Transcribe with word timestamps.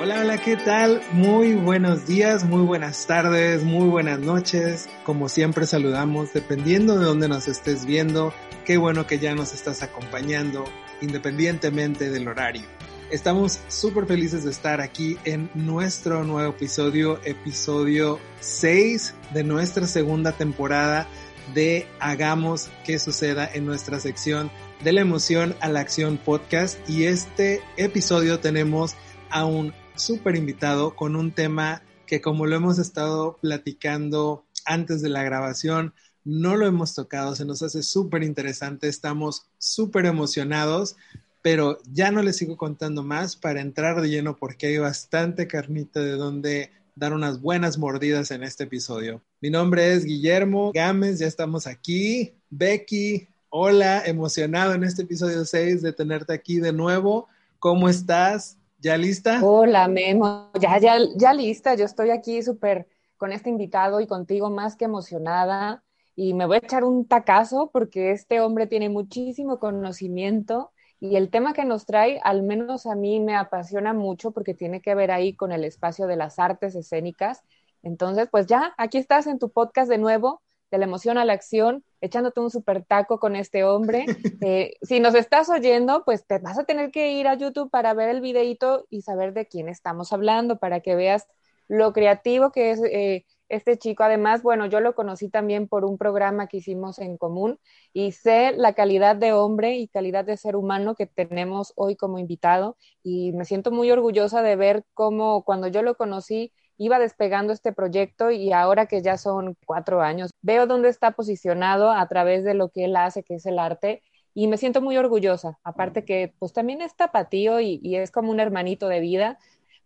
Hola, 0.00 0.20
hola, 0.20 0.38
¿qué 0.38 0.56
tal? 0.56 1.00
Muy 1.12 1.54
buenos 1.54 2.04
días, 2.04 2.42
muy 2.42 2.62
buenas 2.62 3.06
tardes, 3.06 3.62
muy 3.62 3.88
buenas 3.88 4.18
noches. 4.18 4.88
Como 5.04 5.28
siempre 5.28 5.66
saludamos, 5.66 6.32
dependiendo 6.32 6.98
de 6.98 7.04
dónde 7.04 7.28
nos 7.28 7.46
estés 7.46 7.86
viendo. 7.86 8.34
Qué 8.64 8.76
bueno 8.76 9.06
que 9.06 9.20
ya 9.20 9.36
nos 9.36 9.54
estás 9.54 9.84
acompañando, 9.84 10.64
independientemente 11.00 12.10
del 12.10 12.26
horario. 12.26 12.64
Estamos 13.12 13.60
súper 13.68 14.06
felices 14.06 14.42
de 14.42 14.50
estar 14.50 14.80
aquí 14.80 15.16
en 15.24 15.48
nuestro 15.54 16.24
nuevo 16.24 16.50
episodio, 16.50 17.20
episodio 17.24 18.18
6 18.40 19.14
de 19.32 19.44
nuestra 19.44 19.86
segunda 19.86 20.32
temporada 20.32 21.06
de 21.54 21.86
Hagamos 22.00 22.68
que 22.84 22.98
suceda 22.98 23.48
en 23.52 23.64
nuestra 23.64 24.00
sección 24.00 24.50
de 24.82 24.92
la 24.92 25.02
emoción 25.02 25.54
a 25.60 25.68
la 25.68 25.78
acción 25.80 26.16
podcast. 26.16 26.78
Y 26.90 27.04
este 27.04 27.62
episodio 27.76 28.40
tenemos 28.40 28.96
a 29.30 29.46
un 29.46 29.72
súper 29.94 30.36
invitado 30.36 30.94
con 30.94 31.16
un 31.16 31.32
tema 31.32 31.82
que 32.06 32.20
como 32.20 32.46
lo 32.46 32.56
hemos 32.56 32.78
estado 32.78 33.38
platicando 33.40 34.44
antes 34.64 35.02
de 35.02 35.08
la 35.08 35.22
grabación, 35.22 35.94
no 36.24 36.56
lo 36.56 36.66
hemos 36.66 36.94
tocado, 36.94 37.34
se 37.34 37.44
nos 37.44 37.62
hace 37.62 37.82
súper 37.82 38.22
interesante, 38.22 38.88
estamos 38.88 39.46
súper 39.58 40.06
emocionados, 40.06 40.96
pero 41.42 41.78
ya 41.92 42.10
no 42.10 42.22
les 42.22 42.36
sigo 42.36 42.56
contando 42.56 43.02
más 43.02 43.36
para 43.36 43.60
entrar 43.60 44.00
de 44.00 44.08
lleno 44.08 44.36
porque 44.36 44.66
hay 44.66 44.78
bastante 44.78 45.46
carnita 45.46 46.00
de 46.00 46.12
donde 46.12 46.70
dar 46.96 47.12
unas 47.12 47.40
buenas 47.40 47.76
mordidas 47.78 48.30
en 48.30 48.42
este 48.42 48.64
episodio. 48.64 49.22
Mi 49.40 49.50
nombre 49.50 49.92
es 49.92 50.04
Guillermo 50.04 50.72
Gámez, 50.72 51.18
ya 51.18 51.26
estamos 51.26 51.66
aquí. 51.66 52.32
Becky, 52.50 53.28
hola, 53.50 54.02
emocionado 54.06 54.74
en 54.74 54.84
este 54.84 55.02
episodio 55.02 55.44
6 55.44 55.82
de 55.82 55.92
tenerte 55.92 56.32
aquí 56.32 56.60
de 56.60 56.72
nuevo. 56.72 57.28
¿Cómo 57.58 57.88
estás? 57.88 58.56
¿Ya 58.84 58.98
lista? 58.98 59.40
Hola, 59.42 59.88
Memo. 59.88 60.50
Ya, 60.60 60.76
ya, 60.76 60.98
ya 61.16 61.32
lista. 61.32 61.74
Yo 61.74 61.86
estoy 61.86 62.10
aquí 62.10 62.42
súper 62.42 62.86
con 63.16 63.32
este 63.32 63.48
invitado 63.48 63.98
y 64.00 64.06
contigo 64.06 64.50
más 64.50 64.76
que 64.76 64.84
emocionada. 64.84 65.82
Y 66.14 66.34
me 66.34 66.44
voy 66.44 66.56
a 66.56 66.58
echar 66.58 66.84
un 66.84 67.08
tacazo 67.08 67.70
porque 67.72 68.10
este 68.10 68.42
hombre 68.42 68.66
tiene 68.66 68.90
muchísimo 68.90 69.58
conocimiento 69.58 70.70
y 71.00 71.16
el 71.16 71.30
tema 71.30 71.54
que 71.54 71.64
nos 71.64 71.86
trae, 71.86 72.20
al 72.24 72.42
menos 72.42 72.84
a 72.84 72.94
mí 72.94 73.20
me 73.20 73.34
apasiona 73.34 73.94
mucho 73.94 74.32
porque 74.32 74.52
tiene 74.52 74.82
que 74.82 74.94
ver 74.94 75.12
ahí 75.12 75.34
con 75.34 75.50
el 75.50 75.64
espacio 75.64 76.06
de 76.06 76.16
las 76.16 76.38
artes 76.38 76.74
escénicas. 76.74 77.42
Entonces, 77.82 78.28
pues 78.30 78.46
ya, 78.46 78.74
aquí 78.76 78.98
estás 78.98 79.26
en 79.26 79.38
tu 79.38 79.48
podcast 79.48 79.88
de 79.88 79.96
nuevo 79.96 80.42
de 80.70 80.76
la 80.76 80.84
emoción 80.84 81.16
a 81.16 81.24
la 81.24 81.32
acción, 81.32 81.84
echándote 82.04 82.40
un 82.40 82.50
super 82.50 82.84
taco 82.84 83.18
con 83.18 83.36
este 83.36 83.64
hombre. 83.64 84.04
Eh, 84.46 84.74
si 84.82 85.00
nos 85.00 85.14
estás 85.14 85.48
oyendo, 85.48 86.04
pues 86.04 86.26
te 86.26 86.38
vas 86.38 86.58
a 86.58 86.64
tener 86.64 86.90
que 86.90 87.12
ir 87.12 87.28
a 87.28 87.34
YouTube 87.34 87.70
para 87.70 87.94
ver 87.94 88.10
el 88.10 88.20
videito 88.20 88.86
y 88.90 89.00
saber 89.00 89.32
de 89.32 89.46
quién 89.46 89.70
estamos 89.70 90.12
hablando, 90.12 90.58
para 90.58 90.80
que 90.80 90.94
veas 90.94 91.26
lo 91.66 91.94
creativo 91.94 92.52
que 92.52 92.72
es 92.72 92.82
eh, 92.84 93.24
este 93.48 93.78
chico. 93.78 94.02
Además, 94.02 94.42
bueno, 94.42 94.66
yo 94.66 94.80
lo 94.80 94.94
conocí 94.94 95.30
también 95.30 95.66
por 95.66 95.86
un 95.86 95.96
programa 95.96 96.46
que 96.46 96.58
hicimos 96.58 96.98
en 96.98 97.16
común 97.16 97.58
y 97.94 98.12
sé 98.12 98.52
la 98.54 98.74
calidad 98.74 99.16
de 99.16 99.32
hombre 99.32 99.76
y 99.76 99.88
calidad 99.88 100.26
de 100.26 100.36
ser 100.36 100.56
humano 100.56 100.94
que 100.94 101.06
tenemos 101.06 101.72
hoy 101.76 101.96
como 101.96 102.18
invitado 102.18 102.76
y 103.02 103.32
me 103.32 103.46
siento 103.46 103.70
muy 103.70 103.90
orgullosa 103.90 104.42
de 104.42 104.56
ver 104.56 104.84
cómo 104.92 105.42
cuando 105.44 105.68
yo 105.68 105.82
lo 105.82 105.96
conocí, 105.96 106.52
iba 106.78 106.98
despegando 106.98 107.52
este 107.52 107.72
proyecto 107.72 108.30
y 108.30 108.52
ahora 108.52 108.86
que 108.86 109.02
ya 109.02 109.16
son 109.16 109.56
cuatro 109.64 110.02
años, 110.02 110.30
veo 110.42 110.66
dónde 110.66 110.88
está 110.88 111.12
posicionado 111.12 111.90
a 111.90 112.06
través 112.08 112.44
de 112.44 112.54
lo 112.54 112.70
que 112.70 112.84
él 112.84 112.96
hace, 112.96 113.22
que 113.22 113.36
es 113.36 113.46
el 113.46 113.58
arte, 113.58 114.02
y 114.34 114.48
me 114.48 114.56
siento 114.56 114.80
muy 114.80 114.96
orgullosa. 114.96 115.58
Aparte 115.62 116.04
que 116.04 116.34
pues 116.38 116.52
también 116.52 116.82
es 116.82 116.96
tapatío 116.96 117.60
y, 117.60 117.80
y 117.82 117.96
es 117.96 118.10
como 118.10 118.30
un 118.30 118.40
hermanito 118.40 118.88
de 118.88 119.00
vida. 119.00 119.38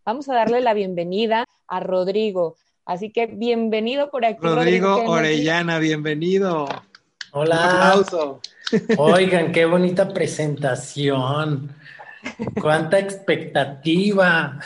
Vamos 0.05 0.29
a 0.31 0.35
darle 0.35 0.61
la 0.63 0.73
bienvenida 0.73 1.45
a 1.67 1.81
Rodrigo. 1.81 2.57
Así 2.87 3.11
que 3.11 3.27
bienvenido 3.27 4.11
por 4.11 4.25
aquí. 4.25 4.39
Rodrigo, 4.41 5.05
Orellana, 5.05 5.79
bienvenido. 5.79 6.67
Hola. 7.33 7.57
Un 7.57 7.63
aplauso. 7.63 8.41
Oigan, 8.97 9.53
qué 9.53 9.67
bonita 9.67 10.09
presentación. 10.09 11.75
Cuánta 12.61 12.99
expectativa. 12.99 14.59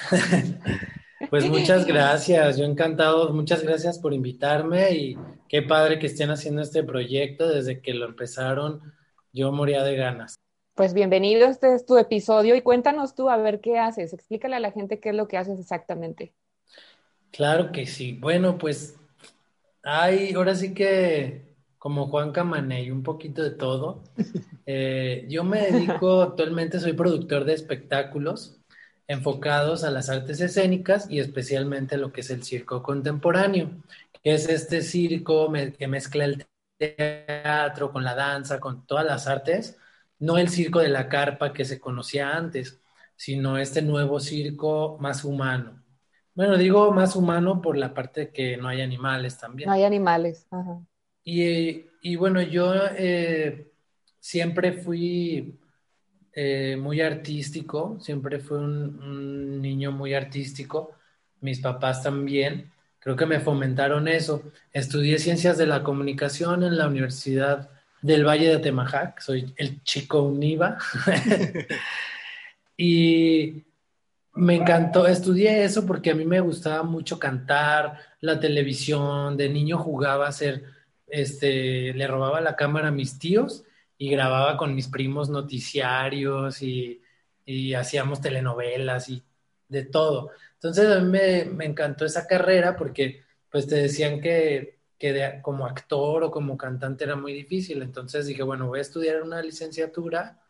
Pues 1.30 1.48
muchas 1.48 1.86
gracias, 1.86 2.56
yo 2.56 2.64
encantado, 2.64 3.32
muchas 3.32 3.62
gracias 3.62 3.98
por 3.98 4.12
invitarme 4.12 4.94
y 4.94 5.18
qué 5.48 5.62
padre 5.62 5.98
que 5.98 6.06
estén 6.06 6.30
haciendo 6.30 6.62
este 6.62 6.82
proyecto 6.82 7.48
desde 7.48 7.80
que 7.80 7.94
lo 7.94 8.06
empezaron, 8.06 8.80
yo 9.32 9.52
moría 9.52 9.82
de 9.82 9.96
ganas. 9.96 10.36
Pues 10.74 10.94
bienvenido, 10.94 11.46
este 11.48 11.74
es 11.74 11.84
tu 11.84 11.98
episodio 11.98 12.54
y 12.54 12.62
cuéntanos 12.62 13.14
tú 13.14 13.28
a 13.28 13.36
ver 13.36 13.60
qué 13.60 13.78
haces, 13.78 14.12
explícale 14.12 14.56
a 14.56 14.60
la 14.60 14.72
gente 14.72 15.00
qué 15.00 15.10
es 15.10 15.14
lo 15.14 15.28
que 15.28 15.36
haces 15.36 15.58
exactamente. 15.58 16.34
Claro 17.30 17.72
que 17.72 17.86
sí, 17.86 18.18
bueno, 18.20 18.58
pues 18.58 18.96
hay, 19.82 20.34
ahora 20.34 20.54
sí 20.54 20.74
que 20.74 21.52
como 21.82 22.06
Juan 22.06 22.30
Camaney, 22.30 22.92
un 22.92 23.02
poquito 23.02 23.42
de 23.42 23.50
todo. 23.50 24.02
Eh, 24.64 25.26
yo 25.28 25.42
me 25.42 25.60
dedico 25.60 26.22
actualmente, 26.22 26.78
soy 26.78 26.92
productor 26.92 27.44
de 27.44 27.52
espectáculos, 27.52 28.61
enfocados 29.12 29.84
a 29.84 29.90
las 29.90 30.08
artes 30.08 30.40
escénicas 30.40 31.08
y 31.10 31.20
especialmente 31.20 31.94
a 31.94 31.98
lo 31.98 32.12
que 32.12 32.22
es 32.22 32.30
el 32.30 32.42
circo 32.42 32.82
contemporáneo, 32.82 33.70
que 34.22 34.34
es 34.34 34.48
este 34.48 34.82
circo 34.82 35.52
que 35.78 35.88
mezcla 35.88 36.24
el 36.24 36.46
teatro 36.78 37.92
con 37.92 38.04
la 38.04 38.14
danza, 38.14 38.58
con 38.60 38.86
todas 38.86 39.04
las 39.04 39.26
artes, 39.26 39.78
no 40.18 40.38
el 40.38 40.48
circo 40.48 40.80
de 40.80 40.88
la 40.88 41.08
carpa 41.08 41.52
que 41.52 41.64
se 41.64 41.80
conocía 41.80 42.36
antes, 42.36 42.80
sino 43.16 43.58
este 43.58 43.82
nuevo 43.82 44.20
circo 44.20 44.96
más 45.00 45.24
humano. 45.24 45.82
Bueno, 46.34 46.56
digo 46.56 46.90
más 46.92 47.14
humano 47.14 47.60
por 47.60 47.76
la 47.76 47.92
parte 47.92 48.30
que 48.30 48.56
no 48.56 48.68
hay 48.68 48.80
animales 48.80 49.38
también. 49.38 49.68
No 49.68 49.74
hay 49.74 49.84
animales. 49.84 50.46
Y, 51.24 52.16
bueno, 52.16 52.40
yo 52.40 52.72
eh, 52.96 53.70
siempre 54.18 54.72
fui 54.72 55.58
eh, 56.34 56.76
muy 56.80 57.02
artístico, 57.02 57.98
siempre 58.00 58.38
fue 58.38 58.58
un, 58.58 59.60
niño 59.60 59.92
muy 59.92 60.14
artístico, 60.14 60.92
mis 61.40 61.60
papás 61.60 62.02
también, 62.02 62.70
creo 62.98 63.16
que 63.16 63.26
me 63.26 63.40
fomentaron 63.40 64.08
eso. 64.08 64.42
Estudié 64.72 65.18
ciencias 65.18 65.58
de 65.58 65.66
la 65.66 65.82
comunicación 65.82 66.62
en 66.62 66.78
la 66.78 66.86
Universidad 66.86 67.70
del 68.00 68.26
Valle 68.26 68.48
de 68.48 68.54
Atemajac, 68.56 69.20
soy 69.20 69.52
el 69.56 69.82
chico 69.82 70.22
UNIVA. 70.22 70.78
y 72.76 73.64
me 74.34 74.56
encantó, 74.56 75.06
estudié 75.06 75.64
eso 75.64 75.86
porque 75.86 76.12
a 76.12 76.14
mí 76.14 76.24
me 76.24 76.40
gustaba 76.40 76.82
mucho 76.82 77.18
cantar, 77.18 77.98
la 78.20 78.40
televisión, 78.40 79.36
de 79.36 79.48
niño 79.50 79.78
jugaba 79.78 80.28
a 80.28 80.32
ser, 80.32 80.64
este, 81.06 81.92
le 81.92 82.06
robaba 82.06 82.40
la 82.40 82.56
cámara 82.56 82.88
a 82.88 82.92
mis 82.92 83.18
tíos 83.18 83.64
y 84.02 84.10
grababa 84.10 84.56
con 84.56 84.74
mis 84.74 84.88
primos 84.88 85.30
noticiarios 85.30 86.60
y, 86.60 87.00
hacíamos 87.78 88.20
telenovelas 88.20 89.08
y 89.08 89.22
de 89.68 89.84
todo. 89.84 90.30
Entonces 90.54 90.88
a 90.88 90.98
mí 90.98 91.08
me, 91.08 91.64
encantó 91.64 92.04
esa 92.04 92.26
carrera 92.26 92.76
porque 92.76 93.22
pues 93.48 93.68
te 93.68 93.76
decían 93.76 94.20
que, 94.20 94.80
que 94.98 95.38
como 95.40 95.66
actor 95.66 96.24
o 96.24 96.32
como 96.32 96.56
cantante 96.56 97.04
era 97.04 97.14
muy 97.14 97.32
difícil. 97.32 97.80
Entonces 97.80 98.26
dije, 98.26 98.42
bueno, 98.42 98.66
voy 98.66 98.80
a 98.80 98.82
estudiar 98.82 99.22
una 99.22 99.40
licenciatura 99.40 100.42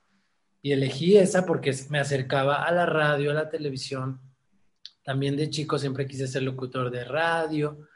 y 0.63 0.73
elegí 0.73 1.19
esa 1.19 1.45
porque 1.45 1.75
me 1.91 1.99
acercaba 1.99 2.65
a 2.65 2.73
la 2.73 2.87
radio, 2.87 3.33
a 3.33 3.34
la 3.34 3.51
televisión. 3.51 4.19
También 5.03 5.37
de 5.37 5.51
chico 5.51 5.79
siempre 5.79 6.07
quise 6.07 6.27
ser 6.27 6.43
locutor 6.43 6.91
de 6.91 7.05
radio 7.05 7.87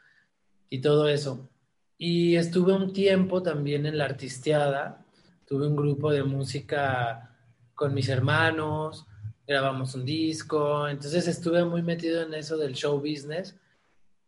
y 0.69 0.81
todo 0.81 1.07
eso. 1.07 1.49
Y 1.97 2.35
estuve 2.35 2.73
un 2.73 2.93
tiempo 2.93 3.41
también 3.41 3.87
en 3.87 3.97
la 3.97 4.05
artisteada, 4.05 5.03
tuve 5.47 5.65
un 5.65 5.75
grupo 5.75 6.11
de 6.11 6.23
música 6.23 7.31
con 7.73 7.93
mis 7.93 8.09
hermanos, 8.09 9.07
grabamos 9.47 9.95
un 9.95 10.03
disco, 10.03 10.87
entonces 10.89 11.27
estuve 11.27 11.63
muy 11.63 11.81
metido 11.81 12.21
en 12.21 12.33
eso 12.33 12.57
del 12.57 12.73
show 12.73 12.99
business. 12.99 13.55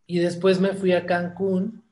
Y 0.07 0.19
después 0.19 0.59
me 0.59 0.73
fui 0.73 0.93
a 0.93 1.05
Cancún 1.05 1.83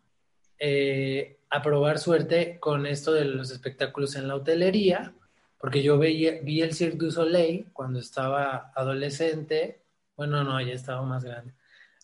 eh, 0.59 1.37
a 1.49 1.61
probar 1.61 1.99
suerte 1.99 2.57
con 2.59 2.85
esto 2.85 3.11
de 3.11 3.25
los 3.25 3.51
espectáculos 3.51 4.15
en 4.15 4.27
la 4.27 4.35
hotelería, 4.35 5.13
porque 5.59 5.83
yo 5.83 5.97
veía, 5.97 6.39
vi 6.41 6.61
el 6.61 6.73
Cirque 6.73 6.97
du 7.05 7.11
Soleil 7.11 7.67
cuando 7.73 7.99
estaba 7.99 8.71
adolescente, 8.75 9.81
bueno, 10.15 10.43
no, 10.43 10.59
ya 10.61 10.73
estaba 10.73 11.03
más 11.03 11.23
grande, 11.23 11.53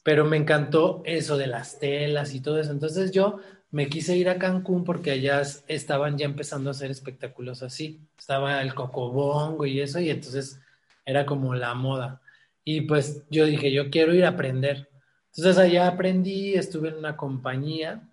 pero 0.04 0.26
me 0.26 0.38
encantó 0.38 1.02
eso 1.06 1.38
de 1.38 1.48
las 1.48 1.80
telas 1.80 2.34
y 2.34 2.42
todo 2.42 2.60
eso, 2.60 2.72
entonces 2.72 3.12
yo 3.12 3.40
me 3.74 3.90
quise 3.90 4.16
ir 4.16 4.30
a 4.30 4.38
Cancún 4.38 4.84
porque 4.84 5.10
allá 5.10 5.42
estaban 5.68 6.16
ya 6.16 6.26
empezando 6.26 6.70
a 6.70 6.72
hacer 6.72 6.92
espectáculos 6.92 7.64
así. 7.64 8.00
Estaba 8.16 8.62
el 8.62 8.76
cocobongo 8.76 9.66
y 9.66 9.82
eso, 9.82 10.00
y 10.00 10.12
entonces 10.12 10.62
era 11.04 11.26
como 11.26 11.56
la 11.56 11.74
moda. 11.74 12.22
Y 12.64 12.82
pues 12.82 13.24
yo 13.32 13.48
dije, 13.48 13.72
yo 13.72 13.90
quiero 13.90 14.14
ir 14.14 14.26
a 14.26 14.30
aprender. 14.30 14.90
Entonces 15.36 15.58
allá 15.58 15.88
aprendí, 15.88 16.54
estuve 16.54 16.90
en 16.90 16.98
una 16.98 17.18
compañía 17.18 18.08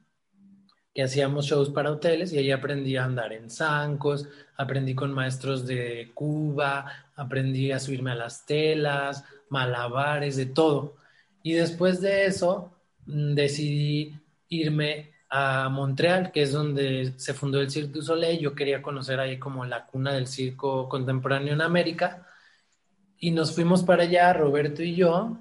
que 0.94 1.02
hacíamos 1.02 1.44
shows 1.44 1.68
para 1.68 1.90
hoteles 1.92 2.32
y 2.32 2.38
ahí 2.38 2.50
aprendí 2.50 2.96
a 2.96 3.04
andar 3.04 3.34
en 3.34 3.50
zancos, 3.50 4.28
aprendí 4.56 4.94
con 4.94 5.12
maestros 5.12 5.66
de 5.66 6.10
Cuba, 6.14 6.90
aprendí 7.16 7.70
a 7.70 7.78
subirme 7.78 8.12
a 8.12 8.14
las 8.14 8.46
telas, 8.46 9.24
malabares, 9.50 10.36
de 10.36 10.46
todo. 10.46 10.96
Y 11.42 11.52
después 11.52 12.00
de 12.00 12.24
eso 12.24 12.72
mm, 13.04 13.34
decidí 13.34 14.18
irme 14.48 15.19
a 15.30 15.68
Montreal, 15.68 16.32
que 16.32 16.42
es 16.42 16.52
donde 16.52 17.14
se 17.16 17.34
fundó 17.34 17.60
el 17.60 17.70
Cirque 17.70 17.92
du 17.92 18.02
Soleil. 18.02 18.40
Yo 18.40 18.54
quería 18.54 18.82
conocer 18.82 19.20
ahí 19.20 19.38
como 19.38 19.64
la 19.64 19.86
cuna 19.86 20.12
del 20.12 20.26
circo 20.26 20.88
contemporáneo 20.88 21.54
en 21.54 21.62
América. 21.62 22.26
Y 23.18 23.30
nos 23.30 23.54
fuimos 23.54 23.84
para 23.84 24.02
allá, 24.02 24.32
Roberto 24.32 24.82
y 24.82 24.96
yo, 24.96 25.38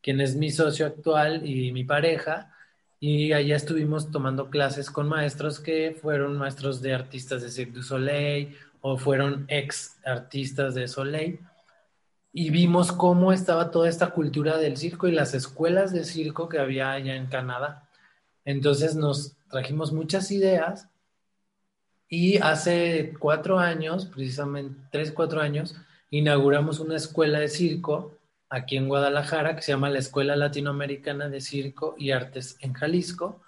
quien 0.00 0.20
es 0.20 0.36
mi 0.36 0.50
socio 0.50 0.86
actual 0.86 1.46
y 1.46 1.72
mi 1.72 1.84
pareja. 1.84 2.54
Y 3.00 3.32
allá 3.32 3.56
estuvimos 3.56 4.12
tomando 4.12 4.48
clases 4.48 4.90
con 4.90 5.08
maestros 5.08 5.58
que 5.58 5.98
fueron 6.00 6.38
maestros 6.38 6.80
de 6.80 6.94
artistas 6.94 7.42
de 7.42 7.50
Cirque 7.50 7.72
du 7.72 7.82
Soleil 7.82 8.56
o 8.80 8.96
fueron 8.96 9.44
ex 9.48 9.98
artistas 10.04 10.74
de 10.76 10.86
Soleil. 10.86 11.40
Y 12.32 12.50
vimos 12.50 12.92
cómo 12.92 13.32
estaba 13.32 13.72
toda 13.72 13.88
esta 13.88 14.10
cultura 14.10 14.56
del 14.56 14.76
circo 14.76 15.08
y 15.08 15.12
las 15.12 15.34
escuelas 15.34 15.92
de 15.92 16.04
circo 16.04 16.48
que 16.48 16.58
había 16.60 16.92
allá 16.92 17.16
en 17.16 17.26
Canadá. 17.26 17.88
Entonces 18.44 18.94
nos 18.96 19.36
trajimos 19.50 19.92
muchas 19.92 20.30
ideas 20.30 20.88
y 22.08 22.38
hace 22.38 23.14
cuatro 23.18 23.58
años, 23.58 24.06
precisamente 24.06 24.78
tres, 24.90 25.12
cuatro 25.12 25.40
años, 25.40 25.76
inauguramos 26.10 26.78
una 26.78 26.96
escuela 26.96 27.40
de 27.40 27.48
circo 27.48 28.18
aquí 28.50 28.76
en 28.76 28.86
Guadalajara 28.86 29.56
que 29.56 29.62
se 29.62 29.72
llama 29.72 29.88
la 29.88 29.98
Escuela 29.98 30.36
Latinoamericana 30.36 31.30
de 31.30 31.40
Circo 31.40 31.94
y 31.96 32.10
Artes 32.10 32.58
en 32.60 32.74
Jalisco. 32.74 33.40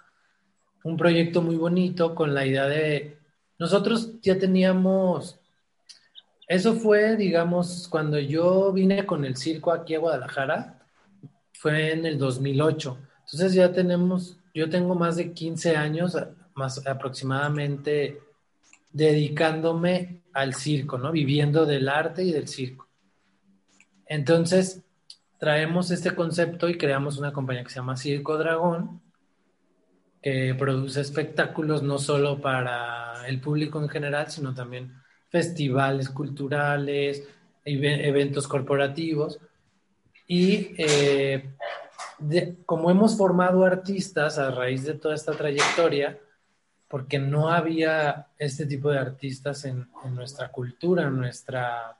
Un 0.83 0.97
proyecto 0.97 1.43
muy 1.43 1.57
bonito 1.57 2.15
con 2.15 2.33
la 2.33 2.43
idea 2.45 2.65
de... 2.65 3.19
Nosotros 3.59 4.19
ya 4.21 4.39
teníamos... 4.39 5.39
Eso 6.47 6.73
fue, 6.73 7.15
digamos, 7.17 7.87
cuando 7.87 8.19
yo 8.19 8.73
vine 8.73 9.05
con 9.05 9.25
el 9.25 9.35
circo 9.37 9.71
aquí 9.71 9.93
a 9.93 9.99
Guadalajara, 9.99 10.79
fue 11.53 11.93
en 11.93 12.05
el 12.07 12.17
2008. 12.17 12.97
Entonces 13.25 13.53
ya 13.53 13.71
tenemos 13.71 14.39
yo 14.55 14.69
tengo 14.69 14.95
más 14.95 15.17
de 15.17 15.33
15 15.33 15.75
años, 15.75 16.17
más 16.55 16.87
aproximadamente, 16.87 18.21
dedicándome 18.91 20.21
al 20.31 20.55
circo, 20.55 20.97
¿no? 20.97 21.11
Viviendo 21.11 21.65
del 21.65 21.89
arte 21.89 22.23
y 22.23 22.31
del 22.31 22.47
circo. 22.47 22.87
Entonces, 24.05 24.81
traemos 25.37 25.91
este 25.91 26.15
concepto 26.15 26.69
y 26.69 26.77
creamos 26.77 27.17
una 27.17 27.33
compañía 27.33 27.63
que 27.63 27.69
se 27.69 27.75
llama 27.75 27.97
Circo 27.97 28.37
Dragón, 28.37 29.01
que 30.21 30.55
produce 30.57 31.01
espectáculos 31.01 31.83
no 31.83 31.97
solo 31.97 32.39
para 32.39 33.27
el 33.27 33.41
público 33.41 33.81
en 33.81 33.89
general, 33.89 34.31
sino 34.31 34.53
también 34.53 34.93
festivales 35.29 36.09
culturales, 36.09 37.27
eventos 37.65 38.47
corporativos. 38.47 39.37
Y 40.27 40.73
eh, 40.77 41.53
como 42.65 42.91
hemos 42.91 43.17
formado 43.17 43.65
artistas 43.65 44.37
a 44.37 44.51
raíz 44.51 44.83
de 44.83 44.93
toda 44.93 45.15
esta 45.15 45.33
trayectoria, 45.33 46.19
porque 46.87 47.19
no 47.19 47.49
había 47.49 48.27
este 48.37 48.65
tipo 48.65 48.89
de 48.89 48.99
artistas 48.99 49.65
en, 49.65 49.87
nuestra 50.11 50.49
cultura, 50.49 51.03
en 51.03 51.17
nuestra, 51.17 51.97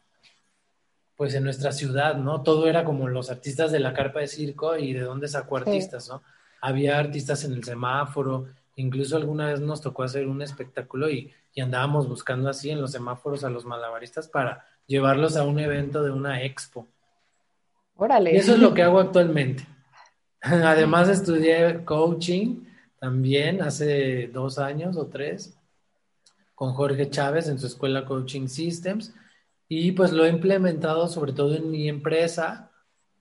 pues 1.16 1.34
en 1.34 1.44
nuestra 1.44 1.72
ciudad, 1.72 2.16
¿no? 2.16 2.44
Todo 2.44 2.68
era 2.68 2.86
como 2.86 3.08
los 3.08 3.30
artistas 3.30 3.72
de 3.72 3.80
la 3.80 3.94
carpa 3.94 4.20
de 4.20 4.28
circo 4.28 4.78
y 4.78 4.94
de 4.94 5.02
dónde 5.02 5.28
sacó 5.28 5.58
artistas, 5.58 6.08
¿no? 6.10 6.22
Había 6.62 6.98
artistas 6.98 7.44
en 7.44 7.54
el 7.54 7.64
semáforo, 7.64 8.48
incluso 8.76 9.18
alguna 9.18 9.48
vez 9.48 9.60
nos 9.60 9.82
tocó 9.82 10.04
hacer 10.04 10.28
un 10.28 10.42
espectáculo 10.42 11.10
y, 11.10 11.32
y 11.54 11.62
andábamos 11.62 12.08
buscando 12.08 12.50
así 12.50 12.70
en 12.70 12.82
los 12.82 12.92
semáforos 12.92 13.44
a 13.44 13.50
los 13.50 13.66
malabaristas 13.66 14.28
para 14.28 14.66
llevarlos 14.88 15.36
a 15.36 15.44
un 15.44 15.60
evento 15.60 16.04
de 16.04 16.12
una 16.12 16.44
expo. 16.44 16.88
Órale. 17.96 18.34
Y 18.34 18.38
eso 18.38 18.54
es 18.54 18.60
lo 18.60 18.74
que 18.74 18.84
hago 18.84 19.00
actualmente. 19.00 19.66
Además 20.65 21.09
estudié 21.09 21.83
coaching 21.86 22.65
también 23.00 23.63
hace 23.63 24.27
dos 24.27 24.59
años 24.59 24.95
o 24.95 25.07
tres 25.07 25.57
con 26.53 26.74
Jorge 26.74 27.09
Chávez 27.09 27.47
en 27.47 27.57
su 27.57 27.65
escuela 27.65 28.06
Coaching 28.06 28.47
Systems 28.47 29.13
y 29.68 29.92
pues 29.94 30.12
lo 30.12 30.24
he 30.24 30.30
implementado 30.30 31.07
sobre 31.07 31.33
todo 31.33 31.56
en 31.56 31.71
mi 31.71 31.89
empresa. 31.89 32.69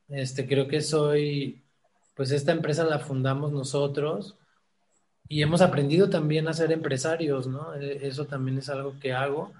Este, 0.09 0.47
creo 0.47 0.69
que 0.69 0.83
soy, 0.83 1.65
pues 2.15 2.31
esta 2.31 2.53
empresa 2.53 2.85
la 2.85 2.99
fundamos 2.99 3.53
nosotros 3.53 4.37
y 5.27 5.41
hemos 5.41 5.63
aprendido 5.63 6.11
también 6.11 6.47
a 6.47 6.53
ser 6.53 6.73
empresarios, 6.73 7.47
¿no? 7.47 7.75
E, 7.75 8.07
eso 8.07 8.27
también 8.27 8.59
es 8.59 8.69
algo 8.69 8.99
que 9.01 9.15
hago 9.15 9.53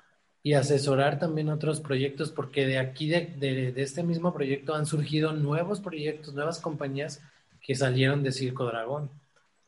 y 0.43 0.53
asesorar 0.53 1.19
también 1.19 1.49
otros 1.49 1.81
proyectos 1.81 2.31
porque 2.31 2.67
de 2.67 2.79
aquí, 2.79 3.09
de, 3.09 3.73
de 3.73 3.83
este 3.83 4.03
mismo 4.03 4.35
proyecto 4.35 4.75
han 4.75 4.85
surgido 4.85 5.33
nuevos 5.33 5.81
proyectos, 5.81 6.35
nuevas 6.35 6.61
compañías 6.61 7.23
que 7.65 7.75
salieron 7.75 8.23
de 8.23 8.31
Circo 8.31 8.67
Dragón. 8.67 9.11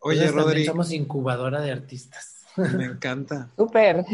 Oye, 0.00 0.30
Rodri. 0.30 0.66
Somos 0.66 0.92
incubadora 0.92 1.62
de 1.62 1.72
artistas. 1.72 2.44
Me 2.56 2.84
encanta. 2.84 3.50
Súper. 3.56 4.04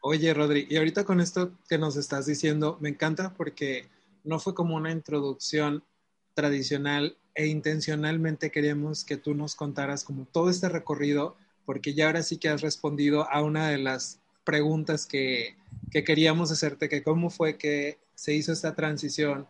Oye, 0.00 0.32
Rodri, 0.32 0.66
y 0.70 0.76
ahorita 0.76 1.04
con 1.04 1.20
esto 1.20 1.52
que 1.68 1.76
nos 1.76 1.96
estás 1.96 2.26
diciendo, 2.26 2.78
me 2.80 2.88
encanta 2.88 3.34
porque 3.34 3.88
no 4.22 4.38
fue 4.38 4.54
como 4.54 4.76
una 4.76 4.92
introducción 4.92 5.82
tradicional 6.34 7.16
e 7.34 7.46
intencionalmente 7.46 8.52
queremos 8.52 9.04
que 9.04 9.16
tú 9.16 9.34
nos 9.34 9.56
contaras 9.56 10.04
como 10.04 10.26
todo 10.26 10.48
este 10.48 10.68
recorrido, 10.68 11.36
porque 11.64 11.94
ya 11.94 12.06
ahora 12.06 12.22
sí 12.22 12.38
que 12.38 12.48
has 12.48 12.62
respondido 12.62 13.28
a 13.28 13.42
una 13.42 13.68
de 13.68 13.78
las 13.78 14.20
preguntas 14.44 15.06
que, 15.06 15.56
que 15.90 16.04
queríamos 16.04 16.52
hacerte, 16.52 16.88
que 16.88 17.02
cómo 17.02 17.30
fue 17.30 17.58
que 17.58 17.98
se 18.14 18.32
hizo 18.34 18.52
esta 18.52 18.76
transición 18.76 19.48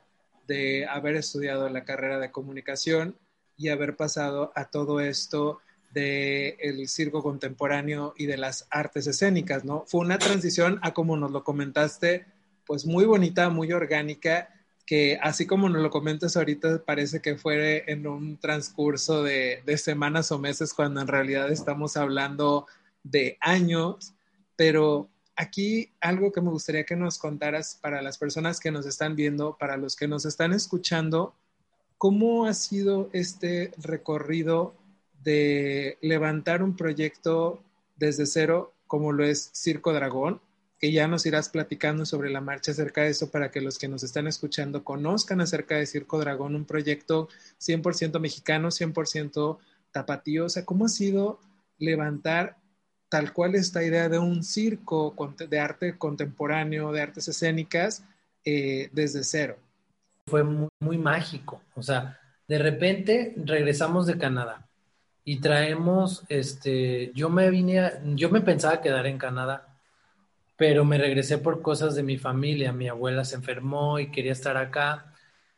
de 0.49 0.87
haber 0.87 1.17
estudiado 1.17 1.69
la 1.69 1.85
carrera 1.85 2.19
de 2.19 2.33
comunicación 2.33 3.17
y 3.57 3.69
haber 3.69 3.97
pasado 3.97 4.53
a 4.55 4.67
todo 4.67 5.01
esto 5.01 5.61
del 5.93 6.57
el 6.61 6.89
circo 6.89 7.23
contemporáneo 7.23 8.15
y 8.17 8.27
de 8.27 8.37
las 8.37 8.67
artes 8.71 9.07
escénicas, 9.07 9.65
¿no? 9.65 9.85
Fue 9.87 10.01
una 10.01 10.19
transición 10.19 10.79
a 10.83 10.93
como 10.93 11.17
nos 11.17 11.31
lo 11.31 11.43
comentaste, 11.43 12.27
pues 12.67 12.85
muy 12.85 13.07
bonita, 13.07 13.49
muy 13.49 13.73
orgánica, 13.73 14.51
que 14.85 15.19
así 15.23 15.47
como 15.47 15.69
nos 15.69 15.83
lo 15.83 15.91
comentas 15.91 16.37
ahorita, 16.37 16.85
parece 16.85 17.21
que 17.21 17.37
fue 17.37 17.85
en 17.91 18.07
un 18.07 18.37
transcurso 18.37 19.23
de, 19.23 19.63
de 19.65 19.79
semanas 19.79 20.31
o 20.33 20.39
meses, 20.39 20.75
cuando 20.75 21.01
en 21.01 21.09
realidad 21.09 21.51
estamos 21.51 21.97
hablando 21.97 22.67
de 23.03 23.39
años, 23.41 24.15
pero 24.55 25.09
aquí 25.35 25.93
algo 26.01 26.33
que 26.33 26.41
me 26.41 26.51
gustaría 26.51 26.85
que 26.85 26.97
nos 26.97 27.19
contaras 27.19 27.79
para 27.81 28.03
las 28.03 28.19
personas 28.19 28.61
que 28.61 28.71
nos 28.71 28.87
están 28.87 29.17
viendo, 29.17 29.57
para 29.59 29.77
los 29.77 29.97
que 29.97 30.09
nos 30.09 30.25
están 30.25 30.53
escuchando, 30.53 31.35
¿Cómo 31.99 32.45
ha 32.45 32.53
sido 32.53 33.09
este 33.15 33.73
recorrido 33.79 34.75
de 35.23 35.97
levantar 36.03 36.63
un 36.63 36.77
proyecto 36.77 37.63
desde 37.97 38.27
cero 38.27 38.75
como 38.87 39.13
lo 39.13 39.25
es 39.25 39.51
Circo 39.55 39.95
Dragón? 39.95 40.43
Que 40.79 40.93
ya 40.93 41.09
nos 41.09 41.25
irás 41.25 41.49
platicando 41.49 42.05
sobre 42.05 42.29
la 42.29 42.43
marcha 42.43 42.73
acerca 42.73 43.03
de 43.03 43.11
eso 43.11 43.31
para 43.31 43.51
que 43.51 43.63
los 43.63 43.79
que 43.79 43.89
nos 43.89 44.03
están 44.03 44.27
escuchando 44.27 44.85
conozcan 44.85 45.41
acerca 45.41 45.77
de 45.77 45.87
Circo 45.87 46.19
Dragón, 46.19 46.55
un 46.55 46.67
proyecto 46.67 47.31
100% 47.59 48.21
mexicano, 48.21 48.71
100% 48.71 49.57
tapatío. 49.91 50.45
O 50.45 50.49
sea, 50.51 50.67
¿cómo 50.67 50.85
ha 50.85 50.91
sido 50.91 51.41
levantar 51.79 52.59
tal 53.09 53.33
cual 53.33 53.55
esta 53.55 53.83
idea 53.83 54.11
de 54.11 54.19
un 54.19 54.45
circo 54.45 55.15
de 55.49 55.61
arte 55.61 55.97
contemporáneo, 55.97 56.93
de 56.93 57.01
artes 57.01 57.29
escénicas, 57.29 58.05
eh, 58.45 58.91
desde 58.93 59.25
cero? 59.25 59.57
Fue 60.27 60.43
muy, 60.45 60.99
mágico. 60.99 61.63
O 61.75 61.83
sea, 61.83 62.19
de 62.49 62.59
repente 62.59 63.35
regresamos 63.37 64.07
de 64.07 64.19
Canadá 64.19 64.67
y 65.25 65.41
traemos, 65.41 66.25
este, 66.29 67.13
yo 67.15 67.31
me 67.31 67.51
vine, 67.51 67.93
yo 68.15 68.31
me 68.31 68.41
pensaba 68.41 68.81
quedar 68.81 69.07
en 69.07 69.19
Canadá, 69.19 69.77
pero 70.57 70.85
me 70.85 70.99
regresé 70.99 71.39
por 71.39 71.63
cosas 71.63 71.95
de 71.95 72.03
mi 72.03 72.19
familia. 72.19 72.73
Mi 72.73 72.89
abuela 72.89 73.25
se 73.25 73.37
enfermó 73.37 73.99
y 73.99 74.11
quería 74.11 74.33
estar 74.33 74.57
acá. 74.57 75.13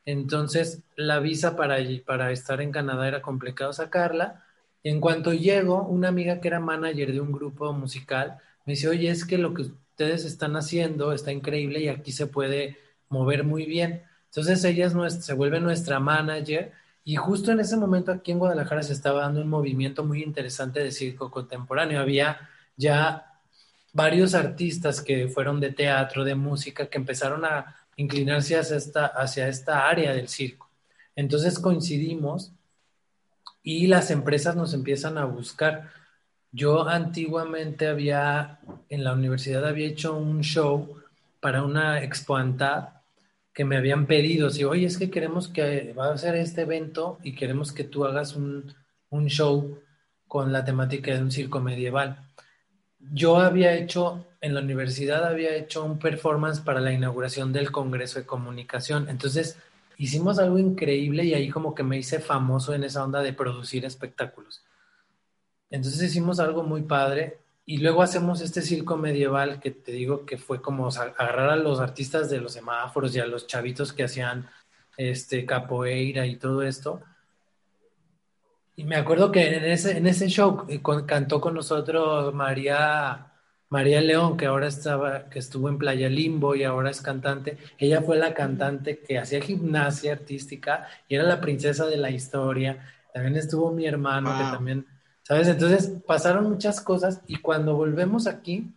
Entonces, 0.04 0.82
la 0.96 1.20
visa 1.20 1.56
para, 1.56 1.78
para 2.06 2.32
estar 2.32 2.60
en 2.60 2.72
Canadá 2.72 3.08
era 3.08 3.22
complicado 3.22 3.72
sacarla. 3.72 4.44
Y 4.82 4.90
en 4.90 5.00
cuanto 5.00 5.32
llego, 5.32 5.82
una 5.84 6.08
amiga 6.08 6.40
que 6.40 6.48
era 6.48 6.60
manager 6.60 7.12
de 7.12 7.20
un 7.20 7.32
grupo 7.32 7.72
musical 7.72 8.38
me 8.66 8.75
dice, 8.75 8.88
oye, 8.88 9.08
es 9.10 9.25
que 9.25 9.38
lo 9.38 9.54
que 9.54 9.62
ustedes 9.62 10.26
están 10.26 10.54
haciendo 10.56 11.12
está 11.14 11.32
increíble 11.32 11.80
y 11.80 11.88
aquí 11.88 12.12
se 12.12 12.26
puede 12.26 12.76
mover 13.08 13.44
muy 13.44 13.64
bien. 13.64 14.02
Entonces 14.28 14.62
ella 14.64 14.90
se 15.11 15.32
vuelve 15.35 15.61
nuestra 15.61 16.00
manager 16.00 16.73
y 17.04 17.16
justo 17.16 17.52
en 17.52 17.61
ese 17.61 17.76
momento 17.76 18.12
aquí 18.12 18.32
en 18.32 18.38
Guadalajara 18.38 18.82
se 18.82 18.92
estaba 18.92 19.23
dando 19.23 19.40
un 19.40 19.49
movimiento 19.49 20.04
muy 20.04 20.23
interesante 20.23 20.80
de 20.80 20.92
circo 20.92 21.30
contemporáneo. 21.30 22.00
Había 22.00 22.49
ya 22.76 23.40
varios 23.92 24.35
artistas 24.35 25.00
que 25.00 25.28
fueron 25.28 25.58
de 25.58 25.73
teatro, 25.73 26.23
de 26.25 26.35
música, 26.35 26.87
que 26.87 26.99
empezaron 26.99 27.44
a 27.44 27.75
inclinarse 27.97 28.58
hacia 28.58 28.76
esta, 28.76 29.06
hacia 29.06 29.49
esta 29.49 29.88
área 29.88 30.12
del 30.12 30.28
circo. 30.28 30.68
Entonces 31.16 31.58
coincidimos 31.58 32.52
y 33.62 33.87
las 33.87 34.11
empresas 34.11 34.54
nos 34.54 34.75
empiezan 34.75 35.18
a 35.18 35.25
buscar. 35.25 35.90
Yo 36.52 36.87
antiguamente 36.87 37.88
había, 37.88 38.61
en 38.88 39.02
la 39.02 39.14
universidad 39.14 39.66
había 39.66 39.88
hecho 39.88 40.14
un 40.14 40.42
show 40.42 41.02
para 41.40 41.62
una 41.64 42.02
expoantad 42.02 42.98
que 43.58 43.64
me 43.64 43.76
habían 43.76 44.06
pedido, 44.06 44.50
si, 44.50 44.62
oye, 44.62 44.86
es 44.86 44.98
que 44.98 45.10
queremos 45.10 45.48
que 45.48 45.92
va 45.92 46.12
a 46.12 46.16
ser 46.16 46.36
este 46.36 46.60
evento 46.60 47.18
y 47.24 47.34
queremos 47.34 47.72
que 47.72 47.82
tú 47.82 48.04
hagas 48.04 48.36
un, 48.36 48.72
un 49.10 49.26
show 49.26 49.80
con 50.28 50.52
la 50.52 50.64
temática 50.64 51.12
de 51.12 51.20
un 51.20 51.32
circo 51.32 51.58
medieval. 51.58 52.24
Yo 53.00 53.38
había 53.38 53.74
hecho, 53.74 54.24
en 54.40 54.54
la 54.54 54.60
universidad 54.60 55.26
había 55.26 55.56
hecho 55.56 55.84
un 55.84 55.98
performance 55.98 56.60
para 56.60 56.78
la 56.80 56.92
inauguración 56.92 57.52
del 57.52 57.72
Congreso 57.72 58.20
de 58.20 58.26
Comunicación. 58.26 59.08
Entonces, 59.08 59.58
hicimos 59.96 60.38
algo 60.38 60.60
increíble 60.60 61.24
y 61.24 61.34
ahí 61.34 61.48
como 61.48 61.74
que 61.74 61.82
me 61.82 61.98
hice 61.98 62.20
famoso 62.20 62.74
en 62.74 62.84
esa 62.84 63.02
onda 63.02 63.22
de 63.22 63.32
producir 63.32 63.84
espectáculos. 63.84 64.62
Entonces 65.68 66.00
hicimos 66.00 66.38
algo 66.38 66.62
muy 66.62 66.82
padre 66.82 67.38
y 67.70 67.76
luego 67.76 68.00
hacemos 68.00 68.40
este 68.40 68.62
circo 68.62 68.96
medieval 68.96 69.60
que 69.60 69.70
te 69.70 69.92
digo 69.92 70.25
que 70.25 70.38
fue 70.38 70.62
como 70.62 70.88
agarrar 70.88 71.50
a 71.50 71.56
los 71.56 71.80
artistas 71.80 72.30
de 72.30 72.40
los 72.40 72.54
semáforos 72.54 73.14
y 73.14 73.20
a 73.20 73.26
los 73.26 73.46
chavitos 73.46 73.92
que 73.92 74.04
hacían 74.04 74.48
este 74.96 75.44
capoeira 75.44 76.25
y 76.25 76.37
todo 76.37 76.62
esto. 76.62 77.02
Y 78.75 78.84
me 78.84 78.96
acuerdo 78.96 79.30
que 79.30 79.54
en 79.54 79.66
ese, 79.66 79.98
en 79.98 80.06
ese 80.06 80.28
show 80.28 80.64
eh, 80.66 80.80
cantó 81.04 81.42
con 81.42 81.52
nosotros 81.52 82.32
María 82.32 83.34
María 83.68 84.00
León, 84.00 84.38
que 84.38 84.46
ahora 84.46 84.68
estaba, 84.68 85.28
que 85.28 85.38
estuvo 85.38 85.68
en 85.68 85.76
Playa 85.76 86.08
Limbo 86.08 86.54
y 86.54 86.64
ahora 86.64 86.88
es 86.88 87.02
cantante, 87.02 87.58
ella 87.76 88.00
fue 88.00 88.16
la 88.16 88.32
cantante 88.32 89.00
que 89.00 89.18
hacía 89.18 89.42
gimnasia 89.42 90.14
artística 90.14 90.88
y 91.06 91.16
era 91.16 91.25
la 91.25 91.38
princesa 91.38 91.84
de 91.84 91.98
la 91.98 92.10
historia. 92.10 92.94
También 93.12 93.37
estuvo 93.37 93.70
mi 93.70 93.84
hermano, 93.84 94.30
que 94.38 94.44
también, 94.44 94.87
¿sabes? 95.28 95.47
Entonces 95.47 95.92
pasaron 96.06 96.49
muchas 96.49 96.80
cosas 96.80 97.20
y 97.26 97.37
cuando 97.37 97.76
volvemos 97.76 98.26
aquí, 98.26 98.73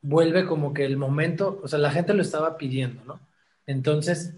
vuelve 0.00 0.46
como 0.46 0.72
que 0.72 0.86
el 0.86 0.96
momento, 0.96 1.60
o 1.62 1.68
sea, 1.68 1.78
la 1.78 1.90
gente 1.90 2.14
lo 2.14 2.22
estaba 2.22 2.56
pidiendo, 2.56 3.04
¿no? 3.04 3.20
Entonces, 3.66 4.32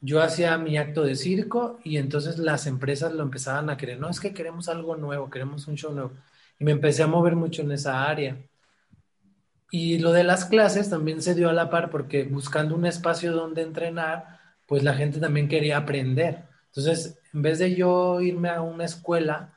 yo 0.00 0.20
hacía 0.22 0.58
mi 0.58 0.78
acto 0.78 1.04
de 1.04 1.14
circo 1.14 1.78
y 1.84 1.98
entonces 1.98 2.38
las 2.38 2.66
empresas 2.66 3.12
lo 3.12 3.22
empezaban 3.22 3.70
a 3.70 3.76
querer, 3.76 4.00
no, 4.00 4.10
es 4.10 4.18
que 4.18 4.34
queremos 4.34 4.68
algo 4.68 4.96
nuevo, 4.96 5.30
queremos 5.30 5.68
un 5.68 5.76
show 5.76 5.92
nuevo. 5.92 6.12
Y 6.58 6.64
me 6.64 6.72
empecé 6.72 7.02
a 7.04 7.06
mover 7.06 7.36
mucho 7.36 7.62
en 7.62 7.70
esa 7.72 8.04
área. 8.04 8.36
Y 9.70 9.98
lo 9.98 10.12
de 10.12 10.24
las 10.24 10.44
clases 10.44 10.90
también 10.90 11.22
se 11.22 11.34
dio 11.34 11.50
a 11.50 11.52
la 11.52 11.70
par 11.70 11.90
porque 11.90 12.24
buscando 12.24 12.74
un 12.74 12.86
espacio 12.86 13.32
donde 13.32 13.62
entrenar, 13.62 14.40
pues 14.66 14.82
la 14.82 14.94
gente 14.94 15.20
también 15.20 15.48
quería 15.48 15.76
aprender. 15.76 16.44
Entonces, 16.68 17.18
en 17.32 17.42
vez 17.42 17.58
de 17.58 17.74
yo 17.74 18.20
irme 18.20 18.48
a 18.48 18.62
una 18.62 18.84
escuela 18.84 19.52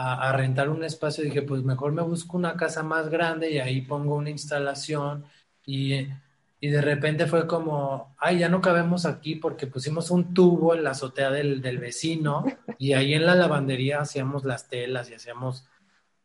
a, 0.00 0.32
rentar 0.32 0.68
un 0.68 0.84
espacio, 0.84 1.24
dije, 1.24 1.42
pues 1.42 1.64
mejor 1.64 1.92
me 1.92 2.02
busco 2.02 2.36
una 2.36 2.56
casa 2.56 2.84
más 2.84 3.08
grande 3.08 3.50
y 3.50 3.58
ahí 3.58 3.80
pongo 3.80 4.14
una 4.14 4.30
instalación. 4.30 5.24
Y, 5.66 6.06
y 6.60 6.68
de 6.68 6.80
repente 6.80 7.26
fue 7.26 7.48
como, 7.48 8.14
ay, 8.18 8.38
ya 8.38 8.48
no 8.48 8.60
cabemos 8.60 9.06
aquí 9.06 9.34
porque 9.34 9.66
pusimos 9.66 10.12
un 10.12 10.32
tubo 10.34 10.74
en 10.74 10.84
la 10.84 10.90
azotea 10.90 11.30
del, 11.30 11.60
del 11.60 11.78
vecino 11.78 12.44
y 12.78 12.92
ahí 12.92 13.14
en 13.14 13.26
la 13.26 13.34
lavandería 13.34 14.00
hacíamos 14.00 14.44
las 14.44 14.68
telas 14.68 15.10
y 15.10 15.14
hacíamos 15.14 15.66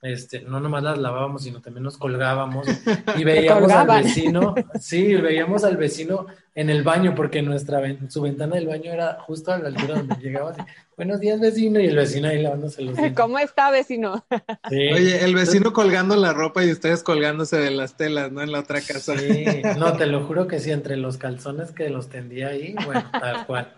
este, 0.03 0.41
no 0.41 0.59
nomás 0.59 0.83
las 0.83 0.97
lavábamos, 0.97 1.43
sino 1.43 1.61
también 1.61 1.83
nos 1.83 1.97
colgábamos 1.97 2.67
y 3.17 3.23
veíamos 3.23 3.71
al 3.71 4.03
vecino, 4.03 4.53
sí, 4.79 5.15
veíamos 5.15 5.63
al 5.63 5.77
vecino 5.77 6.27
en 6.55 6.69
el 6.69 6.83
baño, 6.83 7.15
porque 7.15 7.41
nuestra 7.41 7.81
su 8.09 8.21
ventana 8.21 8.55
del 8.55 8.67
baño 8.67 8.91
era 8.91 9.17
justo 9.21 9.53
a 9.53 9.57
la 9.57 9.69
altura 9.69 9.95
donde 9.95 10.15
llegaba 10.17 10.51
así, 10.51 10.61
buenos 10.97 11.21
días 11.21 11.39
vecino, 11.39 11.79
y 11.79 11.87
el 11.87 11.95
vecino 11.95 12.27
ahí 12.27 12.41
lavándose 12.41 12.81
los 12.81 12.97
dientes. 12.97 13.17
¿Cómo 13.21 13.39
está 13.39 13.71
vecino? 13.71 14.25
Oye, 14.69 15.23
el 15.23 15.33
vecino 15.33 15.71
colgando 15.71 16.17
la 16.17 16.33
ropa 16.33 16.65
y 16.65 16.71
ustedes 16.71 17.01
colgándose 17.01 17.57
de 17.57 17.71
las 17.71 17.95
telas, 17.95 18.31
¿no? 18.31 18.41
En 18.41 18.51
la 18.51 18.59
otra 18.59 18.81
casa. 18.81 19.17
Sí, 19.17 19.45
no, 19.77 19.93
te 19.93 20.05
lo 20.05 20.25
juro 20.25 20.47
que 20.47 20.59
sí, 20.59 20.71
entre 20.71 20.97
los 20.97 21.17
calzones 21.17 21.71
que 21.71 21.89
los 21.89 22.09
tendía 22.09 22.49
ahí, 22.49 22.75
bueno, 22.85 23.09
tal 23.11 23.45
cual. 23.45 23.73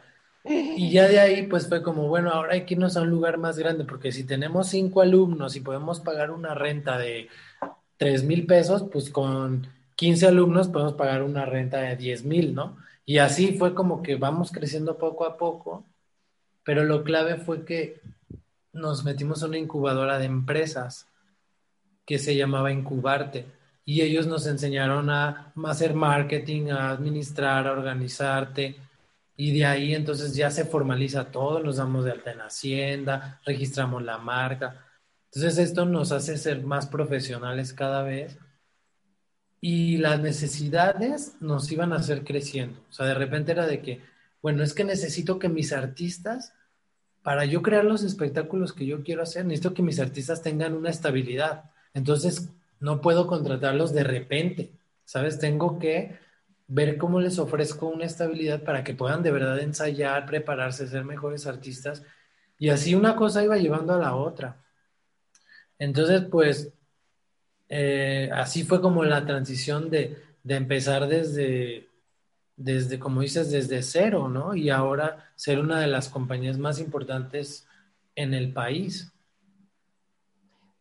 Y 0.48 0.92
ya 0.92 1.08
de 1.08 1.20
ahí, 1.20 1.48
pues 1.48 1.68
fue 1.68 1.82
como, 1.82 2.08
bueno, 2.08 2.30
ahora 2.30 2.54
hay 2.54 2.66
que 2.66 2.76
irnos 2.76 2.96
a 2.98 3.02
un 3.02 3.10
lugar 3.10 3.38
más 3.38 3.58
grande, 3.58 3.84
porque 3.84 4.12
si 4.12 4.24
tenemos 4.24 4.68
cinco 4.68 5.02
alumnos 5.02 5.56
y 5.56 5.62
podemos 5.62 6.00
pagar 6.00 6.32
una 6.32 6.54
renta 6.54 6.98
de 6.98 7.30
tres 7.98 8.24
mil 8.24 8.46
pesos, 8.46 8.86
pues 8.92 9.10
con 9.10 9.68
15 9.96 10.28
alumnos 10.28 10.68
podemos 10.68 10.94
pagar 10.94 11.24
una 11.24 11.46
renta 11.46 11.80
de 11.80 11.96
10 11.96 12.26
mil, 12.26 12.54
¿no? 12.54 12.78
Y 13.06 13.20
así 13.20 13.58
fue 13.58 13.74
como 13.74 14.04
que 14.04 14.16
vamos 14.16 14.52
creciendo 14.52 14.98
poco 14.98 15.26
a 15.26 15.38
poco, 15.38 15.86
pero 16.64 16.84
lo 16.84 17.04
clave 17.04 17.38
fue 17.38 17.66
que 17.66 18.02
nos 18.74 19.06
metimos 19.06 19.42
a 19.42 19.48
una 19.48 19.58
incubadora 19.58 20.20
de 20.20 20.26
empresas 20.26 21.08
que 22.06 22.20
se 22.20 22.36
llamaba 22.36 22.72
Incubarte. 22.72 23.46
Y 23.86 24.02
ellos 24.02 24.28
nos 24.28 24.48
enseñaron 24.48 25.10
a 25.10 25.54
hacer 25.66 25.94
marketing, 25.94 26.72
a 26.72 26.90
administrar, 26.90 27.68
a 27.68 27.72
organizarte, 27.72 28.76
y 29.38 29.58
de 29.58 29.66
ahí 29.66 29.96
entonces 29.96 30.36
ya 30.36 30.50
se 30.50 30.66
formaliza 30.66 31.32
todo, 31.32 31.60
nos 31.60 31.78
damos 31.78 32.06
de 32.06 32.12
alta 32.12 32.32
en 32.32 32.42
Hacienda, 32.42 33.42
registramos 33.46 34.04
la 34.04 34.18
marca. 34.18 34.86
Entonces 35.26 35.58
esto 35.58 35.86
nos 35.86 36.12
hace 36.12 36.38
ser 36.38 36.64
más 36.64 36.88
profesionales 36.88 37.74
cada 37.74 38.04
vez 38.04 38.38
y 39.60 39.98
las 39.98 40.20
necesidades 40.22 41.36
nos 41.42 41.72
iban 41.72 41.92
a 41.92 41.98
hacer 41.98 42.24
creciendo. 42.24 42.80
O 42.90 42.94
sea, 42.94 43.08
de 43.08 43.16
repente 43.16 43.52
era 43.52 43.68
de 43.68 43.82
que, 43.82 44.02
bueno, 44.42 44.64
es 44.64 44.74
que 44.74 44.84
necesito 44.84 45.40
que 45.40 45.50
mis 45.50 45.74
artistas, 45.74 46.54
para 47.22 47.46
yo 47.46 47.62
crear 47.62 47.84
los 47.84 48.04
espectáculos 48.04 48.74
que 48.74 48.86
yo 48.86 49.04
quiero 49.04 49.24
hacer, 49.24 49.46
necesito 49.46 49.74
que 49.74 49.82
mis 49.82 50.00
artistas 50.00 50.42
tengan 50.42 50.76
una 50.76 50.92
estabilidad. 50.92 51.72
Entonces, 51.94 52.50
no 52.80 53.02
puedo 53.02 53.28
contratarlos 53.28 53.94
de 53.94 54.04
repente, 54.04 54.72
¿sabes? 55.04 55.40
Tengo 55.40 55.80
que 55.80 56.20
ver 56.68 56.98
cómo 56.98 57.20
les 57.20 57.40
ofrezco 57.40 57.88
una 57.88 58.06
estabilidad 58.06 58.64
para 58.64 58.84
que 58.84 58.94
puedan 58.94 59.24
de 59.24 59.32
verdad 59.32 59.60
ensayar, 59.60 60.26
prepararse, 60.26 60.88
ser 60.88 61.06
mejores 61.06 61.46
artistas. 61.48 62.04
Y 62.58 62.70
así 62.70 62.96
una 62.96 63.16
cosa 63.16 63.44
iba 63.44 63.58
llevando 63.58 63.94
a 63.94 64.00
la 64.00 64.16
otra. 64.16 64.64
Entonces, 65.78 66.24
pues, 66.32 66.74
eh, 67.70 68.30
así 68.34 68.64
fue 68.64 68.82
como 68.82 69.04
la 69.04 69.26
transición 69.26 69.90
de, 69.90 70.18
de, 70.44 70.56
empezar 70.56 71.08
desde, 71.08 71.90
desde, 72.56 73.00
como 73.00 73.22
dices, 73.22 73.52
desde 73.52 73.82
cero, 73.82 74.30
¿no? 74.30 74.56
Y 74.56 74.70
ahora 74.70 75.32
ser 75.36 75.60
una 75.60 75.80
de 75.80 75.88
las 75.88 76.10
compañías 76.10 76.58
más 76.58 76.80
importantes 76.80 77.68
en 78.16 78.34
el 78.34 78.54
país. 78.54 79.12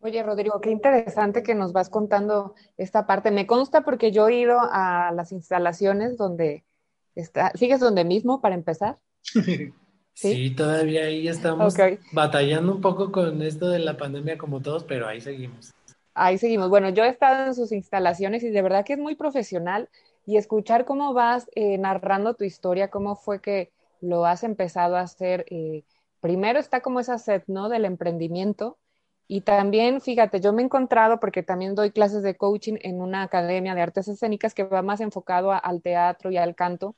Oye, 0.04 0.22
Rodrigo, 0.22 0.60
qué 0.60 0.70
interesante 0.70 1.42
que 1.42 1.54
nos 1.54 1.72
vas 1.72 1.88
contando 1.88 2.54
esta 2.76 3.06
parte. 3.06 3.30
Me 3.30 3.46
consta 3.46 3.84
porque 3.84 4.12
yo 4.12 4.28
he 4.28 4.34
ido 4.34 4.58
a 4.60 5.10
las 5.12 5.32
instalaciones 5.32 6.18
donde 6.18 6.66
está, 7.14 7.52
¿sigues 7.54 7.80
donde 7.80 8.04
mismo 8.04 8.40
para 8.40 8.54
empezar? 8.54 8.98
Sí, 10.16 10.54
todavía 10.54 11.06
ahí 11.06 11.26
estamos 11.26 11.74
batallando 12.12 12.70
un 12.70 12.80
poco 12.80 13.10
con 13.10 13.42
esto 13.42 13.68
de 13.68 13.80
la 13.80 13.96
pandemia 13.96 14.38
como 14.38 14.62
todos, 14.62 14.84
pero 14.84 15.08
ahí 15.08 15.20
seguimos. 15.20 15.74
Ahí 16.14 16.38
seguimos. 16.38 16.68
Bueno, 16.68 16.90
yo 16.90 17.02
he 17.02 17.08
estado 17.08 17.46
en 17.48 17.54
sus 17.56 17.72
instalaciones 17.72 18.44
y 18.44 18.50
de 18.50 18.62
verdad 18.62 18.84
que 18.84 18.92
es 18.92 19.00
muy 19.00 19.16
profesional 19.16 19.88
y 20.24 20.36
escuchar 20.36 20.84
cómo 20.84 21.14
vas 21.14 21.50
eh, 21.56 21.78
narrando 21.78 22.34
tu 22.34 22.44
historia, 22.44 22.90
cómo 22.90 23.16
fue 23.16 23.40
que 23.40 23.72
lo 24.00 24.24
has 24.24 24.44
empezado 24.44 24.94
a 24.94 25.00
hacer. 25.00 25.46
Eh, 25.50 25.82
primero 26.20 26.60
está 26.60 26.80
como 26.80 27.00
esa 27.00 27.18
sed, 27.18 27.42
¿no? 27.48 27.68
Del 27.68 27.84
emprendimiento 27.84 28.78
y 29.26 29.40
también, 29.40 30.00
fíjate, 30.00 30.40
yo 30.40 30.52
me 30.52 30.62
he 30.62 30.64
encontrado, 30.66 31.18
porque 31.18 31.42
también 31.42 31.74
doy 31.74 31.90
clases 31.90 32.22
de 32.22 32.36
coaching 32.36 32.76
en 32.82 33.00
una 33.00 33.22
academia 33.22 33.74
de 33.74 33.80
artes 33.80 34.08
escénicas 34.08 34.54
que 34.54 34.64
va 34.64 34.82
más 34.82 35.00
enfocado 35.00 35.52
al 35.52 35.82
teatro 35.82 36.30
y 36.30 36.36
al 36.36 36.54
canto. 36.54 36.96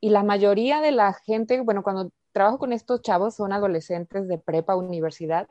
Y 0.00 0.10
la 0.10 0.24
mayoría 0.24 0.80
de 0.80 0.92
la 0.92 1.12
gente, 1.12 1.60
bueno, 1.60 1.82
cuando 1.82 2.10
trabajo 2.32 2.58
con 2.58 2.72
estos 2.72 3.02
chavos, 3.02 3.36
son 3.36 3.52
adolescentes 3.52 4.26
de 4.26 4.38
prepa, 4.38 4.74
universidad, 4.74 5.48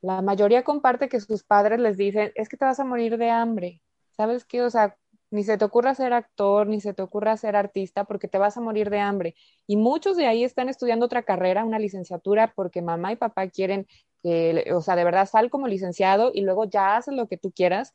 la 0.00 0.22
mayoría 0.22 0.64
comparte 0.64 1.08
que 1.08 1.20
sus 1.20 1.44
padres 1.44 1.80
les 1.80 1.96
dicen, 1.96 2.32
es 2.34 2.48
que 2.48 2.56
te 2.56 2.64
vas 2.64 2.80
a 2.80 2.84
morir 2.84 3.18
de 3.18 3.30
hambre. 3.30 3.82
¿Sabes 4.10 4.44
qué? 4.44 4.62
O 4.62 4.70
sea, 4.70 4.96
ni 5.30 5.44
se 5.44 5.58
te 5.58 5.64
ocurra 5.64 5.94
ser 5.94 6.12
actor, 6.12 6.66
ni 6.66 6.80
se 6.80 6.94
te 6.94 7.02
ocurra 7.02 7.36
ser 7.36 7.56
artista, 7.56 8.04
porque 8.04 8.28
te 8.28 8.38
vas 8.38 8.56
a 8.56 8.60
morir 8.60 8.90
de 8.90 9.00
hambre. 9.00 9.34
Y 9.66 9.76
muchos 9.76 10.16
de 10.16 10.26
ahí 10.26 10.44
están 10.44 10.68
estudiando 10.68 11.06
otra 11.06 11.22
carrera, 11.22 11.64
una 11.64 11.78
licenciatura, 11.78 12.52
porque 12.54 12.82
mamá 12.82 13.12
y 13.12 13.16
papá 13.16 13.48
quieren 13.48 13.86
que, 14.24 14.72
o 14.74 14.80
sea, 14.80 14.96
de 14.96 15.04
verdad 15.04 15.28
sal 15.28 15.50
como 15.50 15.68
licenciado 15.68 16.32
y 16.34 16.40
luego 16.40 16.64
ya 16.64 16.96
haces 16.96 17.14
lo 17.14 17.28
que 17.28 17.36
tú 17.36 17.52
quieras, 17.52 17.94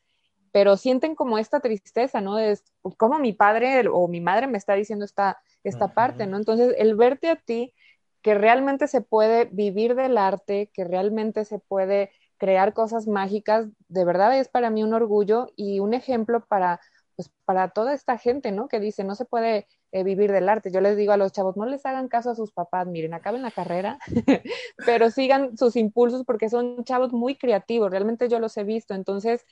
pero 0.52 0.78
sienten 0.78 1.16
como 1.16 1.40
esta 1.40 1.60
tristeza, 1.60 2.22
¿no? 2.22 2.38
Es 2.38 2.64
como 2.98 3.18
mi 3.20 3.34
padre 3.34 3.88
o 3.92 4.08
mi 4.08 4.22
madre 4.22 4.46
me 4.48 4.60
está 4.60 4.76
diciendo 4.76 5.06
esta, 5.06 5.40
esta 5.64 5.94
parte, 5.96 6.28
¿no? 6.28 6.38
Entonces, 6.38 6.76
el 6.78 6.96
verte 6.96 7.30
a 7.30 7.36
ti, 7.36 7.74
que 8.22 8.36
realmente 8.36 8.88
se 8.88 9.02
puede 9.02 9.46
vivir 9.46 9.96
del 9.96 10.18
arte, 10.18 10.70
que 10.74 10.84
realmente 10.84 11.46
se 11.46 11.58
puede 11.58 12.12
crear 12.38 12.74
cosas 12.74 13.08
mágicas, 13.08 13.68
de 13.88 14.06
verdad 14.06 14.38
es 14.38 14.50
para 14.50 14.70
mí 14.70 14.84
un 14.84 14.94
orgullo 14.94 15.48
y 15.56 15.80
un 15.80 15.94
ejemplo 15.94 16.46
para 16.46 16.80
pues 17.16 17.32
para 17.44 17.70
toda 17.72 17.94
esta 17.94 18.18
gente, 18.18 18.54
¿no? 18.54 18.70
Que 18.70 18.80
dice, 18.80 19.04
no 19.04 19.14
se 19.14 19.26
puede 19.26 19.68
eh, 19.91 20.03
vivir 20.03 20.31
del 20.31 20.50
arte. 20.50 20.72
Yo 20.72 20.81
les 20.81 20.98
digo 20.98 21.12
a 21.12 21.17
los 21.17 21.31
chavos, 21.31 21.58
no 21.58 21.65
les 21.65 21.86
hagan 21.86 22.08
caso 22.08 22.31
a 22.31 22.36
sus 22.36 22.51
papás, 22.51 22.88
miren, 22.88 23.13
acaben 23.13 23.41
la 23.41 23.51
carrera, 23.51 24.00
pero 24.86 25.10
sigan 25.12 25.58
sus 25.58 25.75
impulsos 25.75 26.24
porque 26.25 26.50
son 26.50 26.84
chavos 26.84 27.13
muy 27.13 27.36
creativos, 27.36 27.91
realmente 27.91 28.29
yo 28.29 28.39
los 28.39 28.55
he 28.58 28.63
visto. 28.63 28.93
Entonces, 28.93 29.46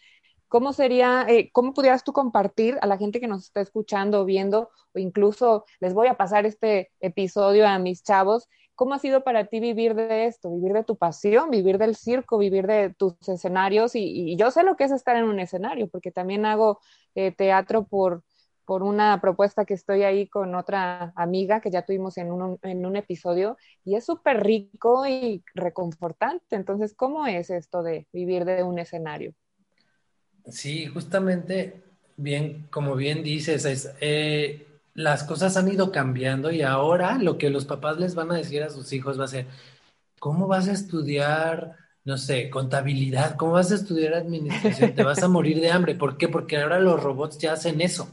¿Cómo 0.50 0.72
sería, 0.72 1.25
eh, 1.27 1.50
cómo 1.51 1.74
pudieras 1.74 2.06
tú 2.06 2.13
compartir 2.13 2.77
a 2.82 2.88
la 2.88 2.98
gente 2.98 3.20
que 3.20 3.27
nos 3.27 3.44
está 3.44 3.60
escuchando 3.60 4.24
viendo, 4.24 4.70
o 4.94 5.00
incluso 5.00 5.65
les 5.82 5.94
voy 5.94 6.08
a 6.08 6.15
pasar 6.15 6.46
este 6.46 6.89
episodio 7.01 7.67
a 7.67 7.77
mis 7.79 8.01
chavos, 8.01 8.48
cómo 8.74 8.94
ha 8.94 9.00
sido 9.00 9.24
para 9.25 9.46
ti 9.48 9.60
vivir 9.60 9.94
de 9.94 10.25
esto, 10.25 10.50
vivir 10.50 10.72
de 10.72 10.86
tu 10.86 10.96
pasión, 10.98 11.50
vivir 11.50 11.77
del 11.77 11.96
circo, 11.98 12.38
vivir 12.38 12.65
de 12.65 12.94
tus 12.94 13.15
escenarios? 13.27 13.94
Y, 13.96 14.38
yo 14.38 14.50
sé 14.51 14.63
lo 14.63 14.77
que 14.77 14.86
es 14.86 14.91
estar 14.91 15.17
en 15.17 15.25
un 15.25 15.39
escenario, 15.41 15.89
porque 15.89 16.12
también 16.12 16.46
hago 16.46 16.79
eh, 17.15 17.32
teatro 17.34 17.86
por, 17.86 18.24
por 18.68 18.84
una 18.84 19.22
propuesta 19.22 19.66
que 19.66 19.74
estoy 19.76 20.04
ahí 20.04 20.28
con 20.30 20.54
otra 20.56 21.14
amiga 21.16 21.62
que 21.62 21.72
ya 21.72 21.84
tuvimos 21.86 22.18
en 22.18 22.34
un, 22.34 22.60
en 22.64 22.86
un 22.86 22.98
episodio 22.98 23.58
y 23.86 23.96
es 23.96 24.06
súper 24.06 24.44
rico 24.44 25.08
y 25.08 25.44
reconfortante. 25.56 26.58
Entonces, 26.58 26.94
¿cómo 26.94 27.26
es 27.28 27.50
esto 27.50 27.82
de 27.82 28.08
vivir 28.12 28.46
de 28.46 28.64
un 28.64 28.80
escenario? 28.80 29.34
Sí, 30.50 30.86
justamente, 30.88 31.84
bien, 32.16 32.68
como 32.72 32.96
bien 32.96 33.24
dices, 33.24 33.66
es, 33.66 33.92
eh, 34.00 34.66
las 34.94 35.24
cosas 35.24 35.58
han 35.58 35.68
ido 35.68 35.92
cambiando 35.92 36.52
y 36.52 36.62
ahora 36.62 37.18
lo 37.18 37.38
que 37.38 37.50
los 37.50 37.66
papás 37.66 37.98
les 38.00 38.16
van 38.16 38.32
a 38.32 38.36
decir 38.38 38.64
a 38.64 38.70
sus 38.70 38.94
hijos 38.94 39.20
va 39.20 39.26
a 39.26 39.28
ser, 39.28 39.48
¿cómo 40.20 40.48
vas 40.48 40.68
a 40.70 40.74
estudiar, 40.74 41.76
no 42.06 42.18
sé, 42.18 42.50
contabilidad? 42.50 43.36
¿Cómo 43.38 43.54
vas 43.54 43.72
a 43.72 43.76
estudiar 43.76 44.14
administración? 44.16 44.96
Te 44.96 45.04
vas 45.04 45.24
a 45.24 45.28
morir 45.30 45.62
de 45.62 45.72
hambre. 45.72 45.96
¿Por 45.96 46.18
qué? 46.18 46.30
Porque 46.30 46.58
ahora 46.58 46.80
los 46.80 47.02
robots 47.04 47.38
ya 47.40 47.54
hacen 47.54 47.82
eso. 47.82 48.10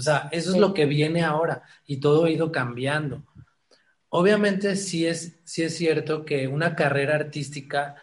O 0.00 0.02
sea, 0.02 0.28
eso 0.32 0.50
es 0.50 0.56
lo 0.56 0.74
que 0.74 0.86
viene 0.86 1.22
ahora 1.22 1.62
y 1.86 1.98
todo 1.98 2.24
ha 2.24 2.30
ido 2.30 2.50
cambiando. 2.50 3.24
Obviamente 4.08 4.76
sí 4.76 5.06
es, 5.06 5.40
sí 5.44 5.62
es 5.62 5.76
cierto 5.76 6.24
que 6.24 6.48
una 6.48 6.74
carrera 6.74 7.14
artística 7.14 7.96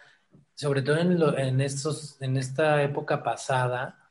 sobre 0.58 0.82
todo 0.82 0.98
en, 0.98 1.22
en, 1.38 1.60
estos, 1.60 2.20
en 2.20 2.36
esta 2.36 2.82
época 2.82 3.22
pasada, 3.22 4.10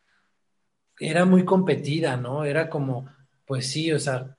era 0.98 1.26
muy 1.26 1.44
competida, 1.44 2.16
¿no? 2.16 2.46
Era 2.46 2.70
como, 2.70 3.14
pues 3.46 3.70
sí, 3.70 3.92
o 3.92 4.00
sea, 4.00 4.38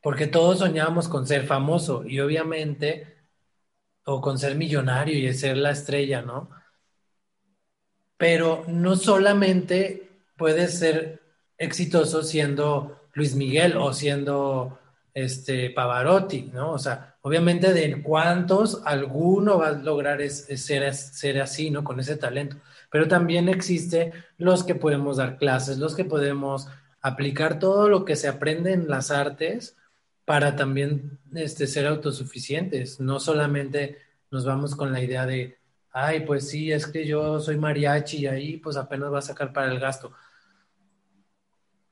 porque 0.00 0.28
todos 0.28 0.60
soñábamos 0.60 1.08
con 1.08 1.26
ser 1.26 1.44
famoso 1.44 2.04
y 2.06 2.20
obviamente, 2.20 3.16
o 4.04 4.20
con 4.20 4.38
ser 4.38 4.54
millonario 4.54 5.18
y 5.18 5.34
ser 5.34 5.56
la 5.56 5.72
estrella, 5.72 6.22
¿no? 6.22 6.50
Pero 8.16 8.64
no 8.68 8.94
solamente 8.94 10.22
puedes 10.36 10.78
ser 10.78 11.21
exitoso 11.64 12.22
siendo 12.22 13.00
Luis 13.14 13.34
Miguel 13.34 13.76
o 13.76 13.92
siendo 13.92 14.78
este 15.14 15.70
Pavarotti, 15.70 16.50
¿no? 16.52 16.72
O 16.72 16.78
sea, 16.78 17.12
Obviamente 17.24 17.72
de 17.72 18.02
cuántos, 18.02 18.82
alguno 18.84 19.58
va 19.58 19.68
a 19.68 19.72
lograr 19.72 20.28
ser, 20.28 20.92
ser 20.92 21.40
así, 21.40 21.70
¿no? 21.70 21.84
Con 21.84 22.00
ese 22.00 22.16
talento. 22.16 22.56
Pero 22.90 23.06
también 23.06 23.48
existe 23.48 24.12
los 24.38 24.64
que 24.64 24.74
podemos 24.74 25.18
dar 25.18 25.38
clases, 25.38 25.78
los 25.78 25.94
que 25.94 26.04
podemos 26.04 26.66
aplicar 27.00 27.60
todo 27.60 27.88
lo 27.88 28.04
que 28.04 28.16
se 28.16 28.26
aprende 28.26 28.72
en 28.72 28.88
las 28.88 29.12
artes 29.12 29.76
para 30.24 30.56
también 30.56 31.20
este, 31.32 31.68
ser 31.68 31.86
autosuficientes. 31.86 32.98
No 32.98 33.20
solamente 33.20 33.98
nos 34.32 34.44
vamos 34.44 34.74
con 34.74 34.92
la 34.92 35.00
idea 35.00 35.24
de, 35.24 35.58
ay, 35.92 36.20
pues 36.26 36.48
sí, 36.48 36.72
es 36.72 36.88
que 36.88 37.06
yo 37.06 37.38
soy 37.38 37.56
mariachi 37.56 38.18
y 38.18 38.26
ahí 38.26 38.56
pues 38.56 38.76
apenas 38.76 39.12
va 39.12 39.20
a 39.20 39.22
sacar 39.22 39.52
para 39.52 39.70
el 39.70 39.78
gasto 39.78 40.12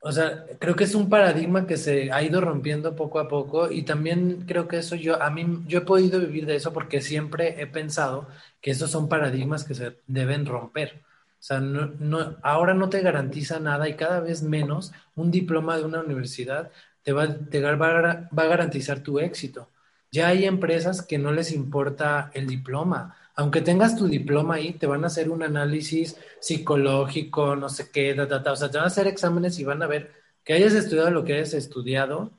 o 0.03 0.13
sea, 0.13 0.47
creo 0.59 0.77
que 0.77 0.85
es 0.85 0.95
un 0.95 1.11
paradigma 1.11 1.67
que 1.67 1.77
se 1.77 2.11
ha 2.13 2.23
ido 2.23 2.41
rompiendo 2.41 2.97
poco 2.97 3.19
a 3.21 3.29
poco 3.29 3.71
y 3.71 3.83
también 3.83 4.45
creo 4.47 4.67
que 4.67 4.79
eso 4.79 4.95
yo, 4.97 5.23
a 5.23 5.31
mí, 5.31 5.63
yo 5.67 5.79
he 5.81 5.83
podido 5.83 6.21
vivir 6.21 6.47
de 6.47 6.57
eso 6.57 6.73
porque 6.73 7.03
siempre 7.03 7.61
he 7.61 7.67
pensado 7.67 8.27
que 8.63 8.71
esos 8.71 8.91
son 8.91 9.09
paradigmas 9.09 9.65
que 9.65 9.75
se 9.75 9.99
deben 10.07 10.47
romper. 10.47 11.03
O 11.39 11.43
sea, 11.43 11.61
no, 11.61 12.37
ahora 12.43 12.75
no 12.75 12.89
te 12.89 13.01
garantiza 13.03 13.61
nada 13.61 13.89
y 13.89 13.97
cada 13.97 14.21
vez 14.21 14.43
menos 14.43 14.93
un 15.17 15.31
diploma 15.31 15.77
de 15.77 15.85
una 15.85 16.01
universidad 16.01 16.71
te 17.03 17.13
va, 17.13 17.29
te 17.35 17.61
va, 17.61 17.77
va 17.77 18.43
a 18.43 18.47
garantizar 18.47 19.01
tu 19.03 19.19
éxito. 19.19 19.69
Ya 20.13 20.29
hay 20.29 20.45
empresas 20.45 21.03
que 21.03 21.19
no 21.19 21.33
les 21.33 21.53
importa 21.53 22.31
el 22.35 22.47
diploma, 22.47 23.17
aunque 23.41 23.63
tengas 23.63 23.97
tu 23.97 24.07
diploma 24.07 24.57
ahí, 24.57 24.75
te 24.75 24.87
van 24.87 25.03
a 25.03 25.07
hacer 25.07 25.31
un 25.31 25.43
análisis 25.43 26.19
psicológico, 26.41 27.57
no 27.57 27.71
sé 27.71 27.91
qué, 27.91 28.13
o 28.13 28.29
sea, 28.29 28.71
te 28.71 28.77
van 28.77 28.85
a 28.85 28.89
hacer 28.89 29.07
exámenes 29.07 29.59
y 29.59 29.65
van 29.65 29.83
a 29.83 29.87
ver 29.87 30.13
que 30.45 30.53
hayas 30.53 30.75
estudiado 30.75 31.11
lo 31.11 31.25
que 31.25 31.33
hayas 31.33 31.55
estudiado. 31.55 32.33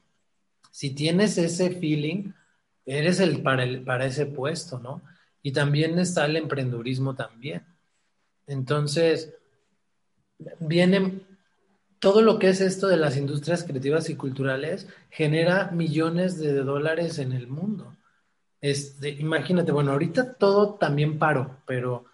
Si 0.69 0.91
tienes 0.91 1.39
ese 1.39 1.71
feeling, 1.71 2.33
eres 2.85 3.19
el 3.19 3.41
para, 3.41 3.63
el, 3.63 3.83
para 3.83 4.05
ese 4.05 4.27
puesto, 4.27 4.77
¿no? 4.77 5.01
Y 5.41 5.53
también 5.53 5.97
está 5.97 6.25
el 6.25 6.35
emprendurismo 6.35 7.15
también. 7.15 7.65
Entonces, 8.45 9.33
viene 10.59 11.21
todo 11.97 12.21
lo 12.21 12.37
que 12.37 12.49
es 12.49 12.61
esto 12.61 12.87
de 12.87 12.97
las 12.97 13.17
industrias 13.17 13.63
creativas 13.63 14.07
y 14.11 14.15
culturales, 14.15 14.87
genera 15.09 15.71
millones 15.71 16.37
de 16.37 16.53
dólares 16.61 17.17
en 17.17 17.31
el 17.31 17.47
mundo. 17.47 17.91
Este, 18.62 19.10
imagínate, 19.10 19.71
bueno, 19.71 19.91
ahorita 19.91 20.34
todo 20.36 20.76
también 20.76 21.17
paro, 21.17 21.58
pero, 21.65 22.06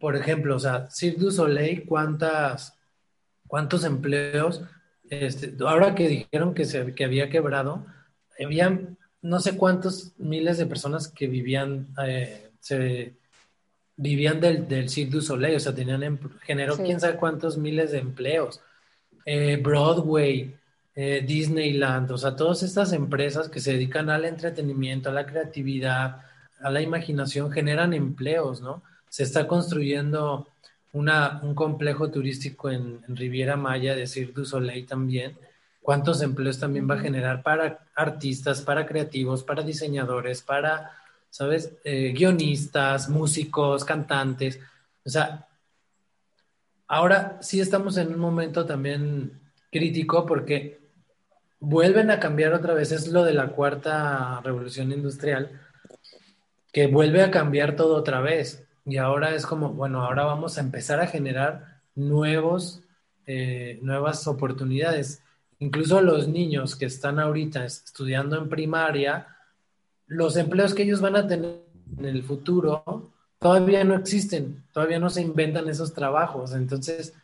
por 0.00 0.16
ejemplo, 0.16 0.56
o 0.56 0.58
sea, 0.58 0.90
Cirque 0.90 1.20
du 1.20 1.30
Soleil, 1.30 1.86
¿cuántas, 1.86 2.76
cuántos 3.46 3.84
empleos? 3.84 4.62
Este, 5.08 5.54
ahora 5.64 5.94
que 5.94 6.08
dijeron 6.08 6.52
que, 6.52 6.64
se, 6.64 6.94
que 6.94 7.04
había 7.04 7.30
quebrado, 7.30 7.86
había 8.42 8.78
no 9.22 9.40
sé 9.40 9.56
cuántos 9.56 10.12
miles 10.18 10.58
de 10.58 10.66
personas 10.66 11.08
que 11.08 11.28
vivían, 11.28 11.88
eh, 12.04 12.50
se, 12.60 13.14
vivían 13.96 14.40
del, 14.40 14.66
del 14.66 14.88
Cirque 14.88 15.12
du 15.12 15.20
Soleil, 15.20 15.56
o 15.56 15.60
sea, 15.60 15.74
tenían, 15.74 16.02
em, 16.02 16.18
generó 16.42 16.76
quién 16.76 17.00
sabe 17.00 17.16
cuántos 17.16 17.56
miles 17.56 17.92
de 17.92 17.98
empleos. 17.98 18.60
Eh, 19.24 19.58
Broadway, 19.62 20.56
eh, 21.00 21.22
Disneyland, 21.24 22.10
o 22.10 22.18
sea, 22.18 22.34
todas 22.34 22.64
estas 22.64 22.92
empresas 22.92 23.48
que 23.48 23.60
se 23.60 23.74
dedican 23.74 24.10
al 24.10 24.24
entretenimiento, 24.24 25.10
a 25.10 25.12
la 25.12 25.26
creatividad, 25.26 26.22
a 26.60 26.70
la 26.70 26.82
imaginación, 26.82 27.52
generan 27.52 27.94
empleos, 27.94 28.60
¿no? 28.60 28.82
Se 29.08 29.22
está 29.22 29.46
construyendo 29.46 30.48
una, 30.92 31.38
un 31.44 31.54
complejo 31.54 32.10
turístico 32.10 32.68
en, 32.68 33.00
Riviera 33.06 33.56
Maya 33.56 33.94
de 33.94 34.08
Cirque 34.08 34.40
du 34.40 34.44
Soleil 34.44 34.86
también. 34.86 35.38
¿Cuántos 35.82 36.20
empleos 36.20 36.58
también 36.58 36.90
va 36.90 36.96
a 36.96 36.98
generar 36.98 37.44
para 37.44 37.78
artistas, 37.94 38.60
para 38.62 38.84
creativos, 38.84 39.44
para 39.44 39.62
diseñadores, 39.62 40.42
para, 40.42 40.90
¿sabes? 41.30 41.74
Eh, 41.84 42.12
guionistas, 42.12 43.08
músicos, 43.08 43.84
cantantes. 43.84 44.58
O 45.04 45.10
sea, 45.10 45.46
ahora 46.88 47.38
sí 47.40 47.60
estamos 47.60 47.96
en 47.98 48.08
un 48.08 48.18
momento 48.18 48.66
también 48.66 49.30
crítico 49.70 50.26
porque 50.26 50.87
vuelven 51.60 52.10
a 52.10 52.20
cambiar 52.20 52.52
otra 52.54 52.74
vez, 52.74 52.92
es 52.92 53.08
lo 53.08 53.24
de 53.24 53.34
la 53.34 53.48
cuarta 53.48 54.40
revolución 54.42 54.92
industrial, 54.92 55.60
que 56.72 56.86
vuelve 56.86 57.22
a 57.22 57.30
cambiar 57.30 57.76
todo 57.76 57.96
otra 57.96 58.20
vez. 58.20 58.66
Y 58.84 58.96
ahora 58.96 59.34
es 59.34 59.46
como, 59.46 59.70
bueno, 59.70 60.02
ahora 60.02 60.24
vamos 60.24 60.56
a 60.56 60.60
empezar 60.60 61.00
a 61.00 61.06
generar 61.06 61.80
nuevos, 61.94 62.82
eh, 63.26 63.78
nuevas 63.82 64.26
oportunidades. 64.26 65.22
Incluso 65.58 66.00
los 66.00 66.28
niños 66.28 66.76
que 66.76 66.86
están 66.86 67.18
ahorita 67.18 67.64
estudiando 67.64 68.38
en 68.38 68.48
primaria, 68.48 69.26
los 70.06 70.36
empleos 70.36 70.74
que 70.74 70.84
ellos 70.84 71.00
van 71.00 71.16
a 71.16 71.26
tener 71.26 71.62
en 71.98 72.04
el 72.04 72.22
futuro 72.22 73.12
todavía 73.38 73.84
no 73.84 73.94
existen, 73.94 74.64
todavía 74.72 74.98
no 74.98 75.10
se 75.10 75.22
inventan 75.22 75.68
esos 75.68 75.92
trabajos. 75.92 76.54
Entonces, 76.54 77.14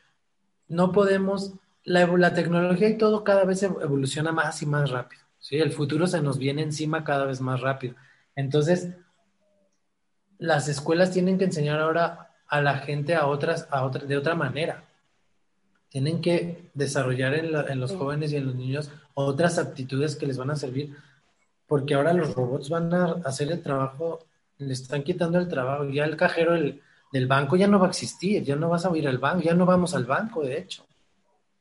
no 0.68 0.92
podemos 0.92 1.54
la, 1.84 2.34
tecnología 2.34 2.88
y 2.88 2.98
todo 2.98 3.24
cada 3.24 3.44
vez 3.44 3.62
evoluciona 3.62 4.32
más 4.32 4.62
y 4.62 4.66
más 4.66 4.90
rápido. 4.90 5.22
¿sí? 5.38 5.56
El 5.56 5.70
futuro 5.70 6.06
se 6.06 6.20
nos 6.20 6.38
viene 6.38 6.62
encima 6.62 7.04
cada 7.04 7.26
vez 7.26 7.40
más 7.40 7.60
rápido. 7.60 7.94
Entonces, 8.34 8.88
las 10.38 10.68
escuelas 10.68 11.10
tienen 11.10 11.38
que 11.38 11.44
enseñar 11.44 11.80
ahora 11.80 12.30
a 12.48 12.60
la 12.60 12.78
gente 12.78 13.14
a 13.14 13.26
otras, 13.26 13.68
a 13.70 13.84
otra, 13.84 14.04
de 14.04 14.16
otra 14.16 14.34
manera. 14.34 14.84
Tienen 15.88 16.20
que 16.20 16.70
desarrollar 16.74 17.34
en, 17.34 17.54
en 17.54 17.80
los 17.80 17.92
jóvenes 17.92 18.32
y 18.32 18.36
en 18.36 18.46
los 18.46 18.54
niños 18.54 18.90
otras 19.14 19.58
aptitudes 19.58 20.16
que 20.16 20.26
les 20.26 20.36
van 20.36 20.50
a 20.50 20.56
servir, 20.56 20.96
porque 21.68 21.94
ahora 21.94 22.12
los 22.12 22.34
robots 22.34 22.68
van 22.68 22.92
a 22.92 23.12
hacer 23.24 23.52
el 23.52 23.62
trabajo, 23.62 24.26
le 24.58 24.72
están 24.72 25.04
quitando 25.04 25.38
el 25.38 25.48
trabajo. 25.48 25.84
Ya 25.88 26.04
el 26.04 26.16
cajero 26.16 26.54
del 26.54 27.26
banco 27.28 27.56
ya 27.56 27.68
no 27.68 27.78
va 27.78 27.86
a 27.86 27.90
existir, 27.90 28.42
ya 28.42 28.56
no 28.56 28.68
vas 28.68 28.84
a 28.86 28.96
ir 28.96 29.06
al 29.06 29.18
banco, 29.18 29.42
ya 29.42 29.54
no 29.54 29.66
vamos 29.66 29.94
al 29.94 30.04
banco, 30.04 30.42
de 30.42 30.58
hecho. 30.58 30.84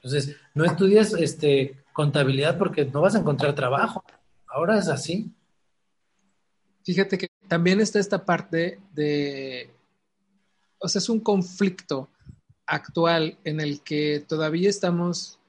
Entonces, 0.03 0.35
no 0.53 0.65
estudias 0.65 1.13
este, 1.13 1.81
contabilidad 1.93 2.57
porque 2.57 2.83
no 2.83 2.99
vas 2.99 3.15
a 3.15 3.19
encontrar 3.19 3.55
trabajo. 3.55 4.03
Ahora 4.47 4.77
es 4.77 4.89
así. 4.89 5.31
Fíjate 6.83 7.17
que 7.17 7.27
también 7.47 7.79
está 7.79 7.99
esta 7.99 8.25
parte 8.25 8.79
de, 8.93 9.71
o 10.79 10.89
sea, 10.89 10.99
es 10.99 11.07
un 11.07 11.21
conflicto 11.21 12.09
actual 12.65 13.37
en 13.45 13.61
el 13.61 13.81
que 13.81 14.19
todavía 14.27 14.69
estamos 14.69 15.39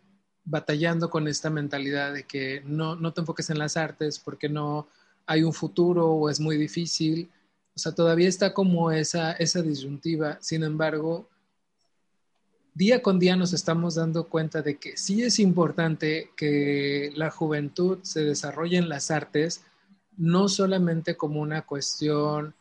batallando 0.45 1.11
con 1.11 1.27
esta 1.27 1.51
mentalidad 1.51 2.13
de 2.13 2.25
que 2.25 2.63
no, 2.65 2.95
no 2.95 3.13
te 3.13 3.23
enfoques 3.23 3.51
en 3.51 3.59
las 3.59 3.77
artes 3.77 4.21
porque 4.21 4.49
no 4.49 4.87
hay 5.27 5.43
un 5.43 5.53
futuro 5.53 6.09
o 6.11 6.31
es 6.31 6.39
muy 6.39 6.57
difícil. 6.57 7.31
O 7.75 7.79
sea, 7.79 7.93
todavía 7.93 8.29
está 8.29 8.55
como 8.55 8.93
esa, 8.93 9.33
esa 9.33 9.63
disyuntiva. 9.63 10.39
Sin 10.41 10.63
embargo, 10.63 11.29
día 12.75 13.03
con 13.03 13.19
día 13.19 13.37
nos 13.37 13.53
estamos 13.53 13.95
dando 13.95 14.29
cuenta 14.29 14.61
de 14.61 14.79
que 14.79 14.97
sí 14.97 15.23
es 15.23 15.39
importante 15.39 16.31
que 16.37 17.13
la 17.15 17.31
juventud 17.31 18.01
se 18.03 18.25
desarrolle 18.25 18.79
en 18.79 18.89
las 18.89 19.11
artes, 19.11 19.63
no 20.17 20.49
solamente 20.49 21.17
como 21.17 21.41
una 21.41 21.63
cuestión 21.63 22.55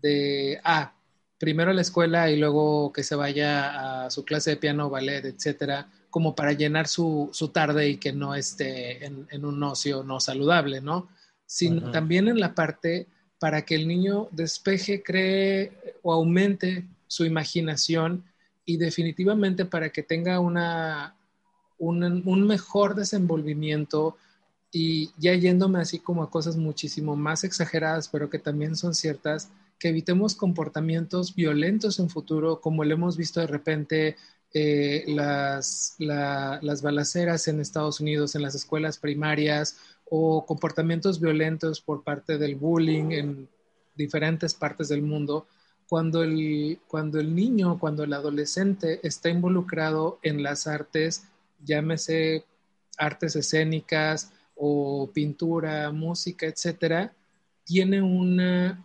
de, 0.00 0.60
ah, 0.64 0.92
primero 1.38 1.72
a 1.72 1.74
la 1.74 1.82
escuela 1.82 2.30
y 2.30 2.38
luego 2.38 2.92
que 2.92 3.02
se 3.02 3.16
vaya 3.16 4.04
a 4.06 4.10
su 4.10 4.24
clase 4.24 4.50
de 4.50 4.56
piano, 4.56 4.88
ballet, 4.88 5.24
etcétera, 5.24 5.90
como 6.10 6.34
para 6.34 6.52
llenar 6.52 6.86
su, 6.86 7.30
tarde 7.52 7.88
y 7.90 7.96
que 7.98 8.12
no 8.12 8.34
esté 8.34 9.04
en, 9.04 9.44
un 9.44 9.62
ocio 9.62 10.02
no 10.02 10.20
saludable, 10.20 10.80
¿no? 10.80 11.08
Sino 11.44 11.90
también 11.90 12.28
en 12.28 12.40
la 12.40 12.54
parte 12.54 13.06
para 13.38 13.64
que 13.64 13.74
el 13.74 13.86
niño 13.86 14.28
despeje, 14.30 15.02
cree 15.02 15.72
o 16.02 16.12
aumente 16.12 16.86
su 17.06 17.24
imaginación 17.24 18.24
y 18.66 18.76
definitivamente 18.76 19.64
para 19.64 19.90
que 19.90 20.02
tenga 20.02 20.40
una, 20.40 21.16
un, 21.78 22.46
mejor 22.46 22.96
desenvolvimiento 22.96 24.16
y 24.72 25.10
ya 25.16 25.34
yéndome 25.34 25.78
así 25.78 26.00
como 26.00 26.24
a 26.24 26.30
cosas 26.30 26.56
muchísimo 26.56 27.16
más 27.16 27.44
exageradas, 27.44 28.08
pero 28.08 28.28
que 28.28 28.40
también 28.40 28.76
son 28.76 28.94
ciertas, 28.94 29.50
que 29.78 29.88
evitemos 29.88 30.34
comportamientos 30.34 31.34
violentos 31.34 32.00
en 32.00 32.10
futuro, 32.10 32.60
como 32.60 32.84
lo 32.84 32.92
hemos 32.92 33.16
visto 33.16 33.40
de 33.40 33.46
repente 33.46 34.16
eh, 34.52 35.04
las, 35.06 35.94
las 35.98 36.82
balaceras 36.82 37.46
en 37.46 37.60
Estados 37.60 38.00
Unidos, 38.00 38.34
en 38.34 38.42
las 38.42 38.54
escuelas 38.54 38.98
primarias, 38.98 39.76
o 40.08 40.44
comportamientos 40.44 41.20
violentos 41.20 41.80
por 41.80 42.02
parte 42.02 42.38
del 42.38 42.56
bullying 42.56 43.10
en 43.12 43.48
diferentes 43.94 44.54
partes 44.54 44.88
del 44.88 45.02
mundo, 45.02 45.46
cuando 45.88 46.22
el, 46.22 46.80
cuando 46.88 47.20
el 47.20 47.34
niño, 47.34 47.78
cuando 47.78 48.04
el 48.04 48.12
adolescente 48.12 49.00
está 49.02 49.28
involucrado 49.28 50.18
en 50.22 50.42
las 50.42 50.66
artes, 50.66 51.24
llámese 51.64 52.44
artes 52.98 53.36
escénicas 53.36 54.32
o 54.54 55.10
pintura, 55.12 55.90
música, 55.92 56.46
etcétera, 56.46 57.12
tiene 57.64 58.02
una 58.02 58.82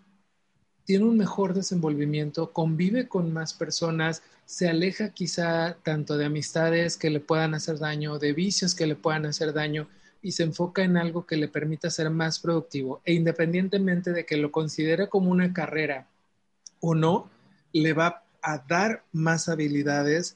tiene 0.84 1.06
un 1.06 1.18
mejor 1.18 1.54
desenvolvimiento, 1.54 2.52
convive 2.52 3.08
con 3.08 3.32
más 3.32 3.54
personas, 3.54 4.24
se 4.46 4.68
aleja 4.68 5.14
quizá 5.14 5.78
tanto 5.84 6.18
de 6.18 6.26
amistades 6.26 6.98
que 6.98 7.10
le 7.10 7.20
puedan 7.22 7.54
hacer 7.54 7.80
daño, 7.80 8.20
de 8.20 8.34
vicios 8.34 8.76
que 8.76 8.88
le 8.88 8.96
puedan 8.96 9.26
hacer 9.26 9.54
daño 9.54 9.88
y 10.22 10.34
se 10.34 10.44
enfoca 10.44 10.84
en 10.84 10.98
algo 10.98 11.26
que 11.26 11.38
le 11.38 11.48
permita 11.48 11.90
ser 11.90 12.10
más 12.10 12.40
productivo. 12.40 13.02
E 13.06 13.14
independientemente 13.14 14.12
de 14.12 14.26
que 14.26 14.38
lo 14.38 14.52
considere 14.52 15.08
como 15.08 15.32
una 15.32 15.54
carrera 15.54 16.08
o 16.82 16.96
no, 16.96 17.30
le 17.72 17.94
va 17.94 18.24
a 18.42 18.58
dar 18.68 19.06
más 19.14 19.48
habilidades 19.48 20.36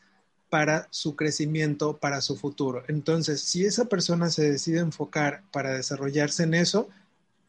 para 0.50 0.88
su 0.92 1.16
crecimiento, 1.16 1.98
para 1.98 2.22
su 2.22 2.38
futuro. 2.38 2.84
Entonces, 2.88 3.42
si 3.42 3.66
esa 3.66 3.86
persona 3.86 4.30
se 4.30 4.50
decide 4.50 4.80
enfocar 4.80 5.44
para 5.52 5.74
desarrollarse 5.74 6.44
en 6.44 6.54
eso, 6.54 6.88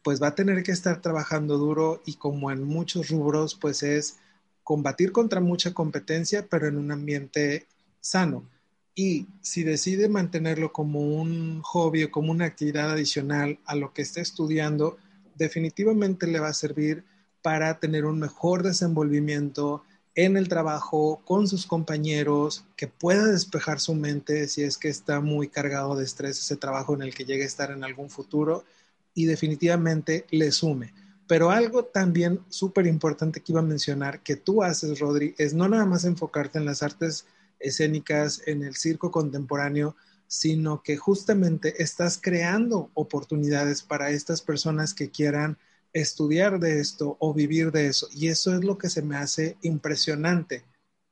pues 0.03 0.21
va 0.21 0.27
a 0.27 0.35
tener 0.35 0.63
que 0.63 0.71
estar 0.71 1.01
trabajando 1.01 1.57
duro 1.57 2.01
y 2.05 2.15
como 2.15 2.51
en 2.51 2.63
muchos 2.63 3.09
rubros, 3.09 3.55
pues 3.55 3.83
es 3.83 4.17
combatir 4.63 5.11
contra 5.11 5.39
mucha 5.39 5.73
competencia, 5.73 6.47
pero 6.49 6.67
en 6.67 6.77
un 6.77 6.91
ambiente 6.91 7.67
sano. 8.01 8.49
Y 8.95 9.27
si 9.41 9.63
decide 9.63 10.09
mantenerlo 10.09 10.73
como 10.73 10.99
un 10.99 11.61
hobby 11.61 12.03
o 12.03 12.11
como 12.11 12.31
una 12.31 12.45
actividad 12.45 12.91
adicional 12.91 13.59
a 13.65 13.75
lo 13.75 13.93
que 13.93 14.01
está 14.01 14.21
estudiando, 14.21 14.97
definitivamente 15.35 16.25
le 16.25 16.39
va 16.39 16.49
a 16.49 16.53
servir 16.53 17.05
para 17.47 17.79
tener 17.79 18.03
un 18.03 18.19
mejor 18.19 18.61
desenvolvimiento 18.61 19.81
en 20.15 20.35
el 20.35 20.49
trabajo, 20.49 21.21
con 21.23 21.47
sus 21.47 21.65
compañeros, 21.65 22.65
que 22.75 22.89
pueda 22.89 23.25
despejar 23.25 23.79
su 23.79 23.95
mente 23.95 24.49
si 24.49 24.63
es 24.63 24.77
que 24.77 24.89
está 24.89 25.21
muy 25.21 25.47
cargado 25.47 25.95
de 25.95 26.03
estrés 26.03 26.37
ese 26.39 26.57
trabajo 26.57 26.93
en 26.93 27.03
el 27.03 27.15
que 27.15 27.23
llegue 27.23 27.43
a 27.43 27.47
estar 27.47 27.71
en 27.71 27.85
algún 27.85 28.09
futuro 28.09 28.65
y 29.13 29.27
definitivamente 29.27 30.25
le 30.29 30.51
sume. 30.51 30.93
Pero 31.25 31.49
algo 31.49 31.85
también 31.85 32.41
súper 32.49 32.85
importante 32.85 33.39
que 33.39 33.53
iba 33.53 33.61
a 33.61 33.63
mencionar 33.63 34.19
que 34.23 34.35
tú 34.35 34.61
haces, 34.61 34.99
Rodri, 34.99 35.33
es 35.37 35.53
no 35.53 35.69
nada 35.69 35.85
más 35.85 36.03
enfocarte 36.03 36.57
en 36.57 36.65
las 36.65 36.83
artes 36.83 37.27
escénicas, 37.61 38.41
en 38.45 38.61
el 38.61 38.75
circo 38.75 39.09
contemporáneo, 39.09 39.95
sino 40.27 40.83
que 40.83 40.97
justamente 40.97 41.81
estás 41.81 42.19
creando 42.21 42.91
oportunidades 42.93 43.83
para 43.83 44.09
estas 44.09 44.41
personas 44.41 44.93
que 44.93 45.11
quieran 45.11 45.57
estudiar 45.93 46.59
de 46.59 46.79
esto 46.79 47.17
o 47.19 47.33
vivir 47.33 47.71
de 47.71 47.87
eso. 47.87 48.07
Y 48.13 48.27
eso 48.27 48.55
es 48.55 48.63
lo 48.63 48.77
que 48.77 48.89
se 48.89 49.01
me 49.01 49.15
hace 49.15 49.57
impresionante, 49.61 50.63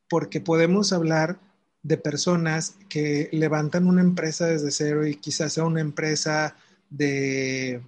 porque 0.10 0.42
podemos 0.42 0.94
hablar 0.94 1.40
de 1.84 1.98
personas 1.98 2.76
que 2.90 3.30
levantan 3.32 3.88
una 3.88 4.02
empresa 4.02 4.48
desde 4.48 4.72
cero 4.72 5.06
y 5.06 5.16
quizás 5.16 5.54
sea 5.54 5.66
una 5.66 5.82
empresa 5.82 6.56
de 6.90 7.82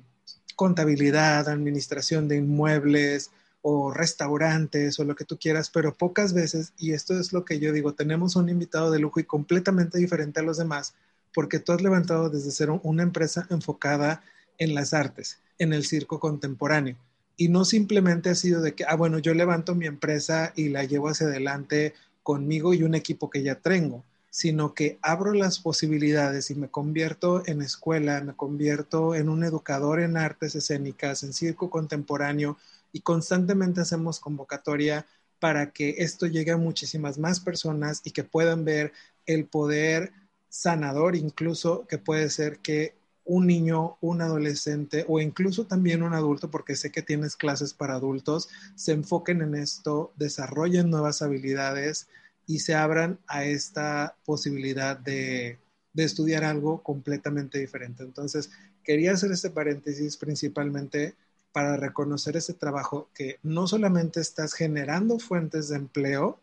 contabilidad, 0.55 1.49
administración 1.49 2.27
de 2.27 2.37
inmuebles 2.37 3.31
o 3.61 3.91
restaurantes 3.91 4.99
o 4.99 5.03
lo 5.03 5.15
que 5.15 5.25
tú 5.25 5.37
quieras, 5.37 5.69
pero 5.69 5.93
pocas 5.93 6.33
veces, 6.33 6.73
y 6.77 6.93
esto 6.93 7.19
es 7.19 7.33
lo 7.33 7.43
que 7.43 7.59
yo 7.59 7.73
digo, 7.73 7.93
tenemos 7.93 8.35
un 8.35 8.49
invitado 8.49 8.91
de 8.91 8.99
lujo 8.99 9.19
y 9.19 9.25
completamente 9.25 9.97
diferente 9.97 10.39
a 10.39 10.43
los 10.43 10.57
demás, 10.57 10.93
porque 11.33 11.59
tú 11.59 11.71
has 11.71 11.81
levantado 11.81 12.29
desde 12.29 12.51
cero 12.51 12.79
una 12.83 13.03
empresa 13.03 13.47
enfocada 13.49 14.23
en 14.57 14.75
las 14.75 14.93
artes, 14.93 15.39
en 15.59 15.73
el 15.73 15.85
circo 15.85 16.19
contemporáneo. 16.19 16.95
Y 17.35 17.49
no 17.49 17.65
simplemente 17.65 18.29
ha 18.29 18.35
sido 18.35 18.61
de 18.61 18.73
que, 18.73 18.85
ah, 18.85 18.95
bueno, 18.95 19.19
yo 19.19 19.33
levanto 19.33 19.75
mi 19.75 19.85
empresa 19.85 20.53
y 20.55 20.69
la 20.69 20.83
llevo 20.83 21.09
hacia 21.09 21.27
adelante 21.27 21.93
conmigo 22.23 22.73
y 22.73 22.83
un 22.83 22.95
equipo 22.95 23.29
que 23.29 23.43
ya 23.43 23.55
tengo 23.55 24.03
sino 24.37 24.75
que 24.75 24.99
abro 25.01 25.33
las 25.33 25.57
posibilidades 25.57 26.51
y 26.51 26.55
me 26.55 26.67
convierto 26.67 27.41
en 27.47 27.63
escuela, 27.63 28.21
me 28.21 28.35
convierto 28.35 29.15
en 29.15 29.29
un 29.29 29.43
educador 29.43 29.99
en 29.99 30.15
artes 30.15 30.53
escénicas, 30.53 31.23
en 31.23 31.33
circo 31.33 31.71
contemporáneo 31.71 32.55
y 32.93 33.01
constantemente 33.01 33.81
hacemos 33.81 34.19
convocatoria 34.19 35.07
para 35.39 35.71
que 35.71 35.95
esto 35.97 36.27
llegue 36.27 36.51
a 36.51 36.57
muchísimas 36.57 37.17
más 37.17 37.39
personas 37.39 38.01
y 38.03 38.11
que 38.11 38.23
puedan 38.23 38.63
ver 38.63 38.93
el 39.25 39.45
poder 39.45 40.11
sanador 40.49 41.15
incluso 41.15 41.87
que 41.87 41.97
puede 41.97 42.29
ser 42.29 42.59
que 42.59 42.93
un 43.27 43.45
niño, 43.45 43.97
un 44.01 44.21
adolescente 44.21 45.05
o 45.07 45.19
incluso 45.19 45.67
también 45.67 46.01
un 46.01 46.13
adulto, 46.13 46.49
porque 46.49 46.75
sé 46.75 46.91
que 46.91 47.01
tienes 47.01 47.35
clases 47.35 47.73
para 47.73 47.95
adultos, 47.95 48.49
se 48.75 48.93
enfoquen 48.93 49.41
en 49.41 49.55
esto, 49.55 50.13
desarrollen 50.17 50.89
nuevas 50.89 51.21
habilidades, 51.21 52.07
y 52.47 52.59
se 52.59 52.73
abran 52.73 53.19
a 53.27 53.43
esta 53.43 54.15
posibilidad 54.25 54.97
de, 54.97 55.59
estudiar 55.95 56.43
algo 56.43 56.83
completamente 56.83 57.57
diferente. 57.59 58.03
Entonces, 58.03 58.51
quería 58.83 59.13
hacer 59.13 59.31
este 59.31 59.49
paréntesis 59.49 60.15
principalmente 60.15 61.15
para 61.51 61.75
reconocer 61.75 62.37
ese 62.37 62.53
trabajo 62.53 63.09
que 63.15 63.39
no 63.41 63.65
solamente 63.65 64.19
estás 64.21 64.53
generando 64.53 65.17
fuentes 65.17 65.69
de 65.69 65.77
empleo, 65.77 66.39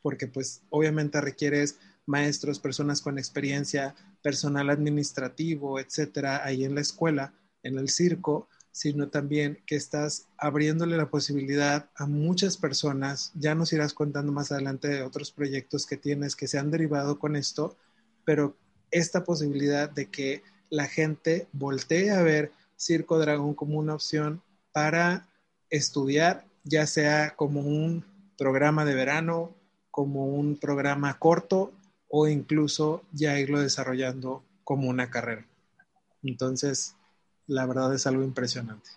porque 0.00 0.26
pues 0.26 0.62
obviamente 0.70 1.20
requieres 1.20 1.78
maestros, 2.06 2.58
personas 2.58 3.02
con 3.02 3.18
experiencia, 3.18 3.94
personal 4.26 4.70
administrativo, 4.70 5.78
etcétera, 5.78 6.44
ahí 6.44 6.64
en 6.64 6.74
la 6.74 6.80
escuela, 6.80 7.32
en 7.62 7.78
el 7.78 7.88
circo, 7.88 8.48
sino 8.72 9.08
también 9.08 9.62
que 9.64 9.76
estás 9.76 10.26
abriéndole 10.36 10.96
la 10.96 11.10
posibilidad 11.10 11.90
a 11.94 12.06
muchas 12.06 12.56
personas. 12.56 13.30
Ya 13.36 13.54
nos 13.54 13.72
irás 13.72 13.94
contando 13.94 14.32
más 14.32 14.50
adelante 14.50 14.88
de 14.88 15.04
otros 15.04 15.30
proyectos 15.30 15.86
que 15.86 15.96
tienes 15.96 16.34
que 16.34 16.48
se 16.48 16.58
han 16.58 16.72
derivado 16.72 17.20
con 17.20 17.36
esto, 17.36 17.76
pero 18.24 18.56
esta 18.90 19.22
posibilidad 19.22 19.88
de 19.88 20.10
que 20.10 20.42
la 20.70 20.88
gente 20.88 21.46
voltee 21.52 22.10
a 22.10 22.20
ver 22.20 22.50
Circo 22.76 23.20
Dragón 23.20 23.54
como 23.54 23.78
una 23.78 23.94
opción 23.94 24.42
para 24.72 25.28
estudiar, 25.70 26.44
ya 26.64 26.88
sea 26.88 27.36
como 27.36 27.60
un 27.60 28.04
programa 28.36 28.84
de 28.84 28.96
verano, 28.96 29.54
como 29.92 30.26
un 30.26 30.56
programa 30.56 31.16
corto 31.20 31.72
o 32.08 32.28
incluso 32.28 33.02
ya 33.12 33.38
irlo 33.38 33.60
desarrollando 33.60 34.44
como 34.64 34.88
una 34.88 35.10
carrera. 35.10 35.46
Entonces, 36.22 36.96
la 37.46 37.66
verdad 37.66 37.94
es 37.94 38.06
algo 38.06 38.22
impresionante. 38.22 38.90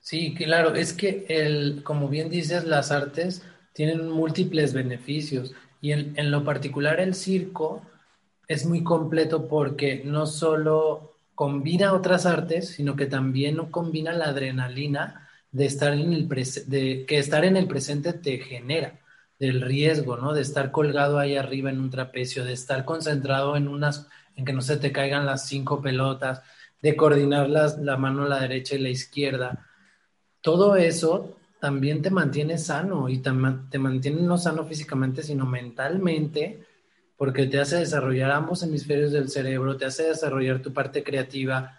Sí, 0.00 0.34
claro, 0.34 0.74
es 0.74 0.92
que 0.92 1.26
el, 1.28 1.82
como 1.82 2.08
bien 2.08 2.30
dices, 2.30 2.64
las 2.64 2.90
artes 2.90 3.42
tienen 3.74 4.08
múltiples 4.08 4.72
beneficios 4.72 5.54
y 5.80 5.92
en, 5.92 6.18
en 6.18 6.30
lo 6.30 6.44
particular 6.44 7.00
el 7.00 7.14
circo 7.14 7.82
es 8.48 8.66
muy 8.66 8.82
completo 8.82 9.46
porque 9.46 10.02
no 10.04 10.26
solo 10.26 11.16
combina 11.34 11.92
otras 11.92 12.26
artes, 12.26 12.68
sino 12.68 12.96
que 12.96 13.06
también 13.06 13.56
combina 13.70 14.12
la 14.12 14.26
adrenalina 14.26 15.28
de 15.52 15.66
estar 15.66 15.92
en 15.92 16.12
el 16.12 16.28
de 16.28 17.04
que 17.06 17.18
estar 17.18 17.44
en 17.44 17.56
el 17.56 17.66
presente 17.66 18.12
te 18.12 18.38
genera 18.38 19.00
del 19.40 19.62
riesgo, 19.62 20.18
¿no? 20.18 20.34
De 20.34 20.42
estar 20.42 20.70
colgado 20.70 21.18
ahí 21.18 21.34
arriba 21.34 21.70
en 21.70 21.80
un 21.80 21.90
trapecio, 21.90 22.44
de 22.44 22.52
estar 22.52 22.84
concentrado 22.84 23.56
en 23.56 23.66
unas 23.66 24.06
en 24.36 24.44
que 24.44 24.52
no 24.52 24.60
se 24.60 24.76
te 24.76 24.92
caigan 24.92 25.26
las 25.26 25.46
cinco 25.46 25.82
pelotas, 25.82 26.42
de 26.80 26.94
coordinar 26.94 27.48
la 27.48 27.96
mano 27.96 28.24
a 28.24 28.28
la 28.28 28.40
derecha 28.40 28.76
y 28.76 28.78
la 28.78 28.90
izquierda. 28.90 29.66
Todo 30.40 30.76
eso 30.76 31.36
también 31.58 32.00
te 32.00 32.10
mantiene 32.10 32.58
sano 32.58 33.08
y 33.08 33.18
te, 33.18 33.30
te 33.70 33.78
mantiene 33.78 34.22
no 34.22 34.38
sano 34.38 34.64
físicamente, 34.64 35.22
sino 35.22 35.46
mentalmente, 35.46 36.64
porque 37.16 37.46
te 37.46 37.60
hace 37.60 37.76
desarrollar 37.76 38.30
ambos 38.30 38.62
hemisferios 38.62 39.12
del 39.12 39.28
cerebro, 39.28 39.76
te 39.76 39.84
hace 39.84 40.04
desarrollar 40.04 40.62
tu 40.62 40.72
parte 40.72 41.02
creativa. 41.02 41.78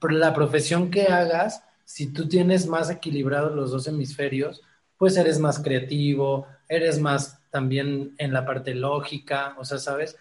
Por 0.00 0.12
la 0.12 0.34
profesión 0.34 0.90
que 0.90 1.04
hagas, 1.04 1.62
si 1.84 2.12
tú 2.12 2.28
tienes 2.28 2.66
más 2.66 2.90
equilibrados 2.90 3.54
los 3.54 3.70
dos 3.70 3.86
hemisferios, 3.86 4.62
pues 4.96 5.16
eres 5.16 5.38
más 5.38 5.58
creativo, 5.58 6.46
eres 6.68 6.98
más 6.98 7.38
también 7.50 8.14
en 8.18 8.32
la 8.32 8.44
parte 8.44 8.74
lógica, 8.74 9.54
o 9.58 9.64
sea, 9.64 9.78
¿sabes? 9.78 10.16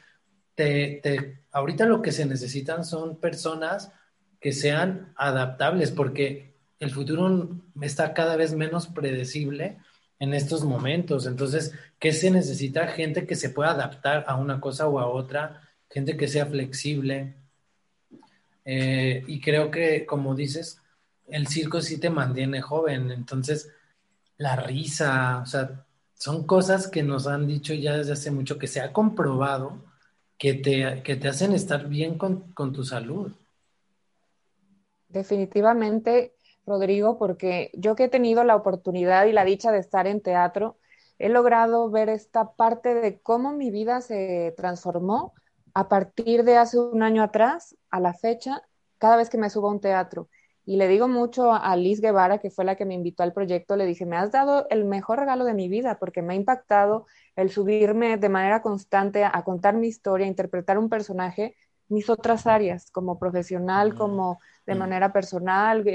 Te, 0.56 1.00
te, 1.04 1.40
ahorita 1.52 1.86
lo 1.86 2.02
que 2.02 2.12
se 2.12 2.26
necesitan 2.26 2.86
son 2.86 3.18
personas 3.18 3.92
que 4.40 4.52
sean 4.52 5.14
adaptables, 5.16 5.92
porque 5.92 6.54
el 6.80 6.92
futuro 6.92 7.50
está 7.82 8.14
cada 8.14 8.36
vez 8.36 8.54
menos 8.54 8.88
predecible 8.88 9.80
en 10.20 10.34
estos 10.34 10.64
momentos. 10.64 11.26
Entonces, 11.26 11.74
¿qué 12.00 12.12
se 12.12 12.32
necesita? 12.32 12.88
Gente 12.88 13.26
que 13.26 13.36
se 13.36 13.50
pueda 13.50 13.72
adaptar 13.72 14.26
a 14.28 14.36
una 14.36 14.60
cosa 14.60 14.88
o 14.88 15.00
a 15.00 15.08
otra, 15.08 15.62
gente 15.90 16.18
que 16.18 16.28
sea 16.28 16.46
flexible. 16.46 17.36
Eh, 18.66 19.24
y 19.28 19.40
creo 19.42 19.72
que, 19.72 20.06
como 20.06 20.36
dices, 20.36 20.82
el 21.28 21.48
circo 21.48 21.82
sí 21.82 22.00
te 22.00 22.10
mantiene 22.10 22.62
joven. 22.62 23.12
Entonces, 23.12 23.72
la 24.38 24.56
risa, 24.56 25.42
o 25.44 25.46
sea, 25.46 25.86
son 26.14 26.46
cosas 26.46 26.88
que 26.88 27.04
nos 27.04 27.28
han 27.28 27.48
dicho 27.48 27.74
ya 27.74 27.98
desde 27.98 28.14
hace 28.14 28.32
mucho, 28.32 28.58
que 28.58 28.68
se 28.68 28.82
ha 28.82 28.94
comprobado 28.94 29.84
que 30.38 30.54
te, 30.54 31.04
que 31.04 31.16
te 31.16 31.28
hacen 31.28 31.54
estar 31.54 31.88
bien 31.88 32.18
con, 32.18 32.52
con 32.54 32.74
tu 32.74 32.84
salud. 32.84 33.32
Definitivamente 35.08 36.36
Rodrigo, 36.66 37.18
porque 37.18 37.72
yo 37.74 37.96
que 37.96 38.06
he 38.06 38.10
tenido 38.10 38.44
la 38.44 38.56
oportunidad 38.56 39.26
y 39.26 39.32
la 39.32 39.46
dicha 39.46 39.72
de 39.72 39.80
estar 39.80 40.08
en 40.08 40.22
teatro, 40.22 40.78
he 41.20 41.30
logrado 41.30 41.90
ver 41.90 42.10
esta 42.10 42.54
parte 42.54 42.96
de 42.96 43.20
cómo 43.20 43.54
mi 43.54 43.72
vida 43.72 44.02
se 44.02 44.54
transformó 44.58 45.34
a 45.74 45.88
partir 45.88 46.44
de 46.44 46.58
hace 46.58 46.80
un 46.80 47.04
año 47.04 47.24
atrás 47.24 47.76
a 47.90 48.00
la 48.00 48.14
fecha, 48.14 48.64
cada 48.98 49.18
vez 49.18 49.30
que 49.30 49.38
me 49.38 49.50
subo 49.50 49.68
a 49.68 49.72
un 49.72 49.80
teatro. 49.82 50.30
Y 50.66 50.78
le 50.78 50.88
digo 50.88 51.08
mucho 51.08 51.54
a 51.54 51.76
Liz 51.76 52.02
Guevara, 52.02 52.40
que 52.40 52.50
fue 52.50 52.66
la 52.66 52.76
que 52.76 52.86
me 52.86 52.96
invitó 52.96 53.22
al 53.22 53.34
proyecto, 53.34 53.76
le 53.76 53.86
dije, 53.86 54.06
me 54.08 54.18
has 54.18 54.32
dado 54.32 54.66
el 54.72 54.84
mejor 54.86 55.20
regalo 55.20 55.46
de 55.46 55.54
mi 55.54 55.70
vida 55.70 56.00
porque 56.00 56.24
me 56.24 56.34
ha 56.34 56.36
impactado 56.36 57.06
el 57.36 57.52
subirme 57.52 58.18
de 58.18 58.30
manera 58.30 58.64
constante 58.64 59.24
a, 59.24 59.44
contar 59.44 59.76
mi 59.76 59.88
historia, 59.88 60.26
a 60.26 60.30
interpretar 60.30 60.80
un 60.80 60.90
personaje, 60.90 61.56
mis 61.88 62.10
otras 62.10 62.48
áreas, 62.48 62.90
como 62.90 63.20
profesional, 63.20 63.94
mm. 63.94 63.98
como 63.98 64.40
de 64.66 64.74
mm. 64.74 64.78
manera 64.80 65.14
personal, 65.14 65.86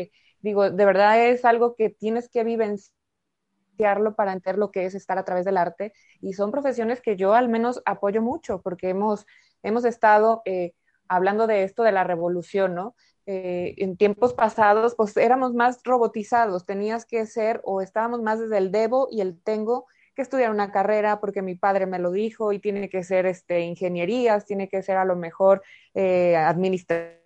digo, 0.40 0.70
de 0.70 0.84
verdad 0.84 1.26
es 1.26 1.44
algo 1.44 1.74
que 1.74 1.90
tienes 1.90 2.28
que 2.28 2.44
vivenciarlo 2.44 4.14
para 4.14 4.32
entender 4.32 4.58
lo 4.58 4.70
que 4.70 4.84
es 4.84 4.94
estar 4.94 5.18
a 5.18 5.24
través 5.24 5.44
del 5.44 5.56
arte 5.56 5.92
y 6.20 6.34
son 6.34 6.52
profesiones 6.52 7.00
que 7.00 7.16
yo 7.16 7.34
al 7.34 7.48
menos 7.48 7.82
apoyo 7.86 8.22
mucho 8.22 8.60
porque 8.62 8.90
hemos, 8.90 9.26
hemos 9.62 9.84
estado 9.84 10.42
eh, 10.44 10.74
hablando 11.08 11.46
de 11.46 11.64
esto 11.64 11.82
de 11.82 11.92
la 11.92 12.04
revolución, 12.04 12.74
¿no? 12.74 12.94
Eh, 13.32 13.74
en 13.76 13.96
tiempos 13.96 14.34
pasados, 14.34 14.96
pues 14.96 15.16
éramos 15.16 15.54
más 15.54 15.84
robotizados, 15.84 16.66
tenías 16.66 17.06
que 17.06 17.24
ser 17.26 17.60
o 17.62 17.80
estábamos 17.80 18.22
más 18.22 18.40
desde 18.40 18.58
el 18.58 18.72
debo 18.72 19.06
y 19.08 19.20
el 19.20 19.40
tengo 19.40 19.86
que 20.16 20.22
estudiar 20.22 20.50
una 20.50 20.72
carrera 20.72 21.20
porque 21.20 21.40
mi 21.40 21.54
padre 21.54 21.86
me 21.86 22.00
lo 22.00 22.10
dijo 22.10 22.52
y 22.52 22.58
tiene 22.58 22.88
que 22.88 23.04
ser 23.04 23.26
este, 23.26 23.60
ingenierías, 23.60 24.46
tiene 24.46 24.68
que 24.68 24.82
ser 24.82 24.96
a 24.96 25.04
lo 25.04 25.14
mejor 25.14 25.62
eh, 25.94 26.34
administración 26.34 27.20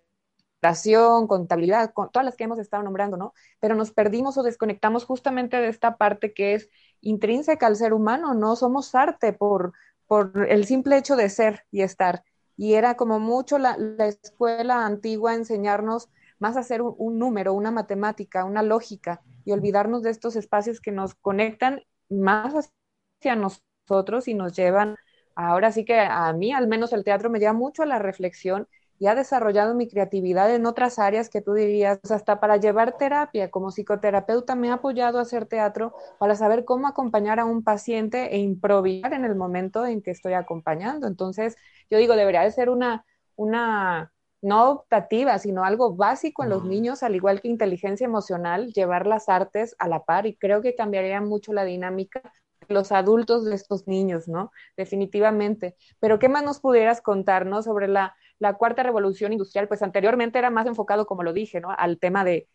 contabilidad, 1.27 1.91
con 1.91 2.11
todas 2.11 2.25
las 2.25 2.35
que 2.35 2.43
hemos 2.43 2.59
estado 2.59 2.83
nombrando, 2.83 3.17
¿no? 3.17 3.33
Pero 3.59 3.73
nos 3.73 3.89
perdimos 3.89 4.37
o 4.37 4.43
desconectamos 4.43 5.05
justamente 5.05 5.57
de 5.57 5.69
esta 5.69 5.97
parte 5.97 6.35
que 6.35 6.53
es 6.53 6.69
intrínseca 7.01 7.65
al 7.65 7.77
ser 7.77 7.93
humano, 7.93 8.35
¿no? 8.35 8.55
Somos 8.55 8.93
arte 8.93 9.33
por, 9.33 9.73
por 10.05 10.45
el 10.49 10.65
simple 10.65 10.97
hecho 10.97 11.15
de 11.15 11.29
ser 11.29 11.63
y 11.71 11.81
estar. 11.81 12.23
Y 12.57 12.75
era 12.75 12.95
como 12.95 13.19
mucho 13.19 13.57
la, 13.57 13.77
escuela 13.99 14.85
antigua 14.85 15.33
enseñarnos 15.35 16.09
más 16.39 16.57
a 16.57 16.61
hacer 16.61 16.81
un, 16.81 16.95
un, 16.97 17.19
número, 17.19 17.53
una 17.53 17.71
matemática, 17.71 18.45
una 18.45 18.63
lógica, 18.63 19.21
y 19.45 19.51
olvidarnos 19.51 20.01
de 20.01 20.09
estos 20.09 20.35
espacios 20.35 20.81
que 20.81 20.91
nos 20.91 21.15
conectan 21.15 21.83
más 22.09 22.71
hacia 23.19 23.35
nosotros 23.35 24.27
y 24.27 24.33
nos 24.33 24.55
llevan, 24.55 24.95
ahora 25.35 25.71
sí 25.71 25.85
que 25.85 25.99
a 25.99 26.31
mí 26.33 26.51
al 26.51 26.67
menos 26.67 26.93
el 26.93 27.03
teatro 27.03 27.29
me 27.29 27.39
lleva 27.39 27.53
mucho 27.53 27.83
a 27.83 27.85
la 27.85 27.99
reflexión 27.99 28.67
y 28.99 29.07
ha 29.07 29.15
desarrollado 29.15 29.75
mi 29.75 29.87
creatividad 29.87 30.53
en 30.53 30.65
otras 30.65 30.99
áreas 30.99 31.29
que 31.29 31.41
tú 31.41 31.53
dirías, 31.53 31.99
hasta 32.09 32.39
para 32.39 32.57
llevar 32.57 32.97
terapia. 32.97 33.51
Como 33.51 33.71
psicoterapeuta 33.71 34.55
me 34.55 34.69
ha 34.69 34.75
apoyado 34.75 35.19
a 35.19 35.23
hacer 35.23 35.45
teatro 35.45 35.93
para 36.19 36.35
saber 36.35 36.65
cómo 36.65 36.87
acompañar 36.87 37.39
a 37.39 37.45
un 37.45 37.63
paciente 37.63 38.33
e 38.33 38.39
improvisar 38.39 39.13
en 39.13 39.25
el 39.25 39.35
momento 39.35 39.85
en 39.85 40.01
que 40.01 40.11
estoy 40.11 40.33
acompañando. 40.33 41.07
Entonces, 41.07 41.55
yo 41.89 41.97
digo, 41.97 42.15
debería 42.15 42.41
de 42.41 42.51
ser 42.51 42.69
una, 42.69 43.05
una 43.35 44.11
no 44.41 44.69
optativa, 44.69 45.39
sino 45.39 45.65
algo 45.65 45.95
básico 45.95 46.43
en 46.43 46.49
los 46.49 46.63
niños, 46.63 47.03
al 47.03 47.15
igual 47.15 47.41
que 47.41 47.47
inteligencia 47.47 48.05
emocional, 48.05 48.71
llevar 48.73 49.07
las 49.07 49.27
artes 49.27 49.75
a 49.79 49.87
la 49.87 50.03
par 50.03 50.25
y 50.27 50.35
creo 50.35 50.61
que 50.61 50.75
cambiaría 50.75 51.19
mucho 51.19 51.51
la 51.51 51.65
dinámica 51.65 52.21
los 52.67 52.91
adultos 52.91 53.45
de 53.45 53.55
estos 53.55 53.87
niños, 53.87 54.27
¿no? 54.27 54.51
Definitivamente. 54.77 55.75
Pero 55.99 56.19
¿qué 56.19 56.29
más 56.29 56.43
nos 56.43 56.59
pudieras 56.59 57.01
contarnos 57.01 57.65
sobre 57.65 57.87
la 57.87 58.15
la 58.39 58.53
cuarta 58.53 58.83
revolución 58.83 59.31
industrial, 59.31 59.67
pues 59.67 59.81
anteriormente 59.81 60.39
era 60.39 60.49
más 60.49 60.67
enfocado, 60.67 61.05
como 61.05 61.23
lo 61.23 61.33
dije, 61.33 61.61
¿no? 61.61 61.69
al 61.77 61.99
tema 61.99 62.23
de, 62.23 62.47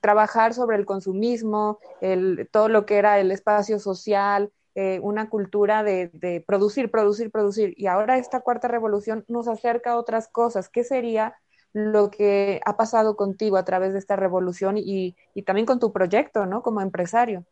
trabajar 0.00 0.52
sobre 0.52 0.76
el 0.76 0.84
consumismo, 0.84 1.78
el, 2.00 2.48
todo 2.50 2.68
lo 2.68 2.86
que 2.86 2.96
era 2.96 3.20
el 3.20 3.30
espacio 3.30 3.78
social, 3.78 4.50
eh, 4.74 4.98
una 5.00 5.30
cultura 5.30 5.84
de, 5.84 6.42
producir, 6.44 6.90
producir, 6.90 7.30
producir. 7.30 7.72
Y 7.76 7.86
ahora 7.86 8.18
esta 8.18 8.40
cuarta 8.40 8.66
revolución 8.66 9.24
nos 9.28 9.46
acerca 9.46 9.92
a 9.92 9.96
otras 9.96 10.26
cosas. 10.26 10.68
¿Qué 10.68 10.82
sería 10.82 11.36
lo 11.72 12.10
que 12.10 12.60
ha 12.64 12.76
pasado 12.76 13.14
contigo 13.14 13.58
a 13.58 13.64
través 13.64 13.92
de 13.92 14.00
esta 14.00 14.16
revolución 14.16 14.76
y, 14.76 15.14
y 15.34 15.42
también 15.42 15.66
con 15.66 15.78
tu 15.78 15.92
proyecto, 15.92 16.44
¿no? 16.44 16.62
Como 16.62 16.80
empresario. 16.80 17.44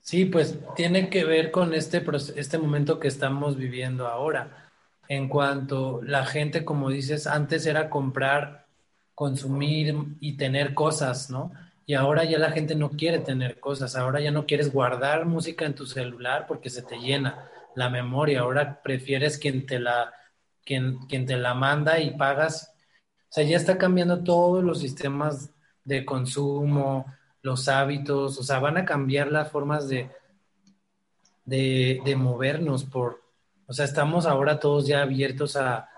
Sí, 0.00 0.24
pues 0.24 0.58
tiene 0.76 1.10
que 1.10 1.24
ver 1.24 1.50
con 1.50 1.74
este, 1.74 2.02
este 2.36 2.58
momento 2.58 2.98
que 2.98 3.08
estamos 3.08 3.56
viviendo 3.56 4.06
ahora 4.06 4.65
en 5.08 5.28
cuanto 5.28 6.00
la 6.02 6.24
gente, 6.26 6.64
como 6.64 6.90
dices, 6.90 7.26
antes 7.26 7.66
era 7.66 7.90
comprar, 7.90 8.66
consumir 9.14 9.94
y 10.20 10.36
tener 10.36 10.74
cosas, 10.74 11.30
¿no? 11.30 11.52
Y 11.86 11.94
ahora 11.94 12.24
ya 12.24 12.38
la 12.38 12.50
gente 12.50 12.74
no 12.74 12.90
quiere 12.90 13.20
tener 13.20 13.60
cosas, 13.60 13.96
ahora 13.96 14.20
ya 14.20 14.30
no 14.30 14.46
quieres 14.46 14.72
guardar 14.72 15.24
música 15.26 15.64
en 15.64 15.74
tu 15.74 15.86
celular 15.86 16.46
porque 16.48 16.68
se 16.70 16.82
te 16.82 16.98
llena 16.98 17.48
la 17.76 17.88
memoria, 17.88 18.40
ahora 18.40 18.82
prefieres 18.82 19.38
quien 19.38 19.66
te 19.66 19.78
la, 19.78 20.12
quien, 20.64 20.98
quien 21.06 21.26
te 21.26 21.36
la 21.36 21.54
manda 21.54 22.00
y 22.00 22.16
pagas. 22.16 22.72
O 23.28 23.32
sea, 23.32 23.44
ya 23.44 23.56
está 23.56 23.78
cambiando 23.78 24.24
todos 24.24 24.64
los 24.64 24.80
sistemas 24.80 25.50
de 25.84 26.04
consumo, 26.04 27.06
los 27.42 27.68
hábitos, 27.68 28.38
o 28.38 28.42
sea, 28.42 28.58
van 28.58 28.76
a 28.78 28.84
cambiar 28.84 29.30
las 29.30 29.50
formas 29.50 29.88
de, 29.88 30.10
de, 31.44 32.00
de 32.04 32.16
movernos 32.16 32.84
por, 32.84 33.25
o 33.66 33.72
sea, 33.72 33.84
estamos 33.84 34.26
ahora 34.26 34.60
todos 34.60 34.86
ya 34.86 35.02
abiertos 35.02 35.56
a, 35.56 35.88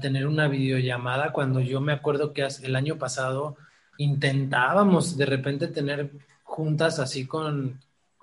tener 0.00 0.26
una 0.26 0.48
videollamada. 0.48 1.32
Cuando 1.32 1.60
yo 1.60 1.82
me 1.82 1.92
acuerdo 1.92 2.32
que 2.32 2.48
el 2.62 2.76
año 2.76 2.96
pasado 2.96 3.56
intentábamos 3.98 5.18
de 5.18 5.26
repente 5.26 5.68
tener 5.68 6.10
juntas 6.44 6.98
así 6.98 7.26
con 7.26 7.78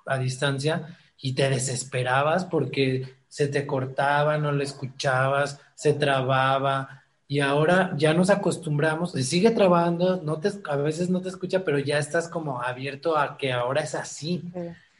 a 0.07 0.17
distancia 0.17 0.97
y 1.21 1.33
te 1.33 1.47
desesperabas 1.47 2.45
porque 2.45 3.13
se 3.27 3.47
te 3.47 3.67
cortaba, 3.67 4.39
no 4.39 4.51
le 4.51 4.63
escuchabas, 4.63 5.59
se 5.75 5.93
trababa. 5.93 7.03
Y 7.27 7.41
ahora 7.41 7.93
ya 7.95 8.15
nos 8.15 8.31
acostumbramos, 8.31 9.11
se 9.11 9.21
sigue 9.21 9.51
trabando, 9.51 10.19
no 10.23 10.39
te, 10.39 10.49
a 10.67 10.75
veces 10.77 11.11
no 11.11 11.21
te 11.21 11.29
escucha, 11.29 11.63
pero 11.63 11.77
ya 11.77 11.99
estás 11.99 12.27
como 12.27 12.63
abierto 12.63 13.15
a 13.15 13.37
que 13.37 13.53
ahora 13.53 13.81
es 13.81 13.93
así. 13.93 14.43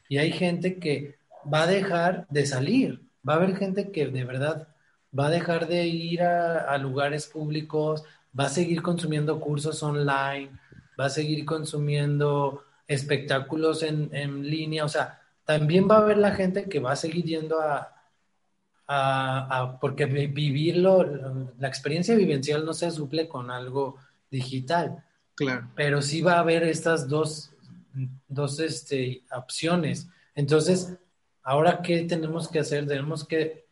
Y 0.07 0.17
hay 0.19 0.31
gente 0.31 0.77
que 0.77 1.15
va 1.51 1.63
a 1.63 1.67
dejar 1.67 2.27
de 2.29 2.45
salir, 2.45 3.08
va 3.27 3.33
a 3.33 3.35
haber 3.37 3.55
gente 3.57 3.91
que 3.91 4.07
de 4.07 4.23
verdad 4.23 4.67
va 5.17 5.27
a 5.27 5.31
dejar 5.31 5.67
de 5.67 5.87
ir 5.87 6.21
a, 6.21 6.77
lugares 6.77 7.27
públicos, 7.27 8.03
va 8.37 8.45
a 8.45 8.49
seguir 8.49 8.81
consumiendo 8.81 9.39
cursos 9.39 9.81
online, 9.81 10.51
va 10.99 11.05
a 11.05 11.09
seguir 11.09 11.45
consumiendo 11.45 12.63
espectáculos 12.87 13.83
en, 13.83 14.43
línea, 14.43 14.85
o 14.85 14.89
sea, 14.89 15.21
también 15.45 15.87
va 15.89 15.95
a 15.95 16.01
haber 16.01 16.17
la 16.17 16.31
gente 16.31 16.69
que 16.69 16.79
va 16.79 16.91
a 16.91 16.95
seguir 16.95 17.25
yendo 17.25 17.59
a, 17.59 17.91
a, 18.87 19.77
porque 19.79 20.05
vivirlo, 20.05 21.03
la 21.57 21.67
experiencia 21.67 22.15
vivencial 22.15 22.65
no 22.65 22.73
se 22.73 22.91
suple 22.91 23.27
con 23.27 23.49
algo 23.51 23.97
digital. 24.29 25.03
Claro. 25.35 25.69
Pero 25.75 26.01
sí 26.01 26.21
va 26.21 26.33
a 26.33 26.39
haber 26.39 26.63
estas 26.63 27.07
dos, 27.07 27.51
dos 28.27 28.59
este, 28.59 29.23
opciones. 29.31 30.07
Entonces, 30.35 30.97
Ahora, 31.49 31.81
¿qué 31.81 32.03
tenemos 32.03 32.47
que 32.47 32.59
hacer? 32.59 32.85
Tenemos 32.85 33.25
que 33.25 33.65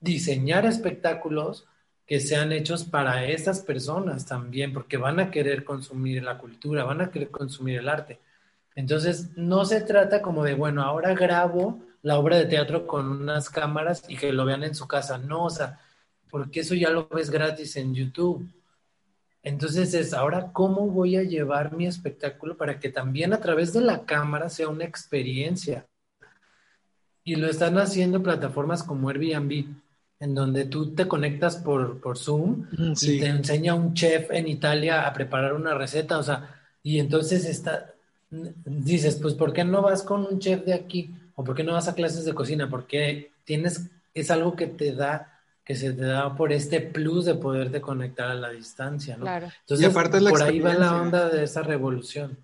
diseñar 0.00 0.66
espectáculos 0.66 1.64
que 2.04 2.18
sean 2.18 2.50
hechos 2.50 2.82
para 2.82 3.24
esas 3.24 3.60
personas 3.60 4.26
también, 4.26 4.72
porque 4.72 4.96
van 4.96 5.20
a 5.20 5.30
querer 5.30 5.62
consumir 5.62 6.24
la 6.24 6.38
cultura, 6.38 6.82
van 6.82 7.00
a 7.00 7.12
querer 7.12 7.30
consumir 7.30 7.78
el 7.78 7.88
arte. 7.88 8.18
Entonces, 8.74 9.30
no 9.36 9.64
se 9.64 9.80
trata 9.82 10.20
como 10.20 10.42
de, 10.42 10.54
bueno, 10.54 10.82
ahora 10.82 11.14
grabo 11.14 11.78
la 12.02 12.18
obra 12.18 12.36
de 12.36 12.46
teatro 12.46 12.84
con 12.84 13.08
unas 13.08 13.48
cámaras 13.48 14.02
y 14.08 14.16
que 14.16 14.32
lo 14.32 14.44
vean 14.44 14.64
en 14.64 14.74
su 14.74 14.88
casa. 14.88 15.18
No, 15.18 15.44
o 15.44 15.50
sea, 15.50 15.78
porque 16.28 16.60
eso 16.60 16.74
ya 16.74 16.90
lo 16.90 17.06
ves 17.06 17.30
gratis 17.30 17.76
en 17.76 17.94
YouTube. 17.94 18.44
Entonces 19.44 19.94
es, 19.94 20.12
ahora, 20.14 20.50
¿cómo 20.52 20.88
voy 20.88 21.14
a 21.14 21.22
llevar 21.22 21.72
mi 21.76 21.86
espectáculo 21.86 22.56
para 22.56 22.80
que 22.80 22.88
también 22.88 23.32
a 23.32 23.38
través 23.38 23.72
de 23.72 23.82
la 23.82 24.04
cámara 24.04 24.48
sea 24.48 24.68
una 24.68 24.84
experiencia? 24.84 25.86
Y 27.28 27.36
lo 27.36 27.46
están 27.46 27.76
haciendo 27.76 28.22
plataformas 28.22 28.82
como 28.82 29.10
Airbnb, 29.10 29.66
en 30.18 30.34
donde 30.34 30.64
tú 30.64 30.94
te 30.94 31.06
conectas 31.06 31.56
por, 31.56 32.00
por 32.00 32.16
Zoom 32.16 32.66
y 33.02 33.20
te 33.20 33.26
enseña 33.26 33.74
un 33.74 33.92
chef 33.92 34.30
en 34.30 34.48
Italia 34.48 35.06
a 35.06 35.12
preparar 35.12 35.52
una 35.52 35.74
receta, 35.74 36.16
o 36.16 36.22
sea, 36.22 36.54
y 36.82 36.98
entonces 36.98 37.44
está, 37.44 37.92
dices, 38.30 39.16
pues, 39.20 39.34
¿por 39.34 39.52
qué 39.52 39.62
no 39.62 39.82
vas 39.82 40.02
con 40.02 40.24
un 40.24 40.38
chef 40.38 40.64
de 40.64 40.72
aquí? 40.72 41.14
¿O 41.34 41.44
por 41.44 41.54
qué 41.54 41.64
no 41.64 41.74
vas 41.74 41.86
a 41.86 41.94
clases 41.94 42.24
de 42.24 42.32
cocina? 42.32 42.70
Porque 42.70 43.30
tienes, 43.44 43.90
es 44.14 44.30
algo 44.30 44.56
que 44.56 44.66
te 44.66 44.94
da 44.94 45.34
que 45.66 45.76
se 45.76 45.92
te 45.92 46.06
da 46.06 46.34
por 46.34 46.50
este 46.50 46.80
plus 46.80 47.26
de 47.26 47.34
poderte 47.34 47.82
conectar 47.82 48.30
a 48.30 48.34
la 48.34 48.48
distancia, 48.48 49.18
¿no? 49.18 49.24
Claro. 49.24 49.48
Entonces, 49.60 49.86
aparte 49.86 50.18
por 50.18 50.42
ahí 50.42 50.60
va 50.60 50.72
la 50.72 50.98
onda 50.98 51.28
de 51.28 51.44
esa 51.44 51.62
revolución. 51.62 52.38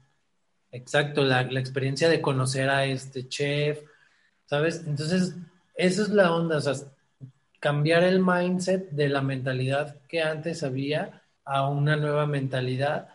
Exacto, 0.70 1.25
la, 1.25 1.42
la, 1.44 1.59
experiencia 1.59 2.11
de 2.11 2.20
conocer 2.20 2.68
a 2.68 2.85
este 2.85 3.27
chef, 3.27 3.79
¿sabes? 4.46 4.85
Entonces, 4.87 5.35
esa 5.74 6.02
es 6.02 6.09
la 6.11 6.33
onda, 6.35 6.59
o 6.59 6.61
sea, 6.61 6.74
cambiar 7.61 8.04
el 8.04 8.20
mindset 8.24 8.90
de 8.90 9.09
la 9.09 9.22
mentalidad 9.22 9.96
que 10.09 10.22
antes 10.22 10.62
había 10.62 11.22
a 11.44 11.68
una 11.68 11.96
nueva 11.96 12.26
mentalidad 12.26 13.09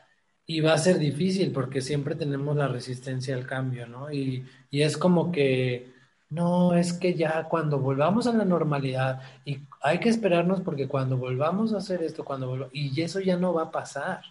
y 0.46 0.62
va 0.62 0.74
a 0.74 0.78
ser 0.78 0.98
difícil 0.98 1.52
porque 1.52 1.82
siempre 1.82 2.16
tenemos 2.16 2.56
la 2.58 2.68
resistencia 2.68 3.36
al 3.36 3.46
cambio, 3.46 3.88
¿no? 3.88 4.12
Y, 4.12 4.46
y 4.72 4.82
es 4.82 4.98
como 4.98 5.32
que 5.32 5.94
no, 6.30 6.74
es 6.76 6.94
que 6.94 7.14
ya 7.16 7.44
cuando 7.46 7.80
volvamos 7.80 8.28
a 8.28 8.34
la 8.34 8.46
normalidad 8.46 9.22
y 9.46 9.60
hay 9.82 10.00
que 10.00 10.10
esperarnos 10.10 10.62
porque 10.62 10.88
cuando 10.88 11.18
volvamos 11.18 11.74
a 11.74 11.78
hacer 11.78 12.04
esto, 12.04 12.26
cuando 12.26 12.70
y 12.74 13.00
eso 13.02 13.20
ya 13.20 13.38
no 13.38 13.54
va 13.54 13.64
a 13.64 13.72
pasar. 13.72 14.22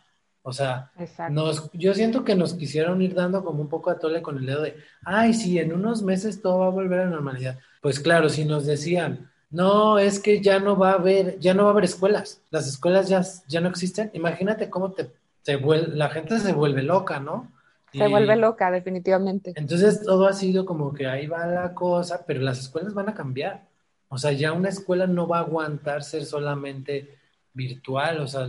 O 0.49 0.53
sea, 0.55 0.91
nos, 1.31 1.71
yo 1.75 1.93
siento 1.93 2.25
que 2.25 2.35
nos 2.35 2.55
quisieron 2.55 3.03
ir 3.03 3.13
dando 3.15 3.45
como 3.45 3.61
un 3.61 3.69
poco 3.69 3.91
a 3.91 3.99
tole 3.99 4.23
con 4.23 4.39
el 4.39 4.47
dedo 4.47 4.63
de, 4.63 4.77
ay, 5.05 5.35
sí, 5.35 5.59
en 5.59 5.75
unos 5.75 6.03
meses 6.03 6.41
todo 6.41 6.61
va 6.61 6.69
a 6.69 6.71
volver 6.71 7.01
a 7.01 7.05
la 7.05 7.11
normalidad. 7.11 7.59
Pues 7.83 8.01
claro, 8.01 8.31
si 8.31 8.47
nos 8.47 8.65
decían, 8.65 9.31
no, 9.51 9.99
es 9.99 10.19
que 10.19 10.41
ya 10.41 10.59
no 10.59 10.75
va 10.75 10.93
a 10.93 10.95
haber, 10.95 11.39
ya 11.39 11.53
no 11.53 11.65
va 11.65 11.69
a 11.69 11.73
haber 11.73 11.85
escuelas, 11.85 12.41
las 12.49 12.67
escuelas 12.67 13.11
ya, 13.11 13.23
ya 13.47 13.61
no 13.61 13.69
existen, 13.69 14.11
imagínate 14.15 14.71
cómo 14.71 14.93
te, 14.93 15.11
te 15.45 15.61
la 15.61 16.09
gente 16.09 16.39
se 16.39 16.55
vuelve 16.55 16.83
loca, 16.83 17.21
¿no? 17.21 17.53
Se 17.93 18.09
vuelve 18.09 18.37
loca, 18.37 18.71
definitivamente. 18.71 19.53
Entonces 19.55 20.03
todo 20.03 20.29
ha 20.29 20.33
sido 20.33 20.65
como 20.65 20.95
que 20.95 21.07
ahí 21.07 21.27
va 21.27 21.45
la 21.47 21.75
cosa, 21.75 22.25
pero 22.27 22.41
las 22.41 22.59
escuelas 22.59 22.95
van 22.95 23.11
a 23.11 23.15
cambiar. 23.15 23.67
O 24.09 24.17
sea, 24.17 24.33
ya 24.33 24.55
una 24.55 24.71
escuela 24.71 25.07
no 25.07 25.29
va 25.29 25.41
a 25.41 25.43
aguantar 25.43 26.03
ser 26.05 26.25
solamente 26.25 27.19
virtual, 27.53 28.21
o 28.21 28.27
sea, 28.27 28.49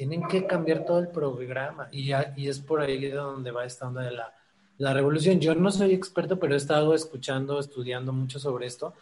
tienen 0.00 0.26
que 0.26 0.46
cambiar 0.46 0.86
todo 0.86 0.98
el 0.98 1.08
programa 1.08 1.90
y, 1.92 2.12
y 2.36 2.48
es 2.48 2.58
por 2.58 2.80
ahí 2.80 2.98
de 2.98 3.10
donde 3.10 3.50
va 3.50 3.66
esta 3.66 3.86
onda 3.86 4.00
de 4.00 4.12
la, 4.12 4.32
la 4.78 4.94
revolución. 4.94 5.40
Yo 5.40 5.54
no 5.54 5.70
soy 5.70 5.92
experto, 5.92 6.38
pero 6.38 6.54
he 6.54 6.56
estado 6.56 6.94
escuchando, 6.94 7.60
estudiando 7.60 8.10
mucho 8.10 8.38
sobre 8.38 8.66
esto, 8.66 8.94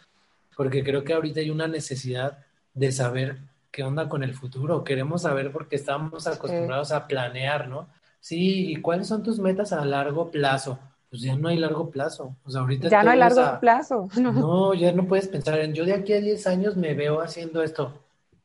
porque 0.57 0.83
creo 0.83 1.05
que 1.05 1.13
ahorita 1.13 1.39
hay 1.39 1.51
una 1.51 1.69
necesidad 1.69 2.39
de 2.73 2.91
saber 2.91 3.37
qué 3.71 3.83
onda 3.83 4.09
con 4.09 4.23
el 4.23 4.33
futuro. 4.33 4.83
Queremos 4.83 5.21
saber 5.21 5.53
porque 5.53 5.77
estamos 5.77 6.27
acostumbrados 6.27 6.91
a 6.91 7.07
planear, 7.07 7.69
¿no? 7.69 7.87
Sí, 8.19 8.69
¿y 8.69 8.75
cuáles 8.81 9.07
son 9.07 9.23
tus 9.23 9.39
metas 9.39 9.71
a 9.71 9.85
largo 9.85 10.29
plazo? 10.29 10.79
Pues 11.09 11.21
ya 11.21 11.37
no 11.37 11.47
hay 11.47 11.59
largo 11.59 11.89
plazo. 11.89 12.35
O 12.43 12.51
sea, 12.51 12.59
ahorita 12.59 12.89
ya 12.89 13.03
no 13.03 13.11
hay 13.11 13.19
largo 13.19 13.57
plazo. 13.61 14.09
No. 14.17 14.73
ya 14.73 14.91
no 14.91 15.07
puedes 15.07 15.29
pensar 15.29 15.61
en 15.61 15.73
yo 15.73 15.85
de 15.85 15.93
aquí 15.93 16.11
a 16.11 16.19
10 16.19 16.45
años 16.47 16.75
me 16.75 16.93
veo 16.93 17.21
haciendo 17.21 17.63
esto. 17.63 17.93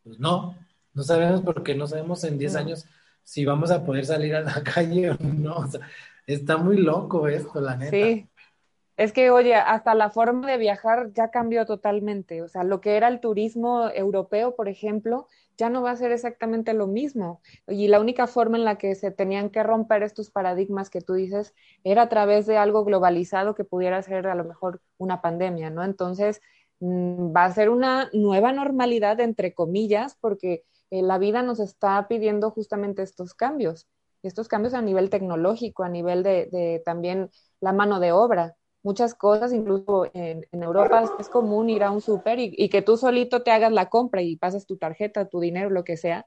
Pues 0.05 0.21
no, 0.21 0.55
no 0.95 1.03
sabemos 1.03 1.43
porque 1.43 1.75
no 1.75 1.87
sabemos 1.87 2.25
en 2.25 2.39
10 2.39 2.57
años 2.57 2.87
si 3.25 3.45
vamos 3.45 3.71
a 3.71 3.85
poder 3.85 4.07
salir 4.07 4.35
a 4.35 4.43
la 4.43 4.63
calle 4.75 5.11
o 5.11 5.17
no. 5.21 5.57
O 5.57 5.67
sea, 5.67 5.81
está 6.27 6.57
muy 6.57 6.77
loco 6.79 7.29
esto, 7.29 7.61
la 7.61 7.77
neta. 7.77 7.91
Sí. 7.91 8.29
Es 8.97 9.13
que, 9.13 9.31
oye, 9.31 9.57
hasta 9.57 9.93
la 9.95 10.11
forma 10.11 10.49
de 10.49 10.57
viajar 10.57 11.13
ya 11.13 11.31
cambió 11.31 11.67
totalmente. 11.67 12.43
O 12.43 12.49
sea, 12.49 12.63
lo 12.63 12.81
que 12.81 12.97
era 12.97 13.09
el 13.09 13.19
turismo 13.19 13.91
europeo, 13.91 14.55
por 14.55 14.69
ejemplo, 14.69 15.27
ya 15.57 15.69
no 15.69 15.83
va 15.83 15.91
a 15.91 15.97
ser 15.97 16.13
exactamente 16.13 16.75
lo 16.75 16.87
mismo. 16.87 17.41
Y 17.67 17.89
la 17.89 17.99
única 17.99 18.29
forma 18.29 18.57
en 18.57 18.65
la 18.65 18.79
que 18.79 18.95
se 18.95 19.11
tenían 19.11 19.51
que 19.51 19.65
romper 19.65 20.05
estos 20.05 20.31
paradigmas 20.31 20.91
que 20.91 21.01
tú 21.01 21.15
dices 21.15 21.55
era 21.83 22.03
a 22.03 22.09
través 22.09 22.47
de 22.47 22.57
algo 22.57 22.85
globalizado 22.85 23.57
que 23.57 23.65
pudiera 23.65 24.01
ser 24.03 24.29
a 24.29 24.37
lo 24.37 24.45
mejor 24.45 24.81
una 24.97 25.21
pandemia, 25.21 25.71
¿no? 25.71 25.83
Entonces, 25.83 26.41
mm, 26.79 27.35
va 27.35 27.47
a 27.47 27.53
ser 27.53 27.71
una 27.71 28.11
nueva 28.13 28.53
normalidad, 28.53 29.19
entre 29.19 29.55
comillas, 29.55 30.17
porque 30.21 30.63
eh, 30.95 31.03
la 31.03 31.19
vida 31.19 31.43
nos 31.43 31.61
está 31.61 32.07
pidiendo 32.09 32.51
justamente 32.51 33.03
estos 33.03 33.35
cambios, 33.35 33.89
estos 34.23 34.49
cambios 34.49 34.75
a 34.75 34.83
nivel 34.83 35.11
tecnológico, 35.11 35.85
a 35.85 35.89
nivel 35.89 36.23
de 36.23 36.83
también 36.85 37.31
la 37.61 37.73
mano 37.73 38.01
de 38.01 38.13
obra 38.13 38.57
muchas 38.85 39.15
cosas, 39.15 39.53
incluso 39.53 40.07
en, 40.13 40.47
Europa 40.53 41.11
es 41.19 41.29
común 41.29 41.71
ir 41.71 41.83
a 41.83 41.91
un 41.91 42.03
súper 42.03 42.39
y, 42.39 42.69
que 42.69 42.83
tú 42.83 42.97
solito 42.97 43.43
te 43.43 43.51
hagas 43.51 43.73
la 43.73 43.89
compra 43.89 44.23
y 44.23 44.37
pasas 44.37 44.67
tu 44.67 44.77
tarjeta, 44.77 45.27
tu 45.29 45.41
dinero, 45.41 45.71
lo 45.71 45.85
que 45.85 45.97
sea, 45.97 46.27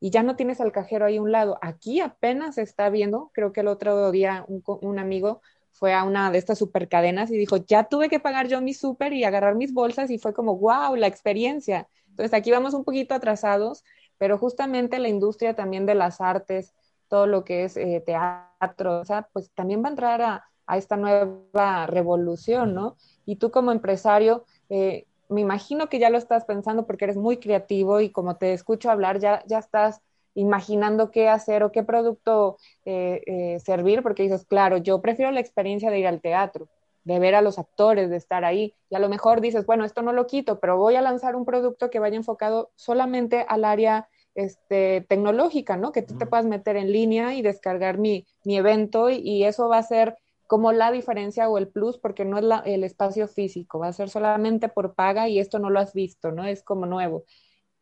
y 0.00 0.10
ya 0.10 0.22
no 0.22 0.36
tienes 0.36 0.60
al 0.60 0.70
cajero 0.70 1.06
ahí 1.06 1.16
a 1.16 1.22
un 1.22 1.32
lado. 1.32 1.58
Aquí 1.62 2.00
apenas 2.00 2.56
se 2.56 2.62
está 2.62 2.90
viendo, 2.90 3.30
creo 3.32 3.52
que 3.52 3.62
el 3.62 3.68
otro 3.68 4.10
día 4.12 4.44
un, 4.48 4.98
amigo 4.98 5.40
fue 5.72 5.94
a 5.94 6.04
una 6.04 6.30
de 6.30 6.38
estas 6.38 6.58
supercadenas 6.58 7.30
y 7.30 7.38
dijo, 7.38 7.56
ya 7.56 7.84
tuve 7.84 8.10
que 8.10 8.20
pagar 8.20 8.48
yo 8.48 8.60
mi 8.60 8.74
súper 8.74 9.14
y 9.14 9.24
agarrar 9.24 9.56
mis 9.56 9.72
bolsas 9.72 10.10
y 10.10 10.18
fue 10.18 10.34
como, 10.34 10.58
wow, 10.58 10.94
la 10.96 11.06
experiencia. 11.06 11.88
Entonces 12.10 12.34
aquí 12.34 12.50
vamos 12.50 12.74
un 12.74 12.84
poquito 12.84 13.14
atrasados, 13.14 13.82
pero 14.18 14.38
justamente 14.38 14.98
la 14.98 15.08
industria 15.08 15.54
también 15.54 15.86
de 15.86 15.94
las 15.94 16.20
artes, 16.20 16.74
todo 17.08 17.26
lo 17.26 17.44
que 17.44 17.64
es 17.64 17.76
eh, 17.76 18.02
teatro, 18.04 19.00
o 19.00 19.04
sea, 19.04 19.28
pues 19.32 19.50
también 19.54 19.82
va 19.82 19.88
a 19.88 19.90
entrar 19.90 20.22
a, 20.22 20.44
esta 20.76 20.96
nueva 20.96 21.86
revolución, 21.86 22.74
¿no? 22.74 22.96
Y 23.26 23.36
tú 23.36 23.50
como 23.50 23.70
empresario, 23.70 24.46
eh, 24.70 25.06
me 25.28 25.42
imagino 25.42 25.90
que 25.90 25.98
ya 25.98 26.08
lo 26.08 26.16
estás 26.16 26.46
pensando 26.46 26.86
porque 26.86 27.04
eres 27.04 27.18
muy 27.18 27.36
creativo 27.36 28.00
y 28.00 28.10
como 28.10 28.36
te 28.36 28.54
escucho 28.54 28.90
hablar, 28.90 29.18
ya, 29.18 29.42
ya 29.46 29.58
estás 29.58 30.00
imaginando 30.34 31.10
qué 31.10 31.28
hacer 31.28 31.62
o 31.62 31.72
qué 31.72 31.82
producto 31.82 32.58
eh, 32.84 33.22
eh, 33.26 33.60
servir, 33.60 34.02
porque 34.02 34.24
dices, 34.24 34.44
claro, 34.44 34.76
yo 34.78 35.00
prefiero 35.00 35.30
la 35.30 35.40
experiencia 35.40 35.90
de 35.90 36.00
ir 36.00 36.06
al 36.06 36.20
teatro, 36.20 36.68
de 37.04 37.18
ver 37.18 37.34
a 37.34 37.42
los 37.42 37.58
actores, 37.58 38.10
de 38.10 38.16
estar 38.16 38.44
ahí, 38.44 38.74
y 38.90 38.94
a 38.96 38.98
lo 38.98 39.08
mejor 39.08 39.40
dices, 39.40 39.66
bueno, 39.66 39.84
esto 39.84 40.02
no 40.02 40.12
lo 40.12 40.26
quito, 40.26 40.58
pero 40.60 40.76
voy 40.76 40.96
a 40.96 41.02
lanzar 41.02 41.36
un 41.36 41.44
producto 41.44 41.90
que 41.90 41.98
vaya 41.98 42.16
enfocado 42.16 42.70
solamente 42.74 43.44
al 43.48 43.64
área 43.64 44.08
este, 44.34 45.06
tecnológica, 45.08 45.76
¿no? 45.76 45.92
Que 45.92 46.02
tú 46.02 46.16
te 46.16 46.26
puedas 46.26 46.46
meter 46.46 46.76
en 46.76 46.90
línea 46.90 47.34
y 47.34 47.42
descargar 47.42 47.98
mi, 47.98 48.26
mi 48.44 48.56
evento 48.56 49.10
y, 49.10 49.16
y, 49.16 49.44
eso 49.44 49.68
va 49.68 49.78
a 49.78 49.82
ser 49.82 50.16
como 50.46 50.72
la 50.72 50.90
diferencia 50.90 51.48
o 51.48 51.58
el 51.58 51.68
plus, 51.68 51.98
porque 51.98 52.24
no 52.24 52.38
es 52.38 52.44
el 52.66 52.84
espacio 52.84 53.28
físico, 53.28 53.78
va 53.78 53.88
a 53.88 53.92
ser 53.92 54.10
solamente 54.10 54.68
por 54.68 54.94
paga 54.94 55.28
y 55.28 55.38
esto 55.38 55.58
no 55.58 55.70
lo 55.70 55.80
has 55.80 55.94
visto, 55.94 56.32
¿no? 56.32 56.44
Es 56.44 56.62
como 56.62 56.86
nuevo. 56.86 57.24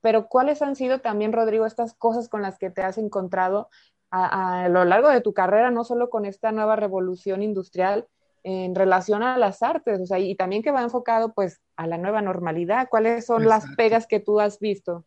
Pero 0.00 0.28
¿cuáles 0.28 0.62
han 0.62 0.76
sido 0.76 1.00
también, 1.00 1.32
Rodrigo, 1.32 1.64
estas 1.64 1.94
cosas 1.94 2.28
con 2.28 2.42
las 2.42 2.58
que 2.58 2.70
te 2.70 2.82
has 2.82 2.98
encontrado 2.98 3.68
a, 4.10 4.68
lo 4.68 4.84
largo 4.84 5.08
de 5.08 5.22
tu 5.22 5.32
carrera, 5.32 5.70
no 5.70 5.84
solo 5.84 6.10
con 6.10 6.26
esta 6.26 6.52
nueva 6.52 6.76
revolución 6.76 7.42
industrial 7.42 8.08
en 8.44 8.74
relación 8.74 9.22
a 9.22 9.38
las 9.38 9.62
artes, 9.62 10.00
o 10.00 10.06
sea, 10.06 10.18
y 10.18 10.34
también 10.34 10.62
que 10.62 10.70
va 10.70 10.82
enfocado 10.82 11.32
pues 11.32 11.60
a 11.76 11.86
la 11.86 11.98
nueva 11.98 12.22
normalidad? 12.22 12.88
¿Cuáles 12.90 13.26
son 13.26 13.44
las 13.44 13.64
pegas 13.76 14.06
que 14.06 14.20
tú 14.20 14.40
has 14.40 14.58
visto? 14.58 15.04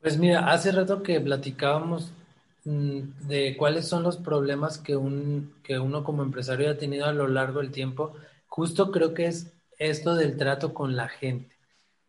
Pues 0.00 0.18
mira, 0.18 0.50
hace 0.50 0.72
rato 0.72 1.02
que 1.02 1.20
platicábamos 1.20 2.12
Mm, 2.64 3.26
de 3.26 3.56
cuáles 3.56 3.88
son 3.88 4.04
los 4.04 4.16
problemas 4.18 4.78
que, 4.78 4.96
un, 4.96 5.54
que 5.64 5.78
uno 5.80 6.04
como 6.04 6.22
empresario 6.22 6.70
ha 6.70 6.78
tenido 6.78 7.06
a 7.06 7.12
lo 7.12 7.26
largo 7.26 7.60
del 7.60 7.72
tiempo, 7.72 8.14
justo 8.46 8.92
creo 8.92 9.14
que 9.14 9.26
es 9.26 9.52
esto 9.78 10.14
del 10.14 10.36
trato 10.36 10.72
con 10.74 10.94
la 10.96 11.08
gente, 11.08 11.56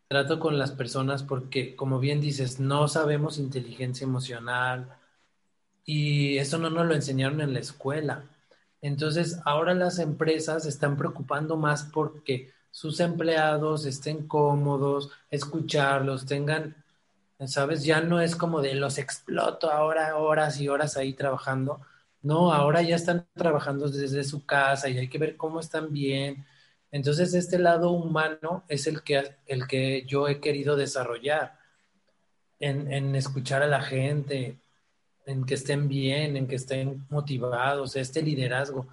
trato 0.07 0.39
con 0.39 0.59
las 0.59 0.71
personas, 0.71 1.23
porque 1.23 1.75
como 1.75 1.99
bien 1.99 2.21
dices, 2.21 2.59
no 2.59 2.87
sabemos 2.87 3.39
inteligencia 3.39 4.05
emocional 4.05 4.89
y 5.85 6.37
eso 6.37 6.57
no 6.59 6.69
nos 6.69 6.87
lo 6.87 6.95
enseñaron 6.95 7.41
en 7.41 7.53
la 7.53 7.59
escuela. 7.59 8.23
Entonces, 8.83 9.39
ahora 9.45 9.73
las 9.73 9.99
empresas 9.99 10.67
están 10.67 10.97
preocupando 10.97 11.57
más 11.57 11.85
porque 11.85 12.51
sus 12.71 12.99
empleados 13.01 13.87
estén 13.87 14.27
cómodos, 14.27 15.11
escucharlos, 15.31 16.27
tengan 16.27 16.75
¿sabes? 17.47 17.83
Ya 17.83 18.01
no 18.01 18.21
es 18.21 18.35
como 18.35 18.61
de 18.61 18.75
los 18.75 18.97
exploto 18.97 19.71
ahora 19.71 20.17
horas 20.17 20.59
y 20.61 20.69
horas 20.69 20.97
ahí 20.97 21.13
trabajando. 21.13 21.81
No, 22.21 22.53
ahora 22.53 22.81
ya 22.81 22.95
están 22.95 23.27
trabajando 23.35 23.89
desde 23.89 24.23
su 24.23 24.45
casa 24.45 24.89
y 24.89 24.97
hay 24.97 25.09
que 25.09 25.17
ver 25.17 25.37
cómo 25.37 25.59
están 25.59 25.91
bien. 25.93 26.45
Entonces, 26.91 27.33
este 27.33 27.59
lado 27.59 27.91
humano 27.91 28.63
es 28.69 28.87
el 28.87 29.03
que, 29.03 29.35
el 29.47 29.67
que 29.67 30.05
yo 30.05 30.27
he 30.27 30.39
querido 30.39 30.75
desarrollar, 30.77 31.59
en, 32.59 32.91
en 32.91 33.15
escuchar 33.15 33.63
a 33.63 33.67
la 33.67 33.81
gente, 33.81 34.57
en 35.25 35.45
que 35.45 35.55
estén 35.55 35.87
bien, 35.87 36.37
en 36.37 36.47
que 36.47 36.55
estén 36.55 37.05
motivados, 37.09 37.95
este 37.95 38.21
liderazgo. 38.21 38.87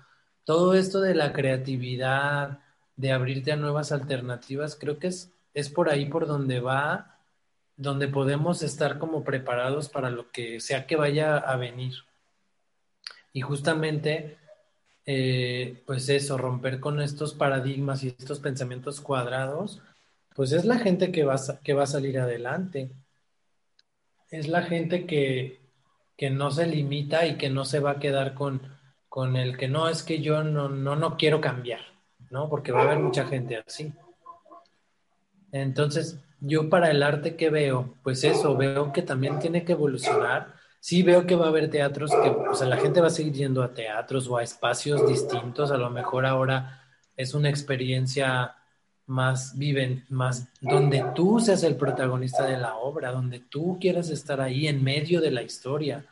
todo 0.44 0.74
esto 0.74 1.00
de 1.00 1.14
la 1.14 1.32
creatividad, 1.32 2.60
de 2.96 3.12
abrirte 3.12 3.52
a 3.52 3.56
nuevas 3.56 3.92
alternativas, 3.92 4.76
creo 4.76 4.98
que 4.98 5.08
es, 5.08 5.32
es 5.54 5.70
por 5.70 5.88
ahí 5.90 6.06
por 6.06 6.26
donde 6.26 6.60
va, 6.60 7.18
donde 7.76 8.08
podemos 8.08 8.62
estar 8.62 8.98
como 8.98 9.24
preparados 9.24 9.88
para 9.88 10.10
lo 10.10 10.30
que 10.30 10.60
sea 10.60 10.86
que 10.86 10.96
vaya 10.96 11.38
a 11.38 11.56
venir. 11.56 11.94
Y 13.32 13.40
justamente, 13.42 14.38
eh, 15.06 15.82
pues 15.86 16.08
eso, 16.08 16.36
romper 16.36 16.80
con 16.80 17.00
estos 17.00 17.34
paradigmas 17.34 18.02
y 18.02 18.08
estos 18.08 18.40
pensamientos 18.40 19.00
cuadrados, 19.00 19.80
pues 20.34 20.52
es 20.52 20.64
la 20.64 20.78
gente 20.78 21.12
que 21.12 21.24
va, 21.24 21.36
que 21.62 21.74
va 21.74 21.84
a 21.84 21.86
salir 21.86 22.18
adelante. 22.18 22.90
Es 24.30 24.48
la 24.48 24.62
gente 24.62 25.06
que, 25.06 25.59
que 26.20 26.28
no 26.28 26.50
se 26.50 26.66
limita 26.66 27.24
y 27.24 27.38
que 27.38 27.48
no 27.48 27.64
se 27.64 27.80
va 27.80 27.92
a 27.92 27.98
quedar 27.98 28.34
con, 28.34 28.60
con 29.08 29.36
el 29.36 29.56
que 29.56 29.68
no, 29.68 29.88
es 29.88 30.02
que 30.02 30.20
yo 30.20 30.44
no, 30.44 30.68
no, 30.68 30.94
no 30.94 31.16
quiero 31.16 31.40
cambiar, 31.40 31.80
¿no? 32.28 32.50
Porque 32.50 32.72
va 32.72 32.82
a 32.82 32.84
haber 32.84 32.98
mucha 32.98 33.24
gente 33.24 33.56
así. 33.66 33.90
Entonces, 35.50 36.18
yo 36.38 36.68
para 36.68 36.90
el 36.90 37.02
arte 37.02 37.36
que 37.36 37.48
veo, 37.48 37.94
pues 38.02 38.22
eso, 38.22 38.54
veo 38.54 38.92
que 38.92 39.00
también 39.00 39.38
tiene 39.38 39.64
que 39.64 39.72
evolucionar 39.72 40.60
sí 40.78 41.02
veo 41.02 41.26
que 41.26 41.36
va 41.36 41.46
a 41.46 41.48
haber 41.48 41.70
teatros 41.70 42.10
que, 42.10 42.28
o 42.28 42.54
sea, 42.54 42.68
la 42.68 42.76
gente 42.76 43.00
va 43.00 43.06
a 43.06 43.10
seguir 43.10 43.32
yendo 43.32 43.62
a 43.62 43.72
teatros 43.72 44.28
o 44.28 44.36
a 44.36 44.42
espacios 44.42 45.08
distintos, 45.08 45.70
a 45.70 45.78
lo 45.78 45.88
mejor 45.88 46.26
ahora 46.26 46.82
es 47.16 47.32
una 47.32 47.48
experiencia 47.48 48.56
más 49.10 49.58
viven, 49.58 50.04
más 50.08 50.48
donde 50.60 51.04
tú 51.16 51.40
seas 51.40 51.64
el 51.64 51.74
protagonista 51.74 52.46
de 52.46 52.56
la 52.56 52.76
obra, 52.76 53.10
donde 53.10 53.40
tú 53.40 53.76
quieras 53.80 54.08
estar 54.08 54.40
ahí 54.40 54.68
en 54.68 54.84
medio 54.84 55.20
de 55.20 55.32
la 55.32 55.42
historia. 55.42 56.06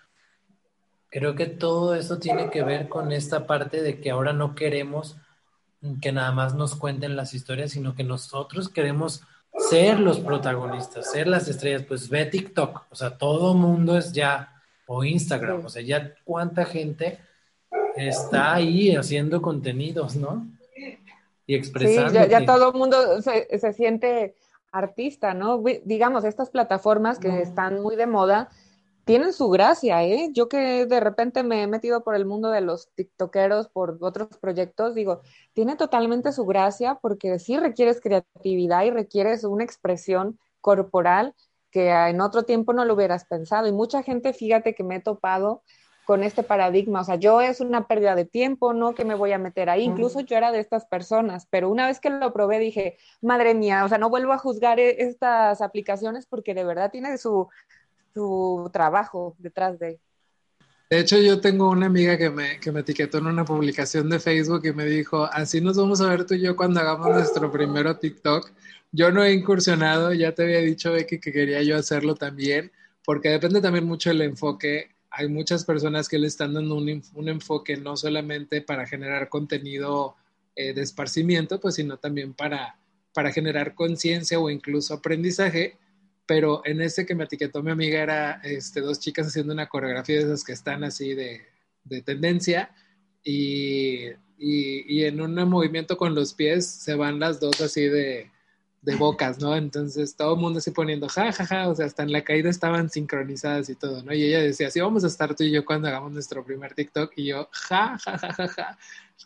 Creo 1.08 1.36
que 1.36 1.46
todo 1.46 1.94
eso 1.94 2.18
tiene 2.18 2.50
que 2.50 2.64
ver 2.64 2.88
con 2.88 3.12
esta 3.12 3.46
parte 3.46 3.82
de 3.82 4.00
que 4.00 4.10
ahora 4.10 4.32
no 4.32 4.56
queremos 4.56 5.16
que 6.02 6.10
nada 6.10 6.32
más 6.32 6.56
nos 6.56 6.74
cuenten 6.74 7.14
las 7.14 7.34
historias, 7.34 7.70
sino 7.70 7.94
que 7.94 8.02
nosotros 8.02 8.68
queremos 8.68 9.22
ser 9.70 10.00
los 10.00 10.18
protagonistas, 10.18 11.12
ser 11.12 11.28
las 11.28 11.46
estrellas. 11.46 11.84
Pues 11.86 12.08
ve 12.08 12.26
TikTok, 12.26 12.86
o 12.90 12.96
sea, 12.96 13.16
todo 13.16 13.54
mundo 13.54 13.96
es 13.96 14.12
ya 14.12 14.60
o 14.88 15.04
Instagram. 15.04 15.64
O 15.64 15.68
sea, 15.68 15.82
ya 15.82 16.14
cuánta 16.24 16.64
gente 16.64 17.20
está 17.94 18.54
ahí 18.54 18.96
haciendo 18.96 19.40
contenidos, 19.40 20.16
¿no? 20.16 20.57
Y 21.48 21.54
expresando. 21.54 22.10
Sí, 22.10 22.28
ya, 22.30 22.44
todo 22.44 22.72
el 22.72 22.78
mundo 22.78 23.22
se, 23.22 23.58
se, 23.58 23.72
siente 23.72 24.36
artista, 24.70 25.32
¿no? 25.32 25.60
Digamos, 25.84 26.24
estas 26.24 26.50
plataformas 26.50 27.18
que 27.18 27.40
están 27.40 27.80
muy 27.80 27.96
de 27.96 28.06
moda 28.06 28.50
tienen 29.06 29.32
su 29.32 29.48
gracia, 29.48 30.04
¿eh? 30.04 30.28
Yo 30.34 30.50
que 30.50 30.84
de 30.84 31.00
repente 31.00 31.42
me 31.42 31.62
he 31.62 31.66
metido 31.66 32.04
por 32.04 32.14
el 32.14 32.26
mundo 32.26 32.50
de 32.50 32.60
los 32.60 32.90
tiktokeros, 32.94 33.68
por 33.68 33.96
otros 34.02 34.28
proyectos, 34.38 34.94
digo, 34.94 35.22
tiene 35.54 35.76
totalmente 35.76 36.32
su 36.32 36.44
gracia 36.44 36.98
porque 37.00 37.38
sí 37.38 37.56
requieres 37.56 38.02
creatividad 38.02 38.84
y 38.84 38.90
requieres 38.90 39.44
una 39.44 39.64
expresión 39.64 40.38
corporal 40.60 41.34
que 41.70 41.88
en 41.88 42.20
otro 42.20 42.42
tiempo 42.42 42.74
no 42.74 42.84
lo 42.84 42.92
hubieras 42.92 43.24
pensado. 43.24 43.66
Y 43.66 43.72
mucha 43.72 44.02
gente, 44.02 44.34
fíjate 44.34 44.74
que 44.74 44.84
me 44.84 44.96
he 44.96 45.00
topado 45.00 45.62
con 46.08 46.24
este 46.24 46.42
paradigma, 46.42 47.02
o 47.02 47.04
sea, 47.04 47.16
yo 47.16 47.42
es 47.42 47.60
una 47.60 47.86
pérdida 47.86 48.14
de 48.14 48.24
tiempo, 48.24 48.72
¿no? 48.72 48.94
Que 48.94 49.04
me 49.04 49.14
voy 49.14 49.32
a 49.32 49.38
meter 49.38 49.68
ahí. 49.68 49.82
Incluso 49.82 50.20
yo 50.20 50.38
era 50.38 50.52
de 50.52 50.58
estas 50.58 50.86
personas, 50.86 51.46
pero 51.50 51.68
una 51.68 51.86
vez 51.86 52.00
que 52.00 52.08
lo 52.08 52.32
probé 52.32 52.58
dije, 52.58 52.96
madre 53.20 53.54
mía, 53.54 53.84
o 53.84 53.90
sea, 53.90 53.98
no 53.98 54.08
vuelvo 54.08 54.32
a 54.32 54.38
juzgar 54.38 54.80
e-, 54.80 55.02
estas 55.02 55.60
aplicaciones 55.60 56.24
porque 56.24 56.54
de 56.54 56.64
verdad 56.64 56.90
tiene 56.90 57.18
su, 57.18 57.48
su 58.14 58.70
trabajo 58.72 59.36
detrás 59.36 59.78
de. 59.78 60.00
De 60.88 60.98
hecho, 60.98 61.18
yo 61.18 61.42
tengo 61.42 61.68
una 61.68 61.84
amiga 61.84 62.16
que 62.16 62.30
me, 62.30 62.58
que 62.58 62.72
me 62.72 62.80
etiquetó 62.80 63.18
en 63.18 63.26
una 63.26 63.44
publicación 63.44 64.08
de 64.08 64.18
Facebook 64.18 64.62
y 64.64 64.72
me 64.72 64.86
dijo, 64.86 65.24
así 65.30 65.60
nos 65.60 65.76
vamos 65.76 66.00
a 66.00 66.08
ver 66.08 66.24
tú 66.24 66.32
y 66.32 66.40
yo 66.40 66.56
cuando 66.56 66.80
hagamos 66.80 67.10
nuestro 67.10 67.52
primero 67.52 67.98
TikTok. 67.98 68.50
Yo 68.92 69.12
no 69.12 69.22
he 69.22 69.34
incursionado, 69.34 70.14
ya 70.14 70.32
te 70.32 70.44
había 70.44 70.60
dicho 70.60 70.90
Becky 70.90 71.20
que 71.20 71.32
quería 71.32 71.62
yo 71.62 71.76
hacerlo 71.76 72.14
también, 72.14 72.72
porque 73.04 73.28
depende 73.28 73.60
también 73.60 73.84
mucho 73.84 74.08
del 74.08 74.22
enfoque. 74.22 74.96
Hay 75.18 75.26
muchas 75.26 75.64
personas 75.64 76.08
que 76.08 76.16
le 76.16 76.28
están 76.28 76.54
dando 76.54 76.76
un, 76.76 77.02
un 77.14 77.28
enfoque 77.28 77.76
no 77.76 77.96
solamente 77.96 78.62
para 78.62 78.86
generar 78.86 79.28
contenido 79.28 80.14
eh, 80.54 80.72
de 80.72 80.82
esparcimiento, 80.82 81.58
pues 81.58 81.74
sino 81.74 81.96
también 81.96 82.34
para, 82.34 82.78
para 83.12 83.32
generar 83.32 83.74
conciencia 83.74 84.38
o 84.38 84.48
incluso 84.48 84.94
aprendizaje. 84.94 85.76
Pero 86.24 86.62
en 86.64 86.80
ese 86.80 87.04
que 87.04 87.16
me 87.16 87.24
etiquetó 87.24 87.64
mi 87.64 87.72
amiga 87.72 88.00
era 88.00 88.40
este, 88.44 88.80
dos 88.80 89.00
chicas 89.00 89.26
haciendo 89.26 89.52
una 89.52 89.68
coreografía 89.68 90.18
de 90.18 90.22
esas 90.22 90.44
que 90.44 90.52
están 90.52 90.84
así 90.84 91.14
de, 91.14 91.42
de 91.82 92.00
tendencia 92.02 92.70
y, 93.24 94.04
y, 94.38 94.84
y 94.86 95.04
en 95.04 95.20
un 95.20 95.34
movimiento 95.48 95.96
con 95.96 96.14
los 96.14 96.32
pies 96.32 96.64
se 96.64 96.94
van 96.94 97.18
las 97.18 97.40
dos 97.40 97.60
así 97.60 97.88
de, 97.88 98.30
de 98.82 98.96
bocas, 98.96 99.40
¿no? 99.40 99.56
Entonces 99.56 100.14
todo 100.16 100.34
el 100.34 100.40
mundo 100.40 100.60
se 100.60 100.72
poniendo 100.72 101.08
ja, 101.08 101.32
ja, 101.32 101.46
ja, 101.46 101.68
o 101.68 101.74
sea, 101.74 101.86
hasta 101.86 102.02
en 102.02 102.12
la 102.12 102.22
caída 102.22 102.48
estaban 102.48 102.90
sincronizadas 102.90 103.68
y 103.68 103.74
todo, 103.74 104.02
¿no? 104.02 104.14
Y 104.14 104.24
ella 104.24 104.40
decía, 104.40 104.70
sí, 104.70 104.80
vamos 104.80 105.04
a 105.04 105.08
estar 105.08 105.34
tú 105.34 105.44
y 105.44 105.50
yo 105.50 105.64
cuando 105.64 105.88
hagamos 105.88 106.12
nuestro 106.12 106.44
primer 106.44 106.74
TikTok, 106.74 107.12
y 107.16 107.26
yo, 107.26 107.48
ja, 107.52 107.98
ja, 107.98 108.18
ja, 108.18 108.32
ja, 108.32 108.48
ja. 108.48 108.78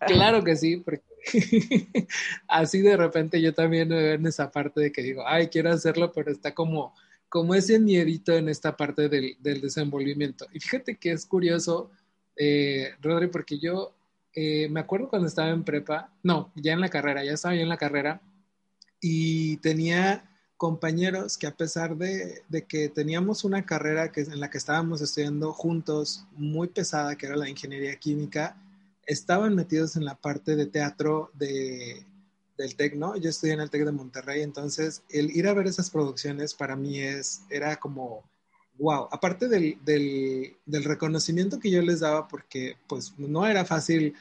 Claro 0.07 0.43
que 0.43 0.57
sí, 0.57 0.79
porque 0.79 1.05
así 2.49 2.81
de 2.81 2.97
repente 2.97 3.41
yo 3.41 3.53
también 3.53 3.89
me 3.89 3.97
veo 3.97 4.15
en 4.15 4.27
esa 4.27 4.51
parte 4.51 4.81
de 4.81 4.93
que 4.93 5.03
digo, 5.03 5.23
ay, 5.27 5.49
quiero 5.49 5.71
hacerlo, 5.71 6.13
pero 6.13 6.31
está 6.31 6.55
como, 6.55 6.95
como 7.29 7.55
ese 7.55 7.79
miedito 7.79 8.33
en 8.33 8.49
esta 8.49 8.77
parte 8.77 9.09
del, 9.09 9.37
del 9.41 9.61
desenvolvimiento. 9.61 10.47
Y 10.53 10.61
fíjate 10.61 10.97
que 10.97 11.13
es 11.13 11.27
curioso, 11.27 11.91
eh, 12.37 12.95
Rodri, 13.01 13.29
porque 13.29 13.59
yo 13.59 13.95
eh, 14.35 14.69
me 14.71 14.81
acuerdo 14.81 15.09
cuando 15.09 15.29
estaba 15.29 15.51
en 15.51 15.63
prepa, 15.65 16.11
no, 16.23 16.53
ya 16.57 16.73
en 16.73 16.81
la 16.81 16.89
carrera, 16.89 17.23
ya 17.23 17.33
estaba 17.33 17.55
yo 17.55 17.63
en 17.63 17.69
la 17.69 17.77
carrera, 17.77 18.23
y 19.03 19.57
tenía 19.59 20.25
compañeros 20.57 21.37
que 21.37 21.49
a 21.49 21.57
pesar 21.57 21.97
de, 21.97 22.45
que 22.69 22.89
teníamos 22.89 23.43
una 23.43 23.67
carrera 23.67 24.13
que, 24.13 24.21
en 24.21 24.39
la 24.39 24.49
que 24.49 24.59
estábamos 24.59 25.03
estudiando 25.03 25.53
juntos 25.53 26.25
muy 26.37 26.69
pesada, 26.69 27.17
que 27.17 27.27
era 27.27 27.35
la 27.35 27.49
ingeniería 27.49 27.97
química, 27.97 28.57
estaban 29.05 29.57
metidos 29.57 29.97
en 29.97 30.05
la 30.05 30.15
parte 30.15 30.55
de 30.55 30.67
teatro 30.67 31.33
de, 31.35 32.07
del 32.57 32.77
TEC, 32.77 32.95
¿no? 32.95 33.17
Yo 33.17 33.29
estudié 33.29 33.55
en 33.55 33.61
el 33.61 33.71
TEC 33.71 33.85
de 33.87 33.91
Monterrey, 33.91 34.43
entonces 34.43 35.03
el 35.09 35.37
ir 35.37 35.49
a 35.49 35.55
ver 35.55 35.67
esas 35.67 35.91
producciones 35.91 36.55
para 36.55 36.77
mí 36.77 37.01
es, 37.01 37.43
era 37.51 37.75
como, 37.81 38.23
wow, 38.79 39.09
aparte 39.11 39.49
del, 39.49 39.79
del, 39.85 40.57
del 40.65 40.85
reconocimiento 40.85 41.59
que 41.59 41.73
yo 41.73 41.83
les 41.83 41.99
daba, 41.99 42.29
porque 42.29 42.77
pues 42.87 43.15
no 43.19 43.49
era 43.49 43.65
fácil 43.65 44.15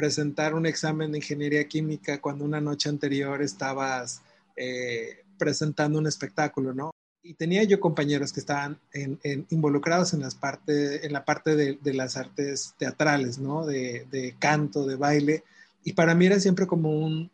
presentar 0.00 0.54
un 0.54 0.64
examen 0.64 1.12
de 1.12 1.18
ingeniería 1.18 1.68
química 1.68 2.22
cuando 2.22 2.46
una 2.46 2.58
noche 2.58 2.88
anterior 2.88 3.42
estabas 3.42 4.22
eh, 4.56 5.24
presentando 5.36 5.98
un 5.98 6.06
espectáculo, 6.06 6.72
¿no? 6.72 6.90
Y 7.22 7.34
tenía 7.34 7.64
yo 7.64 7.78
compañeros 7.80 8.32
que 8.32 8.40
estaban 8.40 8.80
involucrados 9.50 10.14
en, 10.14 10.20
las 10.20 10.34
parte, 10.34 11.04
en 11.04 11.12
la 11.12 11.26
parte 11.26 11.54
de, 11.54 11.92
las 11.92 12.16
artes 12.16 12.74
teatrales, 12.78 13.38
¿no? 13.38 13.66
De, 13.66 14.06
de 14.10 14.36
canto, 14.38 14.86
de 14.86 14.96
baile. 14.96 15.44
Y 15.84 15.92
para 15.92 16.14
mí 16.14 16.24
era 16.24 16.40
siempre 16.40 16.66
como 16.66 16.98
un 16.98 17.30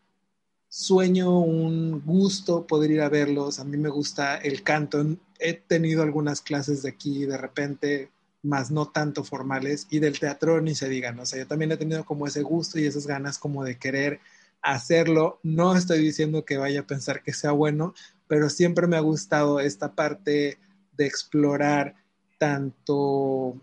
sueño, 0.69 1.39
un 1.39 2.03
gusto 2.05 2.67
poder 2.67 2.91
ir 2.91 3.01
a 3.01 3.09
verlos. 3.09 3.61
A 3.61 3.65
mí 3.65 3.77
me 3.77 3.91
gusta 3.91 4.39
el 4.39 4.65
canto. 4.65 5.07
He 5.39 5.55
tenido 5.55 6.03
algunas 6.03 6.41
clases 6.41 6.83
de 6.83 6.89
aquí 6.89 7.27
de 7.27 7.39
repente 7.39 8.11
más 8.47 8.71
no 8.71 8.87
tanto 8.89 9.25
formales, 9.25 9.87
y 9.91 9.99
del 9.99 10.19
teatro 10.19 10.61
ni 10.61 10.75
se 10.75 10.89
digan, 10.89 11.19
o 11.19 11.27
sea, 11.27 11.41
yo 11.41 11.47
también 11.47 11.73
he 11.73 11.77
tenido 11.77 12.05
como 12.05 12.27
ese 12.27 12.43
gusto 12.43 12.79
y 12.79 12.87
esas 12.87 13.07
ganas 13.07 13.39
como 13.39 13.65
de 13.65 13.79
querer 13.79 14.21
hacerlo, 14.63 15.39
no 15.43 15.77
estoy 15.77 16.01
diciendo 16.01 16.45
que 16.45 16.57
vaya 16.57 16.81
a 16.81 16.87
pensar 16.87 17.23
que 17.23 17.33
sea 17.33 17.53
bueno, 17.53 17.95
pero 18.29 18.51
siempre 18.51 18.87
me 18.87 18.97
ha 18.97 19.01
gustado 19.01 19.61
esta 19.61 19.95
parte 19.95 20.59
de 20.97 21.07
explorar 21.07 21.95
tanto 22.39 23.57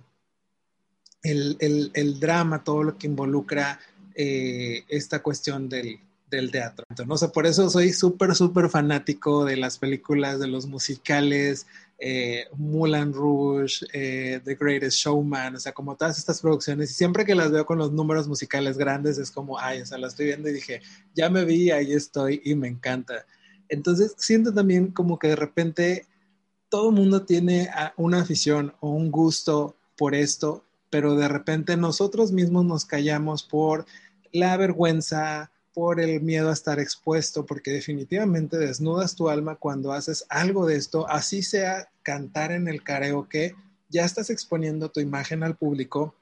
el, 1.23 1.57
el, 1.93 2.19
drama, 2.19 2.63
todo 2.63 2.83
lo 2.83 2.97
que 2.97 3.07
involucra 3.07 3.79
eh, 4.15 4.83
esta 4.89 5.21
cuestión 5.21 5.69
del, 5.69 5.99
del 6.29 6.51
teatro. 6.51 6.85
no 7.05 7.17
sé, 7.17 7.29
por 7.29 7.45
eso 7.45 7.69
soy 7.69 7.93
súper, 7.93 8.35
súper 8.35 8.69
fanático 8.69 9.45
de 9.45 9.57
las 9.57 9.77
películas, 9.77 10.39
de 10.39 10.47
los 10.47 10.65
musicales, 10.65 11.67
eh, 12.05 12.49
Mulan 12.57 13.13
Rouge, 13.13 13.85
eh, 13.93 14.41
The 14.43 14.55
Greatest 14.55 14.97
Showman, 14.97 15.55
o 15.55 15.59
sea, 15.59 15.71
como 15.71 15.95
todas 15.95 16.17
estas 16.17 16.41
producciones. 16.41 16.91
Y 16.91 16.95
siempre 16.95 17.23
que 17.23 17.33
las 17.33 17.49
veo 17.49 17.65
con 17.65 17.77
los 17.77 17.93
números 17.93 18.27
musicales 18.27 18.77
grandes, 18.77 19.17
es 19.17 19.31
como, 19.31 19.57
ay, 19.57 19.79
o 19.79 19.85
sea, 19.85 19.97
las 19.97 20.11
estoy 20.11 20.25
viendo 20.25 20.49
y 20.49 20.53
dije, 20.53 20.81
ya 21.15 21.29
me 21.29 21.45
vi, 21.45 21.71
ahí 21.71 21.93
estoy 21.93 22.41
y 22.43 22.55
me 22.55 22.67
encanta. 22.67 23.25
Entonces, 23.69 24.15
siento 24.17 24.53
también 24.53 24.91
como 24.91 25.17
que 25.17 25.29
de 25.29 25.37
repente 25.37 26.05
todo 26.67 26.89
el 26.89 26.95
mundo 26.95 27.23
tiene 27.23 27.69
una 27.95 28.19
afición 28.19 28.73
o 28.81 28.89
un 28.89 29.09
gusto 29.09 29.77
por 29.95 30.13
esto, 30.13 30.65
pero 30.89 31.15
de 31.15 31.29
repente 31.29 31.77
nosotros 31.77 32.33
mismos 32.33 32.65
nos 32.65 32.83
callamos 32.83 33.43
por 33.43 33.85
la 34.33 34.57
vergüenza, 34.57 35.51
por 35.73 35.99
el 35.99 36.21
miedo 36.21 36.49
a 36.49 36.53
estar 36.53 36.79
expuesto, 36.79 37.45
porque 37.45 37.71
definitivamente 37.71 38.57
desnudas 38.57 39.15
tu 39.15 39.29
alma 39.29 39.55
cuando 39.55 39.91
haces 39.91 40.25
algo 40.29 40.65
de 40.65 40.75
esto, 40.75 41.09
así 41.09 41.41
sea 41.41 41.89
cantar 42.03 42.51
en 42.51 42.67
el 42.67 42.83
karaoke, 42.83 43.55
ya 43.89 44.05
estás 44.05 44.29
exponiendo 44.29 44.89
tu 44.89 44.99
imagen 44.99 45.43
al 45.43 45.55
público 45.55 46.15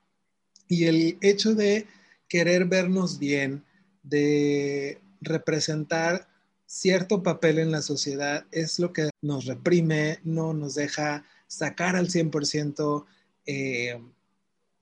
y 0.67 0.85
el 0.85 1.17
hecho 1.21 1.53
de 1.53 1.87
querer 2.27 2.65
vernos 2.65 3.19
bien, 3.19 3.65
de 4.03 5.01
representar 5.19 6.29
cierto 6.65 7.21
papel 7.21 7.59
en 7.59 7.71
la 7.71 7.81
sociedad 7.81 8.45
es 8.51 8.79
lo 8.79 8.93
que 8.93 9.09
nos 9.21 9.45
reprime, 9.45 10.19
no 10.23 10.53
nos 10.53 10.75
deja 10.75 11.25
sacar 11.47 11.97
al 11.97 12.07
100% 12.07 13.05
eh, 13.45 14.01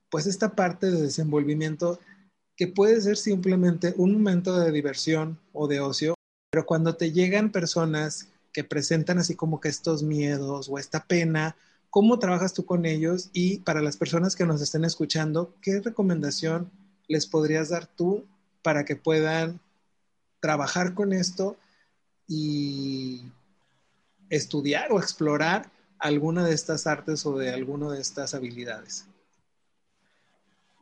pues 0.10 0.28
esta 0.28 0.56
parte 0.56 0.92
de 0.92 1.02
desenvolvimiento 1.02 2.00
que 2.60 2.68
puede 2.68 3.00
ser 3.00 3.16
simplemente 3.16 3.94
un 3.96 4.12
momento 4.12 4.60
de 4.60 4.74
diversión 4.74 5.40
o 5.54 5.70
de 5.70 5.80
ocio, 5.80 6.16
pero 6.52 6.66
cuando 6.66 6.98
te 6.98 7.14
llegan 7.14 7.54
personas 7.54 8.28
que 8.52 8.66
presentan 8.66 9.18
así 9.18 9.34
como 9.34 9.62
que 9.62 9.70
estos 9.70 10.04
miedos 10.04 10.68
o 10.70 10.78
esta 10.78 11.06
pena, 11.06 11.56
¿cómo 11.90 12.20
trabajas 12.20 12.54
tú 12.54 12.66
con 12.66 12.86
ellos? 12.86 13.30
Y 13.32 13.60
para 13.60 13.82
las 13.82 13.96
personas 13.96 14.36
que 14.36 14.46
nos 14.46 14.62
estén 14.62 14.84
escuchando, 14.84 15.56
¿qué 15.62 15.80
recomendación 15.80 16.70
les 17.08 17.28
podrías 17.28 17.70
dar 17.70 17.88
tú 17.88 18.26
para 18.62 18.84
que 18.84 18.98
puedan 18.98 19.62
trabajar 20.42 20.94
con 20.94 21.14
esto 21.14 21.56
y 22.28 23.22
estudiar 24.30 24.92
o 24.92 25.00
explorar 25.00 25.72
alguna 25.98 26.44
de 26.44 26.56
estas 26.56 26.88
artes 26.88 27.26
o 27.26 27.38
de 27.38 27.54
alguna 27.54 27.90
de 27.94 28.02
estas 28.02 28.34
habilidades? 28.34 29.09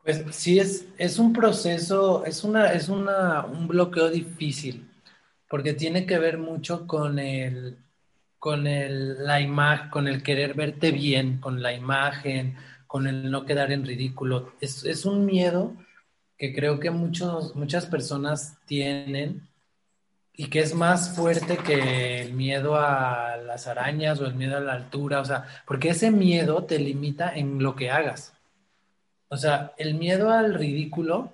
Pues 0.07 0.23
sí, 0.31 0.57
es, 0.57 0.87
es 0.97 1.19
un 1.19 1.33
proceso, 1.33 2.23
es, 2.23 2.45
una, 2.45 2.71
es 2.71 2.87
una, 2.87 3.45
un 3.45 3.67
bloqueo 3.67 4.09
difícil, 4.09 4.89
porque 5.49 5.73
tiene 5.73 6.05
que 6.05 6.17
ver 6.17 6.37
mucho 6.37 6.87
con 6.87 7.19
el, 7.19 7.75
con 8.39 8.67
el, 8.67 9.25
la 9.25 9.41
imagen, 9.41 9.89
con 9.89 10.07
el 10.07 10.23
querer 10.23 10.53
verte 10.53 10.91
bien, 10.93 11.39
con 11.41 11.61
la 11.61 11.73
imagen, 11.73 12.55
con 12.87 13.05
el 13.05 13.29
no 13.29 13.45
quedar 13.45 13.73
en 13.73 13.85
ridículo. 13.85 14.53
Es, 14.61 14.85
es 14.85 15.03
un 15.03 15.25
miedo 15.25 15.73
que 16.37 16.55
creo 16.55 16.79
que 16.79 16.89
muchos, 16.89 17.53
muchas 17.57 17.85
personas 17.85 18.57
tienen 18.65 19.45
y 20.31 20.47
que 20.47 20.61
es 20.61 20.73
más 20.73 21.17
fuerte 21.17 21.57
que 21.57 22.21
el 22.21 22.33
miedo 22.33 22.77
a 22.77 23.35
las 23.35 23.67
arañas 23.67 24.21
o 24.21 24.25
el 24.25 24.35
miedo 24.35 24.55
a 24.55 24.61
la 24.61 24.71
altura, 24.71 25.19
o 25.19 25.25
sea, 25.25 25.43
porque 25.65 25.89
ese 25.89 26.11
miedo 26.11 26.63
te 26.63 26.79
limita 26.79 27.35
en 27.35 27.61
lo 27.61 27.75
que 27.75 27.91
hagas. 27.91 28.36
O 29.29 29.37
sea, 29.37 29.73
el 29.77 29.95
miedo 29.95 30.31
al 30.31 30.53
ridículo 30.53 31.33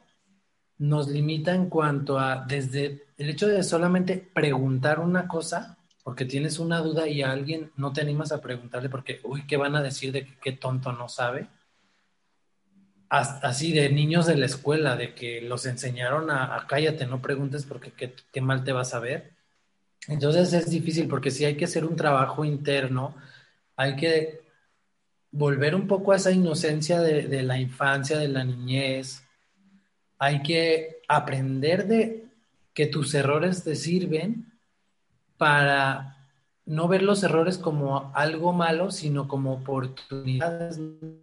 nos 0.79 1.07
limita 1.07 1.53
en 1.53 1.69
cuanto 1.69 2.19
a 2.19 2.43
desde 2.47 3.03
el 3.17 3.29
hecho 3.29 3.47
de 3.47 3.63
solamente 3.63 4.17
preguntar 4.17 4.99
una 4.99 5.27
cosa, 5.27 5.77
porque 6.03 6.25
tienes 6.25 6.59
una 6.59 6.79
duda 6.79 7.07
y 7.07 7.21
a 7.21 7.31
alguien 7.31 7.71
no 7.77 7.93
te 7.93 8.01
animas 8.01 8.31
a 8.31 8.41
preguntarle 8.41 8.89
porque, 8.89 9.21
uy, 9.23 9.45
¿qué 9.47 9.57
van 9.57 9.75
a 9.75 9.81
decir 9.81 10.11
de 10.11 10.27
qué 10.41 10.51
tonto 10.53 10.91
no 10.91 11.07
sabe? 11.07 11.47
así 13.13 13.73
de 13.73 13.89
niños 13.89 14.25
de 14.25 14.35
la 14.35 14.47
escuela, 14.47 14.95
de 14.95 15.13
que 15.13 15.39
los 15.41 15.67
enseñaron 15.67 16.31
a, 16.31 16.65
cállate, 16.67 17.05
no 17.05 17.21
preguntes 17.21 17.63
porque 17.63 17.91
qué, 17.91 18.41
mal 18.41 18.63
te 18.63 18.71
vas 18.71 18.95
a 18.95 18.99
ver. 18.99 19.33
Entonces 20.07 20.51
es 20.53 20.69
difícil 20.69 21.07
porque 21.07 21.29
si 21.29 21.45
hay 21.45 21.55
que 21.55 21.65
hacer 21.65 21.85
un 21.85 21.95
trabajo 21.95 22.43
interno, 22.43 23.15
hay 23.75 23.95
que 23.95 24.42
volver 25.33 25.73
un 25.73 25.87
poco 25.87 26.11
a 26.11 26.15
esa 26.15 26.31
inocencia 26.31 27.01
de, 27.01 27.43
la 27.43 27.59
infancia, 27.59 28.17
de 28.17 28.27
la 28.27 28.43
niñez, 28.43 29.23
hay 30.19 30.43
que 30.43 31.01
aprender 31.07 31.87
de 31.87 32.25
que 32.73 32.85
tus 32.85 33.13
errores 33.15 33.63
te 33.63 33.75
sirven 33.75 34.53
para 35.37 36.17
no 36.65 36.87
ver 36.87 37.01
los 37.01 37.23
errores 37.23 37.57
como 37.57 38.11
algo 38.15 38.53
malo, 38.53 38.91
sino 38.91 39.27
como 39.27 39.53
oportunidades 39.53 40.79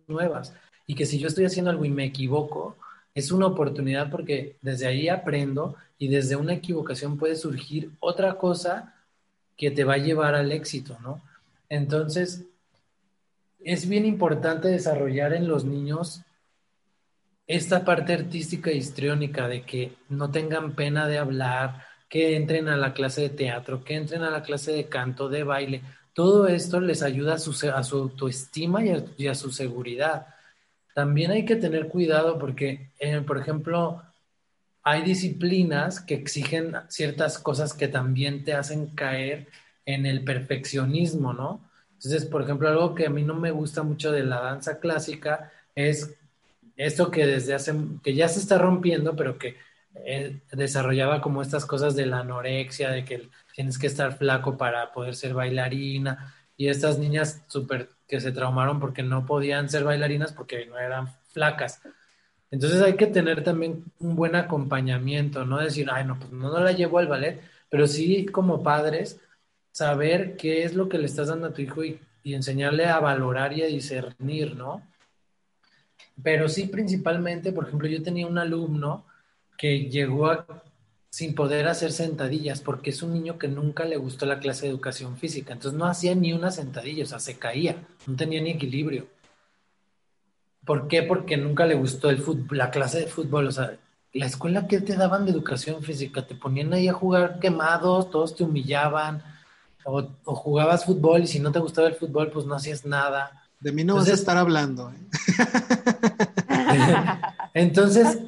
nuevas 0.07 0.55
y 0.87 0.97
que 0.97 1.07
si 1.07 1.21
yo 1.21 1.29
estoy 1.29 1.45
haciendo 1.45 1.71
algo 1.71 1.85
y 1.85 1.91
me 1.91 2.05
equivoco, 2.05 2.77
es 3.15 3.31
una 3.31 3.47
oportunidad 3.47 4.11
porque 4.11 4.57
desde 4.61 4.89
ahí 4.89 5.09
aprendo 5.09 5.77
y 5.99 6.09
desde 6.09 6.35
una 6.35 6.55
equivocación 6.55 7.17
puede 7.17 7.37
surgir 7.37 7.93
otra 8.01 8.35
cosa 8.39 8.93
que 9.57 9.71
te 9.71 9.85
va 9.85 9.95
a 9.95 9.99
llevar 9.99 10.35
al 10.35 10.51
éxito, 10.51 10.99
¿no? 11.01 11.23
Entonces, 11.69 12.45
es 13.65 13.89
bien 13.89 14.07
importante 14.07 14.69
desarrollar 14.69 15.33
en 15.33 15.49
los 15.49 15.65
niños 15.65 16.23
esta 17.47 17.85
parte 17.85 18.13
artística 18.13 18.71
histriónica 18.71 19.49
de 19.49 19.63
que 19.63 19.93
no 20.09 20.31
tengan 20.31 20.75
pena 20.75 21.09
de 21.09 21.19
hablar, 21.19 21.85
que 22.09 22.37
entren 22.37 22.69
a 22.69 22.77
la 22.77 22.93
clase 22.93 23.23
de 23.23 23.31
teatro, 23.31 23.85
que 23.85 23.95
entren 23.97 24.23
a 24.23 24.31
la 24.31 24.43
clase 24.43 24.73
de 24.73 24.89
canto, 24.89 25.29
de 25.29 25.43
baile. 25.43 25.83
Todo 26.13 26.47
esto 26.47 26.81
les 26.81 27.03
ayuda 27.03 27.35
a 27.35 27.39
su, 27.39 27.51
a 27.69 27.83
su 27.83 27.99
autoestima 27.99 28.81
y 28.85 29.27
a 29.27 29.35
su 29.35 29.51
seguridad 29.51 30.27
también 30.95 31.31
hay 31.31 31.45
que 31.45 31.57
tener 31.57 31.89
cuidado 31.89 32.39
porque, 32.39 32.91
eh, 32.99 33.21
por 33.21 33.39
ejemplo, 33.39 34.03
hay 34.83 35.03
disciplinas 35.03 36.01
que 36.01 36.15
exigen 36.15 36.75
ciertas 36.89 37.39
cosas 37.39 37.75
que 37.75 37.89
también 37.89 38.45
te 38.45 38.55
hacen 38.55 38.89
caer 38.89 39.49
en 39.87 40.07
el 40.07 40.25
perfeccionismo, 40.25 41.33
¿no? 41.33 41.70
Entonces, 42.03 42.25
por 42.25 42.41
ejemplo, 42.41 42.67
algo 42.67 42.95
que 42.95 43.07
a 43.07 43.11
mí 43.11 43.23
no 43.23 43.35
me 43.35 43.51
gusta 43.51 43.83
mucho 43.83 44.11
de 44.11 44.25
la 44.25 44.41
danza 44.41 44.81
clásica 44.81 45.53
es 45.75 46.17
esto 46.77 47.11
que 47.11 47.27
desde 47.27 47.53
hace, 47.53 47.75
que 48.03 48.15
ya 48.15 48.27
se 48.27 48.41
está 48.41 48.57
rompiendo, 48.57 49.15
pero 49.15 49.37
que 49.37 49.57
eh, 49.95 50.41
desarrollaba 50.51 51.21
como 51.21 51.43
estas 51.43 51.67
cosas 51.67 51.95
de 51.95 52.07
la 52.07 52.21
anorexia, 52.21 52.91
de 52.91 53.05
que 53.05 53.29
tienes 53.55 53.79
que 53.79 53.87
estar 53.87 54.17
flaco 54.17 54.57
para 54.57 54.93
poder 54.93 55.15
ser 55.15 55.35
bailarina, 55.35 56.35
y 56.57 56.69
estas 56.69 56.99
niñas 56.99 57.43
súper 57.49 57.91
que 58.09 58.19
se 58.19 58.33
traumaron 58.33 58.81
porque 58.81 59.03
no 59.03 59.27
podían 59.27 59.69
ser 59.69 59.85
bailarinas 59.85 60.33
porque 60.33 60.65
no 60.67 60.79
eran 60.79 61.09
flacas. 61.33 61.83
Entonces 62.51 62.81
hay 62.81 62.97
que 62.97 63.07
tener 63.09 63.45
también 63.45 63.85
un 63.99 64.17
buen 64.17 64.35
acompañamiento, 64.37 65.45
no 65.45 65.59
decir, 65.59 65.89
ay, 65.93 66.05
no, 66.05 66.19
pues 66.19 66.33
no, 66.33 66.59
la 66.59 66.73
llevo 66.73 66.99
al 66.99 67.09
ballet, 67.09 67.43
pero 67.69 67.87
sí 67.87 68.25
como 68.27 68.63
padres 68.63 69.21
saber 69.73 70.37
qué 70.37 70.65
es 70.65 70.75
lo 70.75 70.89
que 70.89 70.99
le 70.99 71.07
estás 71.07 71.29
dando 71.29 71.49
a 71.49 71.53
tu 71.53 71.63
hijo 71.63 71.85
y, 71.85 72.01
enseñarle 72.23 72.87
a 72.87 73.01
valorar 73.01 73.53
y 73.55 73.63
a 73.63 73.67
discernir, 73.67 74.55
¿no? 74.55 74.87
Pero 76.23 76.49
sí 76.49 76.67
principalmente, 76.67 77.51
por 77.51 77.67
ejemplo, 77.67 77.89
yo 77.89 78.03
tenía 78.03 78.27
un 78.27 78.39
alumno 78.39 79.05
que 79.57 79.89
llegó 79.89 80.27
a 80.27 80.47
sin 81.11 81.35
poder 81.35 81.67
hacer 81.67 81.91
sentadillas, 81.91 82.61
porque 82.61 82.91
es 82.91 83.03
un 83.03 83.13
niño 83.13 83.37
que 83.37 83.49
nunca 83.49 83.85
le 83.85 83.97
gustó 83.97 84.27
la 84.27 84.39
clase 84.39 84.67
de 84.67 84.71
educación 84.71 85.17
física, 85.17 85.53
entonces 85.53 85.77
no 85.77 85.87
hacía 85.87 86.15
ni 86.15 86.33
una 86.33 86.53
sentadilla, 86.53 87.03
o 87.03 87.07
sea, 87.07 87.19
se 87.19 87.37
caía, 87.37 87.77
no 88.07 88.15
tenía 88.15 88.41
ni 88.41 88.51
equilibrio. 88.51 89.09
¿Por 90.65 90.87
qué? 90.87 91.03
Porque 91.03 91.37
nunca 91.37 91.67
le 91.67 91.75
gustó 91.75 92.11
el 92.11 92.19
fútbol, 92.19 92.59
la 92.59 92.71
clase 92.71 93.01
de 93.01 93.07
fútbol, 93.09 93.49
o 93.49 93.53
sea, 93.53 93.77
la 94.13 94.27
escuela 94.27 94.69
que 94.69 94.81
te 94.81 94.97
daban 94.97 95.25
de 95.25 95.33
educación 95.33 95.83
física, 95.83 96.27
te 96.27 96.37
ponían 96.37 96.73
ahí 96.73 96.87
a 96.87 96.93
jugar 96.93 97.41
quemados, 97.41 98.11
todos 98.11 98.37
te 98.37 98.45
humillaban, 98.45 99.23
o, 99.85 100.35
jugabas 100.35 100.85
fútbol 100.85 101.23
y 101.23 101.27
si 101.27 101.41
no 101.41 101.53
te 101.53 101.59
gustaba 101.59 101.89
el 101.89 101.95
fútbol, 101.95 102.31
pues 102.31 102.47
no 102.47 102.55
hacías 102.55 102.85
nada. 102.85 103.31
De 103.61 103.73
mí 103.73 103.85
no 103.85 103.97
vas 103.97 104.09
a 104.09 104.15
estar 104.15 104.37
hablando. 104.37 104.91
¿eh? 104.91 104.97
Entonces, 107.55 108.19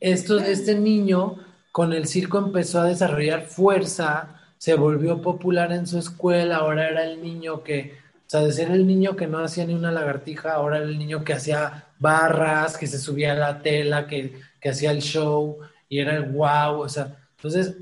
esto, 0.00 0.38
este 0.38 0.78
niño 0.78 1.36
con 1.70 1.92
el 1.92 2.06
circo 2.06 2.38
empezó 2.38 2.80
a 2.80 2.86
desarrollar 2.86 3.46
fuerza, 3.46 4.40
se 4.58 4.74
volvió 4.74 5.22
popular 5.22 5.72
en 5.72 5.86
su 5.86 5.98
escuela, 5.98 6.58
ahora 6.58 6.88
era 6.88 7.04
el 7.04 7.22
niño 7.22 7.62
que, 7.62 7.98
o 8.26 8.30
sea, 8.30 8.40
de 8.40 8.52
ser 8.52 8.70
el 8.70 8.86
niño 8.86 9.16
que 9.16 9.26
no 9.26 9.38
hacía 9.38 9.64
ni 9.64 9.74
una 9.74 9.90
lagartija, 9.90 10.52
ahora 10.52 10.78
era 10.78 10.86
el 10.86 10.98
niño 10.98 11.24
que 11.24 11.32
hacía 11.32 11.88
barras, 11.98 12.76
que 12.76 12.86
se 12.86 12.98
subía 12.98 13.32
a 13.32 13.36
la 13.36 13.62
tela, 13.62 14.06
que, 14.06 14.38
que 14.60 14.68
hacía 14.68 14.90
el 14.90 15.00
show 15.00 15.58
y 15.88 15.98
era 15.98 16.14
el 16.16 16.30
wow, 16.30 16.80
o 16.80 16.88
sea, 16.88 17.16
entonces 17.36 17.76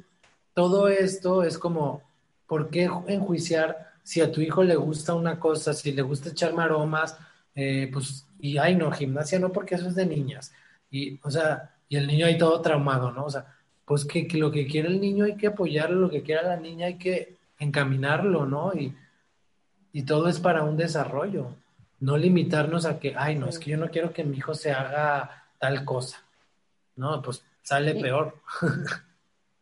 todo 0.55 0.88
esto 0.88 1.43
es 1.43 1.59
como, 1.59 2.03
¿por 2.51 2.69
qué 2.69 2.91
enjuiciar 3.07 3.93
si 4.03 4.21
a 4.21 4.33
tu 4.33 4.41
hijo 4.41 4.65
le 4.65 4.75
gusta 4.75 5.15
una 5.15 5.39
cosa, 5.39 5.73
si 5.73 5.93
le 5.93 6.03
gusta 6.03 6.31
echar 6.31 6.53
maromas, 6.53 7.17
eh, 7.55 7.89
pues, 7.93 8.27
y 8.41 8.59
ay 8.59 8.75
no, 8.75 8.91
gimnasia 8.91 9.39
no, 9.39 9.53
porque 9.53 9.77
eso 9.77 9.87
es 9.87 9.95
de 9.95 10.05
niñas, 10.05 10.53
y, 10.91 11.21
o 11.23 11.31
sea, 11.31 11.77
y 11.89 11.95
el 11.95 12.09
niño 12.09 12.27
ahí 12.27 12.37
todo 12.37 12.61
traumado, 12.61 13.13
¿no? 13.13 13.27
O 13.27 13.31
sea, 13.31 13.55
pues 13.85 14.05
que, 14.05 14.27
lo 14.33 14.51
que 14.51 14.67
quiere 14.67 14.89
el 14.89 15.01
niño 15.01 15.27
hay 15.27 15.37
que 15.37 15.47
apoyarlo, 15.47 16.01
lo 16.01 16.11
que 16.11 16.25
quiera 16.25 16.43
la 16.43 16.57
niña 16.57 16.87
hay 16.87 16.99
que 16.99 17.37
encaminarlo, 17.61 18.45
¿no? 18.47 18.73
Y, 18.75 18.97
todo 20.05 20.27
es 20.29 20.41
para 20.41 20.65
un 20.65 20.77
desarrollo, 20.77 21.55
no 22.01 22.17
limitarnos 22.17 22.85
a 22.85 22.99
que, 22.99 23.15
ay, 23.17 23.37
no, 23.37 23.47
es 23.47 23.61
que 23.61 23.71
yo 23.71 23.77
no 23.77 23.91
quiero 23.91 24.13
que 24.13 24.25
mi 24.25 24.39
hijo 24.39 24.55
se 24.55 24.73
haga 24.73 25.45
tal 25.61 25.85
cosa, 25.85 26.25
¿no? 26.97 27.23
Pues 27.23 27.45
sale 27.63 27.95
peor. 27.95 28.35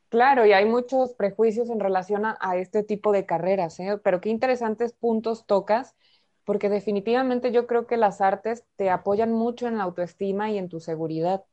Claro, 0.09 0.47
y 0.47 0.53
hay 0.53 0.65
muchos 0.65 1.13
prejuicios 1.15 1.69
en 1.69 1.81
relación 1.81 2.25
a, 2.25 2.57
este 2.57 2.83
tipo 2.83 3.13
de 3.13 3.27
carreras, 3.27 3.79
¿eh? 3.79 3.99
pero 4.03 4.21
qué 4.23 4.31
interesantes 4.31 4.95
puntos 4.95 5.45
tocas, 5.47 5.97
porque 6.45 6.71
definitivamente 6.71 7.53
yo 7.53 7.67
creo 7.67 7.87
que 7.87 7.99
las 7.99 8.23
artes 8.23 8.65
te 8.77 8.89
apoyan 8.89 9.33
mucho 9.33 9.67
en 9.69 9.77
la 9.77 9.85
autoestima 9.85 10.51
y 10.51 10.57
en 10.57 10.71
tu 10.71 10.81
seguridad 10.81 11.45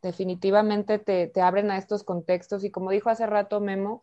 definitivamente 0.00 0.98
te, 0.98 1.30
abren 1.42 1.70
a 1.70 1.76
estos 1.76 2.04
contextos 2.04 2.64
y 2.64 2.70
como 2.70 2.90
dijo 2.90 3.10
hace 3.10 3.26
rato 3.26 3.60
Memo, 3.60 4.02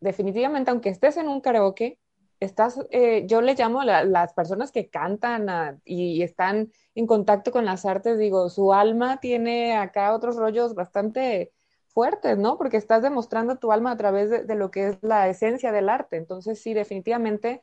definitivamente 0.00 0.70
aunque 0.70 0.90
estés 0.90 1.16
en 1.16 1.28
un 1.28 1.40
karaoke, 1.40 1.98
estás, 2.38 2.80
eh, 2.90 3.26
yo 3.26 3.40
le 3.40 3.54
llamo 3.54 3.80
a 3.80 4.04
las 4.04 4.32
personas 4.32 4.70
que 4.70 4.88
cantan 4.88 5.80
y 5.84 6.22
están 6.22 6.70
en 6.94 7.06
contacto 7.08 7.50
con 7.50 7.64
las 7.64 7.84
artes, 7.84 8.16
digo, 8.16 8.48
su 8.48 8.72
alma 8.72 9.18
tiene 9.18 9.76
acá 9.76 10.14
otros 10.14 10.36
rollos 10.36 10.74
bastante 10.74 11.52
fuertes, 11.88 12.38
¿no? 12.38 12.58
Porque 12.58 12.76
estás 12.76 13.02
demostrando 13.02 13.56
tu 13.56 13.72
alma 13.72 13.92
a 13.92 13.96
través 13.96 14.46
de, 14.46 14.54
lo 14.54 14.70
que 14.70 14.88
es 14.88 14.98
la 15.02 15.28
esencia 15.28 15.72
del 15.72 15.88
arte. 15.88 16.16
Entonces, 16.16 16.60
sí, 16.62 16.74
definitivamente, 16.74 17.62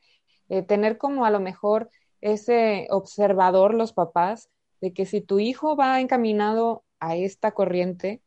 eh, 0.49 0.61
tener 0.61 0.97
como 0.97 1.25
a 1.25 1.29
lo 1.29 1.39
mejor 1.39 1.89
ese 2.21 2.87
observador 2.89 3.73
los 3.73 3.93
papás 3.93 4.49
de 4.81 4.93
que 4.93 5.05
si 5.05 5.21
tu 5.21 5.39
hijo 5.39 5.75
va 5.75 5.99
encaminado 5.99 6.83
a 6.99 7.15
esta 7.15 7.51
corriente, 7.51 8.21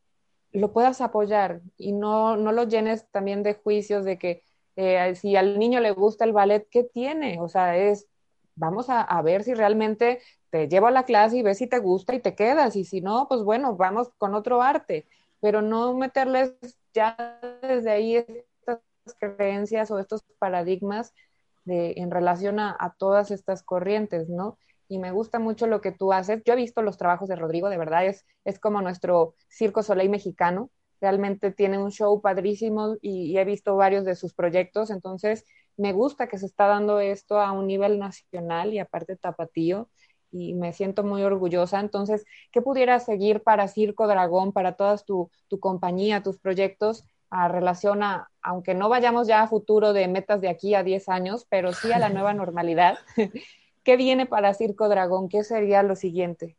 lo 0.53 0.73
puedas 0.73 1.01
apoyar 1.01 1.61
y 1.77 1.93
no, 1.93 2.37
no 2.37 2.53
lo 2.53 2.65
llenes 2.65 3.07
también 3.11 3.43
de 3.43 3.55
juicios 3.55 4.05
de 4.05 4.19
que 4.19 4.43
eh, 4.77 5.15
si 5.15 5.37
al 5.37 5.59
niño 5.59 5.81
le 5.81 5.91
gusta 5.91 6.25
el 6.25 6.33
ballet, 6.33 6.67
¿qué 6.71 6.85
tiene? 6.85 7.41
O 7.41 7.49
sea, 7.49 7.77
es, 7.77 8.09
vamos 8.55 8.89
a, 8.89 9.03
a, 9.03 9.23
ver 9.23 9.43
si 9.43 9.55
realmente 9.55 10.21
te 10.51 10.69
llevo 10.69 10.87
a 10.87 10.91
la 10.91 11.05
clase 11.05 11.39
y 11.39 11.43
ves 11.43 11.59
si 11.59 11.67
te 11.67 11.79
gusta 11.81 12.15
y 12.15 12.21
te 12.21 12.35
quedas, 12.35 12.77
y 12.77 12.85
si 12.85 13.01
no, 13.01 13.27
pues 13.29 13.43
bueno, 13.43 13.77
vamos 13.77 14.11
con 14.19 14.35
otro 14.35 14.63
arte, 14.63 15.07
pero 15.41 15.63
no 15.63 15.95
meterles 15.95 16.55
ya 16.95 17.39
desde 17.63 17.91
ahí 17.91 18.17
estas 18.17 18.81
creencias 19.19 19.91
o 19.91 19.99
estos 19.99 20.23
paradigmas 20.39 21.13
de, 21.65 21.95
en 21.97 22.11
relación 22.11 22.61
a, 22.61 22.77
a 22.79 22.95
todas 22.99 23.31
estas 23.31 23.63
corrientes, 23.63 24.29
¿no? 24.29 24.59
y 24.89 24.99
me 24.99 25.13
gusta 25.13 25.39
mucho 25.39 25.67
lo 25.67 25.81
que 25.81 25.93
tú 25.93 26.13
haces. 26.13 26.43
Yo 26.45 26.55
he 26.55 26.57
visto 26.57 26.83
los 26.83 26.97
trabajos 26.97 27.29
de 27.29 27.37
Rodrigo, 27.37 27.69
de 27.69 27.77
verdad, 27.77 28.07
es, 28.07 28.25
es 28.45 28.59
como 28.59 28.81
nuestro 28.81 29.35
Circo 29.49 29.83
Soleil 29.83 30.11
mexicano. 30.11 30.71
Realmente 31.01 31.53
tiene 31.53 31.79
un 31.79 31.91
show 31.91 32.21
padrísimo 32.21 32.97
y, 33.01 33.37
he 33.37 33.45
visto 33.45 33.77
varios 33.77 34.05
de 34.05 34.17
sus 34.17 34.35
proyectos, 34.35 34.91
entonces 34.91 35.45
me 35.77 35.93
gusta 35.93 36.27
que 36.27 36.39
se 36.39 36.47
está 36.47 36.67
dando 36.67 36.99
esto 36.99 37.39
a 37.39 37.53
un 37.53 37.69
nivel 37.69 38.01
nacional 38.01 38.73
y 38.73 38.81
aparte 38.81 39.15
tapatío 39.17 39.89
y 40.31 40.55
me 40.55 40.73
siento 40.73 41.03
muy 41.05 41.23
orgullosa. 41.23 41.81
Entonces, 41.81 42.25
¿qué 42.53 42.63
pudiera 42.63 43.01
seguir 43.01 43.43
para 43.43 43.69
Circo 43.69 44.07
Dragón, 44.07 44.53
para 44.53 44.73
toda 44.73 44.97
tu, 44.99 45.31
tu 45.49 45.59
compañía, 45.61 46.23
tus 46.23 46.39
proyectos? 46.39 47.05
a 47.31 47.49
relación 47.49 48.03
a, 48.03 48.31
aunque 48.43 48.75
no 48.75 48.89
vayamos 48.89 49.29
ya 49.29 49.43
a 49.43 49.49
futuro 49.49 49.93
de 49.93 50.09
metas 50.09 50.41
de 50.41 50.49
aquí 50.49 50.75
a 50.75 50.83
10 50.83 51.09
años, 51.09 51.47
pero 51.49 51.73
sí 51.73 51.93
a 51.93 51.99
la 51.99 52.09
nueva 52.09 52.33
normalidad. 52.33 52.99
¿Qué 53.85 53.97
viene 53.97 54.27
para 54.27 54.55
Circo 54.55 54.89
Dragón? 54.89 55.29
¿Qué 55.29 55.45
sería 55.45 55.83
lo 55.83 55.97
siguiente? 55.97 56.57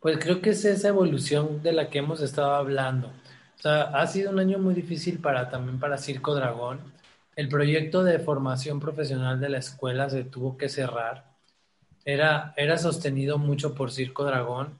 Pues 0.00 0.18
creo 0.18 0.40
que 0.40 0.50
es 0.50 0.64
esa 0.64 0.88
evolución 0.88 1.62
de 1.62 1.72
la 1.72 1.88
que 1.88 1.98
hemos 1.98 2.20
estado 2.20 2.54
hablando. 2.54 3.08
O 3.08 3.62
sea, 3.62 3.82
ha 3.82 4.06
sido 4.06 4.30
un 4.30 4.38
año 4.38 4.58
muy 4.58 4.74
difícil 4.74 5.20
para 5.20 5.48
también 5.48 5.78
para 5.78 5.96
Circo 5.96 6.34
Dragón. 6.34 6.80
El 7.36 7.48
proyecto 7.48 8.04
de 8.04 8.18
formación 8.18 8.80
profesional 8.80 9.40
de 9.40 9.48
la 9.48 9.58
escuela 9.58 10.10
se 10.10 10.24
tuvo 10.24 10.56
que 10.56 10.68
cerrar. 10.68 11.33
Era, 12.04 12.52
era 12.56 12.78
sostenido 12.78 13.38
mucho 13.38 13.74
por 13.74 13.90
Circo 13.90 14.24
Dragón 14.24 14.78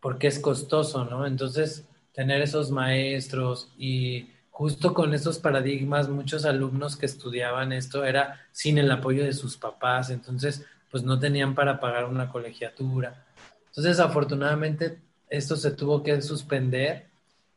porque 0.00 0.26
es 0.26 0.38
costoso, 0.38 1.04
¿no? 1.04 1.26
Entonces, 1.26 1.86
tener 2.12 2.40
esos 2.40 2.70
maestros 2.70 3.70
y 3.78 4.30
justo 4.50 4.92
con 4.94 5.14
esos 5.14 5.38
paradigmas, 5.38 6.08
muchos 6.08 6.44
alumnos 6.44 6.96
que 6.96 7.06
estudiaban 7.06 7.72
esto 7.72 8.04
era 8.04 8.40
sin 8.52 8.78
el 8.78 8.90
apoyo 8.90 9.24
de 9.24 9.32
sus 9.32 9.56
papás, 9.56 10.10
entonces 10.10 10.66
pues 10.90 11.02
no 11.02 11.18
tenían 11.18 11.54
para 11.54 11.80
pagar 11.80 12.04
una 12.04 12.28
colegiatura. 12.28 13.24
Entonces, 13.68 14.00
afortunadamente, 14.00 14.98
esto 15.28 15.56
se 15.56 15.70
tuvo 15.70 16.02
que 16.02 16.20
suspender. 16.20 17.06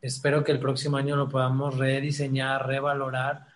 Espero 0.02 0.44
que 0.44 0.52
el 0.52 0.60
próximo 0.60 0.98
año 0.98 1.16
lo 1.16 1.28
podamos 1.28 1.78
rediseñar, 1.78 2.68
revalorar 2.68 3.48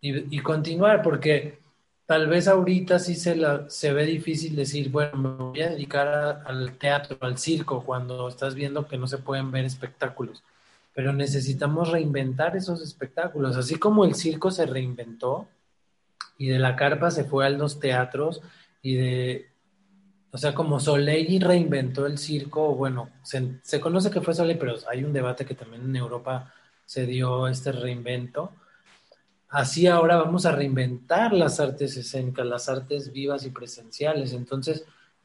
y, 0.00 0.38
continuar, 0.38 1.02
porque 1.02 1.58
tal 2.06 2.28
vez 2.28 2.48
ahorita 2.48 2.98
sí 2.98 3.14
se, 3.14 3.36
la, 3.36 3.68
se 3.68 3.92
ve 3.92 4.06
difícil 4.06 4.56
decir, 4.56 4.90
bueno, 4.90 5.16
me 5.18 5.28
voy 5.30 5.62
a 5.62 5.70
dedicar 5.70 6.42
al 6.46 6.78
teatro, 6.78 7.18
al 7.20 7.38
circo, 7.38 7.84
cuando 7.84 8.28
estás 8.28 8.54
viendo 8.54 8.86
que 8.86 8.98
no 8.98 9.06
se 9.06 9.18
pueden 9.18 9.50
ver 9.50 9.64
espectáculos 9.64 10.42
pero 10.96 11.12
necesitamos 11.12 11.90
reinventar 11.90 12.56
esos 12.56 12.80
espectáculos, 12.80 13.54
así 13.58 13.74
como 13.74 14.06
el 14.06 14.14
circo 14.14 14.50
se 14.50 14.64
reinventó 14.64 15.46
y 16.38 16.48
de 16.48 16.58
la 16.58 16.74
carpa 16.74 17.10
se 17.10 17.24
fue 17.24 17.44
a 17.44 17.50
los 17.50 17.78
teatros 17.80 18.40
y 18.80 18.94
de, 18.94 19.50
o 20.30 20.38
sea, 20.38 20.54
como 20.54 20.80
Soleil 20.80 21.42
reinventó 21.42 22.06
el 22.06 22.16
circo, 22.16 22.74
bueno, 22.74 23.10
se, 23.22 23.78
conoce 23.78 24.10
que 24.10 24.22
fue 24.22 24.32
Soleil, 24.32 24.56
pero 24.56 24.76
hay 24.90 25.04
un 25.04 25.12
debate 25.12 25.44
que 25.44 25.54
también 25.54 25.82
en 25.84 25.96
Europa 25.96 26.50
se 26.86 27.04
dio 27.04 27.46
este 27.46 27.72
reinvento. 27.72 28.54
Así 29.56 29.86
ahora 29.86 30.18
vamos 30.18 30.44
a 30.44 30.52
reinventar 30.52 31.32
las 31.32 31.60
artes 31.60 31.96
escénicas, 31.96 32.44
las 32.44 32.68
artes 32.68 33.10
vivas 33.10 33.46
y 33.46 33.50
presenciales. 33.50 34.34
Entonces, 34.34 34.84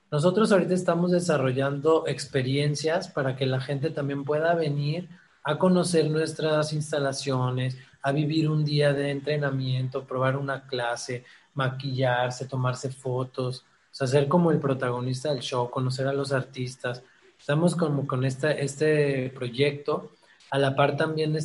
nosotros 0.10 0.54
ahorita 0.54 0.74
estamos 0.74 1.12
desarrollando 1.12 2.08
experiencias 2.08 3.10
para 3.10 3.36
que 3.36 3.46
la 3.46 3.60
gente 3.60 3.90
también 3.90 4.24
pueda 4.24 4.56
venir 4.56 5.10
a 5.44 5.58
conocer 5.58 6.10
nuestras 6.10 6.72
instalaciones, 6.72 7.78
a 8.02 8.14
vivir 8.14 8.50
un 8.50 8.64
día 8.64 8.94
de 8.94 9.10
entrenamiento, 9.10 10.06
probar 10.06 10.38
una 10.38 10.66
clase, 10.66 11.26
maquillarse, 11.54 12.46
tomarse 12.46 12.90
fotos, 12.90 13.66
o 13.92 13.94
sea, 13.94 14.08
ser 14.08 14.30
como 14.30 14.52
el 14.52 14.60
protagonista 14.60 15.34
del 15.34 15.42
show, 15.42 15.70
conocer 15.70 16.08
a 16.08 16.14
los 16.14 16.32
artistas. 16.32 17.04
Estamos 17.38 17.76
como 17.76 18.08
con 18.08 18.24
este, 18.24 19.30
proyecto. 19.36 20.12
A 20.52 20.58
la 20.58 20.74
par 20.74 20.96
también 20.96 21.38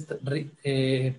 eh, 0.63 1.17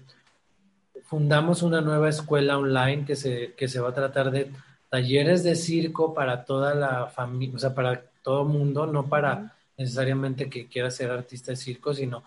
fundamos 1.08 1.64
una 1.64 1.82
nueva 1.82 2.10
escuela 2.10 2.58
online 2.58 3.06
que 3.06 3.16
se, 3.16 3.54
que 3.56 3.68
se 3.68 3.80
va 3.80 3.90
a 3.90 3.94
tratar 3.94 4.30
de 4.30 4.52
talleres 4.90 5.44
de 5.44 5.56
circo 5.56 6.14
para 6.14 6.46
toda 6.46 6.76
la 6.76 7.08
familia, 7.08 7.56
o 7.56 7.60
sea, 7.60 7.74
para 7.74 8.02
todo 8.22 8.46
mundo, 8.46 8.86
no 8.88 9.08
para 9.08 9.56
necesariamente 9.78 10.50
que 10.50 10.68
quiera 10.68 10.92
ser 10.92 11.12
artista 11.12 11.52
de 11.52 11.58
circo, 11.58 11.94
sino 11.94 12.24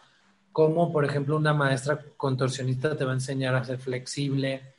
cómo, 0.52 0.92
por 0.92 1.04
ejemplo, 1.04 1.36
una 1.36 1.52
maestra 1.52 2.00
contorsionista 2.16 2.96
te 2.96 3.04
va 3.04 3.12
a 3.12 3.14
enseñar 3.14 3.54
a 3.54 3.64
ser 3.64 3.78
flexible, 3.78 4.74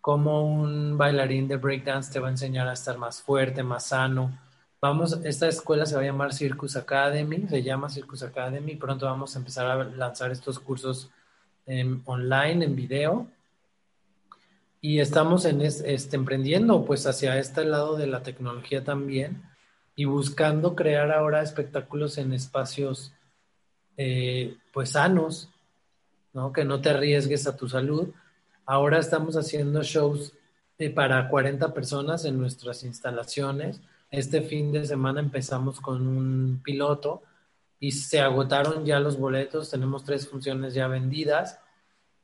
cómo 0.00 0.44
un 0.44 0.96
bailarín 0.96 1.46
de 1.46 1.56
breakdance 1.56 2.12
te 2.12 2.20
va 2.20 2.28
a 2.28 2.32
enseñar 2.32 2.68
a 2.68 2.72
estar 2.72 2.96
más 2.96 3.20
fuerte, 3.20 3.62
más 3.62 3.86
sano. 3.86 4.38
Vamos, 4.80 5.20
esta 5.24 5.46
escuela 5.46 5.86
se 5.86 5.94
va 5.94 6.00
a 6.00 6.06
llamar 6.06 6.32
Circus 6.32 6.76
Academy, 6.76 7.46
se 7.48 7.62
llama 7.62 7.88
Circus 7.88 8.22
Academy, 8.22 8.76
pronto 8.76 9.06
vamos 9.06 9.36
a 9.36 9.38
empezar 9.38 9.66
a 9.66 9.84
lanzar 9.84 10.32
estos 10.32 10.58
cursos 10.58 11.10
online, 12.06 12.64
en 12.64 12.76
video. 12.76 13.28
Y 14.84 14.98
estamos 14.98 15.44
en 15.44 15.62
este, 15.62 16.16
emprendiendo 16.16 16.84
pues 16.84 17.06
hacia 17.06 17.38
este 17.38 17.64
lado 17.64 17.96
de 17.96 18.08
la 18.08 18.24
tecnología 18.24 18.82
también 18.82 19.44
y 19.94 20.06
buscando 20.06 20.74
crear 20.74 21.12
ahora 21.12 21.40
espectáculos 21.40 22.18
en 22.18 22.32
espacios 22.32 23.12
eh, 23.96 24.56
pues 24.72 24.90
sanos, 24.90 25.50
¿no? 26.32 26.52
Que 26.52 26.64
no 26.64 26.80
te 26.80 26.90
arriesgues 26.90 27.46
a 27.46 27.56
tu 27.56 27.68
salud. 27.68 28.08
Ahora 28.66 28.98
estamos 28.98 29.36
haciendo 29.36 29.84
shows 29.84 30.32
eh, 30.78 30.90
para 30.90 31.28
40 31.28 31.72
personas 31.72 32.24
en 32.24 32.40
nuestras 32.40 32.82
instalaciones. 32.82 33.80
Este 34.10 34.42
fin 34.42 34.72
de 34.72 34.84
semana 34.84 35.20
empezamos 35.20 35.80
con 35.80 36.08
un 36.08 36.60
piloto 36.64 37.22
y 37.78 37.92
se 37.92 38.20
agotaron 38.20 38.84
ya 38.84 38.98
los 38.98 39.16
boletos, 39.16 39.70
tenemos 39.70 40.04
tres 40.04 40.28
funciones 40.28 40.74
ya 40.74 40.88
vendidas, 40.88 41.60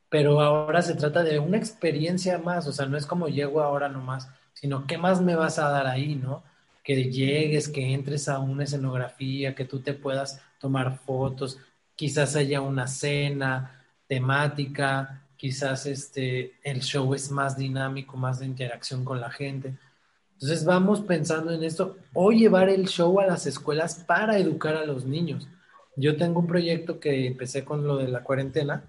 pero 0.09 0.41
ahora 0.41 0.81
se 0.81 0.95
trata 0.95 1.23
de 1.23 1.39
una 1.39 1.57
experiencia 1.57 2.37
más, 2.39 2.67
o 2.67 2.73
sea, 2.73 2.87
no 2.87 2.97
es 2.97 3.05
como 3.05 3.27
llego 3.27 3.61
ahora 3.61 3.89
nomás, 3.89 4.27
sino 4.53 4.87
qué 4.87 4.97
más 4.97 5.21
me 5.21 5.35
vas 5.35 5.59
a 5.59 5.69
dar 5.69 5.87
ahí, 5.87 6.15
¿no? 6.15 6.43
Que 6.83 7.09
llegues, 7.11 7.69
que 7.69 7.93
entres 7.93 8.27
a 8.27 8.39
una 8.39 8.63
escenografía, 8.63 9.55
que 9.55 9.65
tú 9.65 9.79
te 9.79 9.93
puedas 9.93 10.41
tomar 10.59 10.97
fotos, 10.97 11.59
quizás 11.95 12.35
haya 12.35 12.61
una 12.61 12.87
cena 12.87 13.85
temática, 14.07 15.21
quizás 15.37 15.85
este, 15.85 16.55
el 16.63 16.81
show 16.81 17.13
es 17.13 17.31
más 17.31 17.55
dinámico, 17.57 18.17
más 18.17 18.39
de 18.39 18.47
interacción 18.47 19.05
con 19.05 19.21
la 19.21 19.29
gente. 19.29 19.75
Entonces 20.33 20.65
vamos 20.65 21.01
pensando 21.01 21.51
en 21.51 21.63
esto, 21.63 21.97
o 22.13 22.31
llevar 22.31 22.69
el 22.69 22.87
show 22.87 23.19
a 23.19 23.27
las 23.27 23.45
escuelas 23.45 24.03
para 24.07 24.37
educar 24.37 24.75
a 24.75 24.85
los 24.85 25.05
niños. 25.05 25.47
Yo 25.95 26.17
tengo 26.17 26.39
un 26.39 26.47
proyecto 26.47 26.99
que 26.99 27.27
empecé 27.27 27.63
con 27.63 27.85
lo 27.85 27.97
de 27.97 28.07
la 28.07 28.23
cuarentena, 28.23 28.83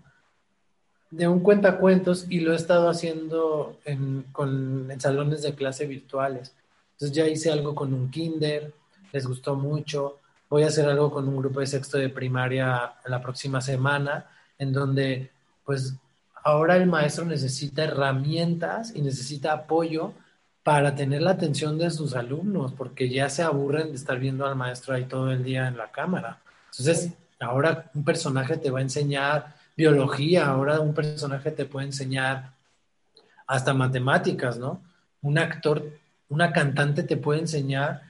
de 1.11 1.28
un 1.28 1.40
cuentacuentos 1.40 2.26
y 2.28 2.40
lo 2.40 2.52
he 2.52 2.56
estado 2.56 2.88
haciendo 2.88 3.78
en, 3.84 4.24
con, 4.32 4.90
en 4.90 5.00
salones 5.00 5.42
de 5.42 5.54
clase 5.54 5.86
virtuales. 5.86 6.54
Entonces 6.92 7.16
ya 7.16 7.26
hice 7.26 7.50
algo 7.50 7.74
con 7.74 7.92
un 7.92 8.11
kinder, 8.11 8.72
les 9.12 9.26
gustó 9.26 9.56
mucho 9.56 10.20
voy 10.50 10.64
a 10.64 10.66
hacer 10.66 10.88
algo 10.88 11.11
con 11.11 11.28
un 11.28 11.36
grupo 11.36 11.61
de 11.61 11.66
sexto 11.66 11.96
de 11.96 12.08
primaria 12.08 12.94
la 13.06 13.22
próxima 13.22 13.61
semana, 13.61 14.26
en 14.58 14.72
donde 14.72 15.30
pues 15.64 15.94
ahora 16.42 16.76
el 16.76 16.86
maestro 16.86 17.24
necesita 17.24 17.84
herramientas 17.84 18.92
y 18.94 19.00
necesita 19.00 19.52
apoyo 19.52 20.12
para 20.64 20.94
tener 20.94 21.22
la 21.22 21.30
atención 21.30 21.78
de 21.78 21.90
sus 21.90 22.14
alumnos, 22.14 22.72
porque 22.72 23.08
ya 23.08 23.30
se 23.30 23.42
aburren 23.42 23.90
de 23.90 23.94
estar 23.94 24.18
viendo 24.18 24.44
al 24.44 24.56
maestro 24.56 24.94
ahí 24.94 25.04
todo 25.04 25.30
el 25.30 25.44
día 25.44 25.68
en 25.68 25.76
la 25.76 25.90
cámara. 25.90 26.40
Entonces, 26.72 27.12
ahora 27.38 27.90
un 27.94 28.04
personaje 28.04 28.56
te 28.58 28.70
va 28.70 28.80
a 28.80 28.82
enseñar 28.82 29.54
biología, 29.76 30.46
ahora 30.46 30.80
un 30.80 30.94
personaje 30.94 31.50
te 31.50 31.64
puede 31.64 31.86
enseñar 31.86 32.52
hasta 33.46 33.74
matemáticas, 33.74 34.58
¿no? 34.58 34.82
un 35.22 35.38
actor, 35.38 35.90
una 36.28 36.52
cantante 36.52 37.02
te 37.02 37.16
puede 37.16 37.40
enseñar 37.40 38.02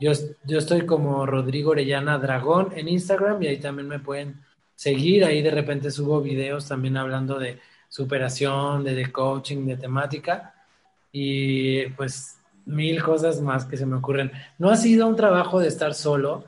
Yo, 0.00 0.12
yo 0.44 0.58
estoy 0.58 0.86
como 0.86 1.26
Rodrigo 1.26 1.72
Orellana 1.72 2.18
Dragón 2.18 2.72
en 2.76 2.88
Instagram 2.88 3.42
y 3.42 3.48
ahí 3.48 3.58
también 3.58 3.88
me 3.88 3.98
pueden 3.98 4.40
seguir. 4.74 5.24
Ahí 5.24 5.42
de 5.42 5.50
repente 5.50 5.90
subo 5.90 6.20
videos 6.20 6.68
también 6.68 6.96
hablando 6.96 7.38
de 7.38 7.58
superación, 7.88 8.84
de, 8.84 8.94
de 8.94 9.10
coaching, 9.10 9.66
de 9.66 9.76
temática. 9.76 10.54
Y 11.10 11.86
pues 11.90 12.38
mil 12.68 13.02
cosas 13.02 13.40
más 13.40 13.64
que 13.64 13.76
se 13.76 13.86
me 13.86 13.96
ocurren. 13.96 14.30
No 14.58 14.70
ha 14.70 14.76
sido 14.76 15.06
un 15.08 15.16
trabajo 15.16 15.58
de 15.58 15.68
estar 15.68 15.94
solo, 15.94 16.44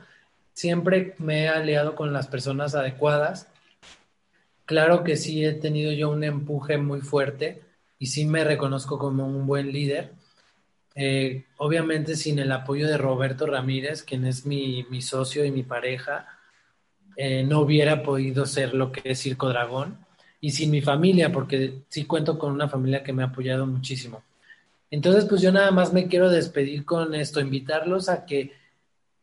siempre 0.52 1.14
me 1.18 1.44
he 1.44 1.48
aliado 1.48 1.94
con 1.94 2.12
las 2.12 2.28
personas 2.28 2.74
adecuadas. 2.74 3.48
Claro 4.66 5.02
que 5.02 5.16
sí 5.16 5.44
he 5.44 5.54
tenido 5.54 5.92
yo 5.92 6.10
un 6.10 6.22
empuje 6.22 6.78
muy 6.78 7.00
fuerte 7.00 7.62
y 7.98 8.06
sí 8.06 8.26
me 8.26 8.44
reconozco 8.44 8.98
como 8.98 9.26
un 9.26 9.46
buen 9.46 9.72
líder. 9.72 10.12
Eh, 10.94 11.44
obviamente 11.58 12.16
sin 12.16 12.38
el 12.38 12.50
apoyo 12.52 12.88
de 12.88 12.98
Roberto 12.98 13.46
Ramírez, 13.46 14.02
quien 14.02 14.26
es 14.26 14.44
mi, 14.44 14.84
socio 15.00 15.44
y 15.44 15.50
mi 15.50 15.62
pareja, 15.62 16.26
eh, 17.16 17.44
no 17.44 17.60
hubiera 17.60 18.02
podido 18.02 18.46
ser 18.46 18.74
lo 18.74 18.92
que 18.92 19.02
es 19.04 19.20
Circo 19.20 19.48
Dragón. 19.48 19.98
Y 20.40 20.52
sin 20.52 20.70
mi 20.70 20.80
familia, 20.80 21.30
porque 21.30 21.82
sí 21.88 22.06
cuento 22.06 22.38
con 22.38 22.52
una 22.52 22.68
familia 22.68 23.02
que 23.02 23.12
me 23.12 23.22
ha 23.22 23.26
apoyado 23.26 23.66
muchísimo. 23.66 24.22
Entonces, 24.90 25.26
pues 25.26 25.42
yo 25.42 25.52
nada 25.52 25.70
más 25.70 25.92
me 25.92 26.08
quiero 26.08 26.30
despedir 26.30 26.84
con 26.84 27.14
esto, 27.14 27.40
invitarlos 27.40 28.08
a 28.08 28.24
que 28.24 28.52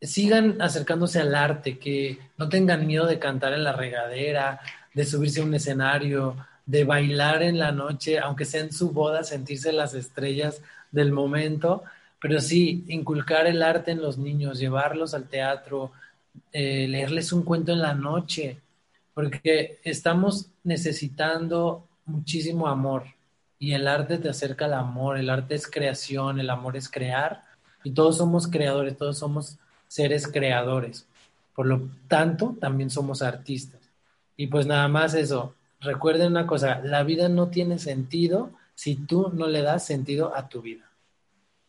sigan 0.02 0.62
acercándose 0.62 1.20
al 1.20 1.36
arte, 1.36 1.80
que 1.80 2.20
no 2.38 2.50
tengan 2.50 2.86
miedo 2.86 3.06
de 3.06 3.20
cantar 3.20 3.54
en 3.54 3.64
la 3.64 3.74
regadera, 3.74 4.60
de 4.94 5.06
subirse 5.06 5.42
a 5.42 5.44
un 5.44 5.56
escenario, 5.56 6.38
de 6.66 6.84
bailar 6.84 7.44
en 7.44 7.58
la 7.60 7.72
noche, 7.72 8.20
aunque 8.20 8.46
sea 8.46 8.62
en 8.62 8.72
su 8.72 8.92
boda, 8.92 9.24
sentirse 9.24 9.72
las 9.72 9.94
estrellas 9.94 10.62
del 10.98 11.12
momento, 11.12 11.84
pero 12.20 12.42
sí, 12.42 12.84
inculcar 12.88 13.48
el 13.48 13.62
arte 13.62 13.92
en 13.92 14.02
los 14.02 14.18
niños, 14.18 14.60
llevarlos 14.60 15.14
al 15.14 15.30
teatro, 15.30 15.92
eh, 16.52 16.88
leerles 16.88 17.32
un 17.32 17.44
cuento 17.44 17.72
en 17.72 17.82
la 17.82 17.94
noche, 17.94 18.60
porque 19.14 19.80
estamos 19.84 20.48
necesitando 20.64 21.88
muchísimo 22.06 22.68
amor 22.68 23.04
y 23.60 23.74
el 23.74 23.88
arte 23.88 24.18
te 24.18 24.30
acerca 24.30 24.66
al 24.66 24.74
amor, 24.74 25.18
el 25.18 25.30
arte 25.30 25.56
es 25.56 25.70
creación, 25.70 26.40
el 26.40 26.50
amor 26.50 26.76
es 26.76 26.90
crear 26.90 27.44
y 27.84 27.92
todos 27.92 28.18
somos 28.18 28.48
creadores, 28.48 28.98
todos 28.98 29.18
somos 29.18 29.58
seres 29.88 30.28
creadores. 30.28 31.06
Por 31.56 31.66
lo 31.66 31.90
tanto, 32.08 32.56
también 32.60 32.90
somos 32.90 33.22
artistas. 33.22 33.82
Y 34.36 34.48
pues 34.48 34.68
nada 34.68 34.88
más 34.88 35.14
eso, 35.14 35.56
recuerden 35.80 36.32
una 36.32 36.46
cosa, 36.46 36.80
la 36.84 37.04
vida 37.04 37.30
no 37.30 37.48
tiene 37.48 37.80
sentido 37.80 38.52
si 38.76 38.96
tú 38.96 39.32
no 39.34 39.48
le 39.48 39.64
das 39.64 39.86
sentido 39.86 40.36
a 40.36 40.50
tu 40.50 40.62
vida. 40.62 40.87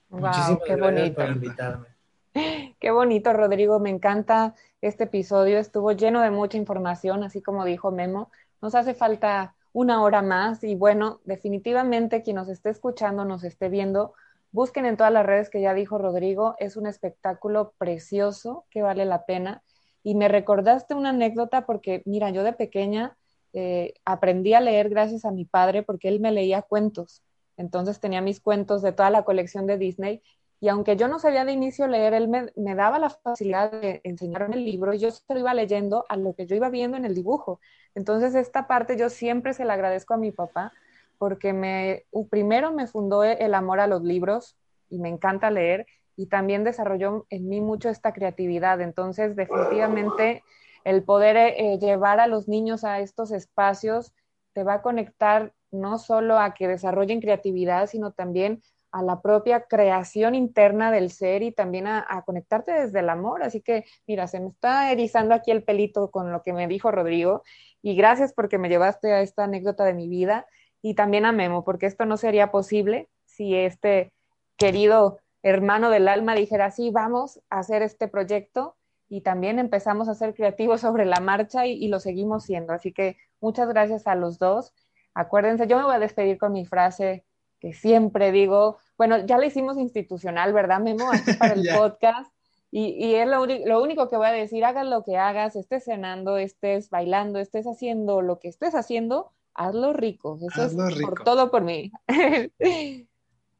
Muchísimas 0.09 0.61
qué 0.65 0.77
gracias 0.77 0.81
bonito. 0.81 1.21
por 1.21 1.31
invitarme. 1.31 1.87
Qué 2.79 2.91
bonito, 2.91 3.33
Rodrigo, 3.33 3.81
me 3.81 3.91
encanta 3.91 4.55
este 4.81 5.05
episodio, 5.05 5.59
estuvo 5.59 5.93
lleno 5.93 6.21
de 6.21 6.31
mucha 6.31 6.57
información, 6.57 7.25
así 7.25 7.43
como 7.43 7.65
dijo 7.65 7.91
Memo. 7.91 8.31
Nos 8.61 8.75
hace 8.75 8.95
falta 8.95 9.57
una 9.73 10.03
hora 10.03 10.23
más 10.23 10.63
y 10.63 10.75
bueno, 10.75 11.21
definitivamente 11.25 12.23
quien 12.23 12.37
nos 12.37 12.49
esté 12.49 12.71
escuchando, 12.71 13.25
nos 13.25 13.45
esté 13.45 13.69
viendo, 13.69 14.15
busquen 14.53 14.87
en 14.87 14.97
todas 14.97 15.13
las 15.13 15.27
redes 15.27 15.51
que 15.51 15.61
ya 15.61 15.75
dijo 15.75 15.99
Rodrigo, 15.99 16.55
es 16.59 16.77
un 16.77 16.87
espectáculo 16.87 17.75
precioso 17.79 18.67
que 18.71 18.83
vale 18.83 19.05
la 19.05 19.25
pena. 19.25 19.63
Y 20.03 20.15
me 20.15 20.29
recordaste 20.29 20.95
una 20.95 21.11
anécdota 21.11 21.67
porque, 21.67 22.03
mira, 22.07 22.31
yo 22.31 22.45
de 22.45 22.53
pequeña 22.53 23.17
eh, 23.53 23.95
aprendí 24.05 24.55
a 24.55 24.61
leer 24.61 24.89
gracias 24.89 25.25
a 25.25 25.33
mi 25.33 25.45
padre 25.45 25.83
porque 25.83 26.09
él 26.09 26.21
me 26.21 26.33
leía 26.33 26.63
cuentos. 26.63 27.23
Entonces 27.59 28.01
tenía 28.01 28.23
mis 28.23 28.41
cuentos 28.41 28.81
de 28.81 28.93
toda 28.93 29.11
la 29.11 29.25
colección 29.25 29.67
de 29.67 29.77
Disney 29.77 30.23
y 30.61 30.69
aunque 30.69 30.97
yo 30.97 31.07
no 31.07 31.19
sabía 31.19 31.45
de 31.45 31.53
inicio 31.53 31.87
leer, 31.87 32.15
él 32.15 32.29
me, 32.29 32.51
me, 32.57 32.75
daba 32.75 32.99
la 32.99 33.11
facilidad 33.11 33.71
de 33.71 34.01
enseñarme 34.03 34.57
el 34.57 34.65
libro 34.65 34.93
y 34.93 34.99
yo 34.99 35.11
se 35.11 35.23
iba 35.39 35.55
leyendo 35.55 36.05
a 36.09 36.17
lo 36.17 36.35
que 36.35 36.47
yo 36.47 36.57
iba 36.57 36.69
viendo 36.69 36.97
en 36.97 37.05
el 37.05 37.15
dibujo. 37.15 37.61
Entonces, 37.95 38.35
esta 38.35 38.67
parte 38.67 38.97
yo 38.97 39.09
siempre 39.09 39.53
se 39.53 39.65
la 39.65 39.75
agradezco 39.75 40.15
a 40.15 40.17
mi 40.17 40.33
papá 40.33 40.73
porque 41.17 41.53
me, 41.53 42.07
primero 42.31 42.73
me 42.73 42.87
fundó 42.87 43.23
el 43.23 43.55
amor 43.55 43.79
a 43.79 43.87
los 43.87 44.03
libros 44.03 44.57
y 44.89 44.99
me 44.99 45.09
encanta 45.09 45.51
leer 45.51 45.87
y 46.17 46.27
también 46.27 46.65
desarrolló 46.65 47.27
en 47.31 47.49
mí 47.49 47.61
mucho 47.61 47.89
esta 47.89 48.13
creatividad. 48.13 48.81
Entonces, 48.81 49.37
definitivamente, 49.37 50.43
el 50.83 51.05
poder 51.05 51.37
eh, 51.37 51.79
llevar 51.79 52.19
a 52.19 52.27
los 52.27 52.49
niños 52.49 52.83
a 52.83 52.99
estos 52.99 53.31
espacios 53.31 54.13
te 54.55 54.65
va 54.65 54.75
a 54.75 54.83
conectar 54.83 55.53
no 55.71 55.99
solo 55.99 56.39
a 56.39 56.55
que 56.55 56.69
desarrollen 56.69 57.21
creatividad, 57.21 57.87
sino 57.87 58.13
también 58.13 58.63
a 58.91 59.03
la 59.03 59.21
propia 59.21 59.67
creación 59.67 60.35
interna 60.35 60.91
del 60.91 61.11
ser 61.11 61.43
y 61.43 61.53
también 61.53 61.87
a, 61.87 62.23
conectarte 62.25 62.73
desde 62.73 63.01
el 63.01 63.11
amor. 63.11 63.43
Así 63.43 63.61
que, 63.61 63.85
mira, 64.07 64.27
se 64.27 64.41
me 64.41 64.49
está 64.49 64.91
erizando 64.93 65.35
aquí 65.35 65.51
el 65.51 65.63
pelito 65.63 66.11
con 66.11 66.33
lo 66.33 66.43
que 66.43 66.53
me 66.53 66.67
dijo 66.69 66.91
Rodrigo 66.91 67.43
y 67.83 67.97
gracias 67.97 68.33
porque 68.33 68.59
me 68.59 68.69
llevaste 68.69 69.13
a 69.13 69.21
esta 69.21 69.45
anécdota 69.45 69.85
de 69.85 69.95
mi 69.95 70.09
vida 70.09 70.47
y 70.81 70.95
también 70.95 71.27
a 71.27 71.33
Memo, 71.33 71.65
porque 71.65 71.87
esto 71.87 72.07
no 72.07 72.17
sería 72.17 72.51
posible 72.51 73.09
si 73.25 73.55
este 73.55 74.13
querido 74.57 75.19
hermano 75.43 75.91
del 75.91 76.09
alma 76.09 76.35
dijera, 76.35 76.71
sí, 76.71 76.91
vamos 76.91 77.41
a 77.51 77.61
hacer 77.61 77.83
este 77.83 78.09
proyecto 78.09 78.77
y 79.09 79.23
también 79.23 79.59
empezamos 79.59 80.09
a 80.09 80.15
ser 80.15 80.35
creativos 80.35 80.81
sobre 80.83 81.05
la 81.05 81.21
marcha 81.21 81.67
y, 81.67 81.73
y 81.73 81.89
lo 81.89 82.01
seguimos 82.01 82.45
siendo. 82.45 82.73
Así 82.73 82.93
que 82.93 83.17
muchas 83.41 83.69
gracias 83.69 84.07
a 84.07 84.15
los 84.15 84.39
dos. 84.39 84.73
Acuérdense, 85.19 85.67
yo 85.67 85.77
me 85.77 85.83
voy 85.83 85.97
a 85.97 85.99
despedir 85.99 86.39
con 86.39 86.53
mi 86.53 86.65
frase 86.65 87.25
que 87.59 87.73
siempre 87.73 88.31
digo, 88.31 88.79
bueno, 88.97 89.27
ya 89.27 89.37
la 89.37 89.47
hicimos 89.47 89.77
institucional, 89.77 90.53
¿verdad, 90.53 90.79
Memo? 90.79 91.11
Aquí 91.11 91.33
para 91.33 91.55
el 91.55 91.69
podcast. 91.77 92.33
Y, 92.71 93.15
es 93.15 93.27
lo, 93.27 93.45
lo, 93.47 93.83
único 93.83 94.09
que 94.09 94.17
voy 94.17 94.29
a 94.29 94.33
decir, 94.33 94.65
hagas 94.65 94.87
lo 94.87 95.03
que 95.03 95.17
hagas, 95.17 95.57
estés 95.57 95.85
cenando, 95.85 96.37
estés 96.37 96.89
bailando, 96.89 97.41
estés 97.41 97.67
haciendo 97.67 98.23
lo 98.23 98.39
que 98.39 98.47
estés 98.47 98.77
haciendo, 98.77 99.33
hazlo 99.55 99.93
rico. 99.93 100.39
Eso 100.41 100.67
es 100.67 101.01
por 101.01 101.25
todo 101.25 101.51
por 101.51 101.63
mí. 101.63 101.91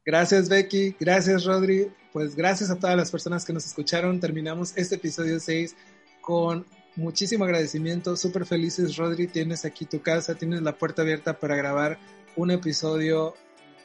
Gracias 0.05 0.49
Becky, 0.49 0.95
gracias 0.99 1.45
Rodri, 1.45 1.91
pues 2.13 2.35
gracias 2.35 2.71
a 2.71 2.79
todas 2.79 2.95
las 2.95 3.11
personas 3.11 3.45
que 3.45 3.53
nos 3.53 3.65
escucharon. 3.65 4.19
Terminamos 4.19 4.75
este 4.75 4.95
episodio 4.95 5.39
6 5.39 5.75
con 6.21 6.65
muchísimo 6.99 7.45
agradecimiento, 7.45 8.15
súper 8.15 8.45
felices 8.45 8.97
Rodri, 8.97 9.27
tienes 9.27 9.65
aquí 9.65 9.85
tu 9.85 10.01
casa, 10.01 10.35
tienes 10.35 10.61
la 10.61 10.75
puerta 10.75 11.01
abierta 11.01 11.39
para 11.39 11.55
grabar 11.55 11.97
un 12.35 12.51
episodio 12.51 13.33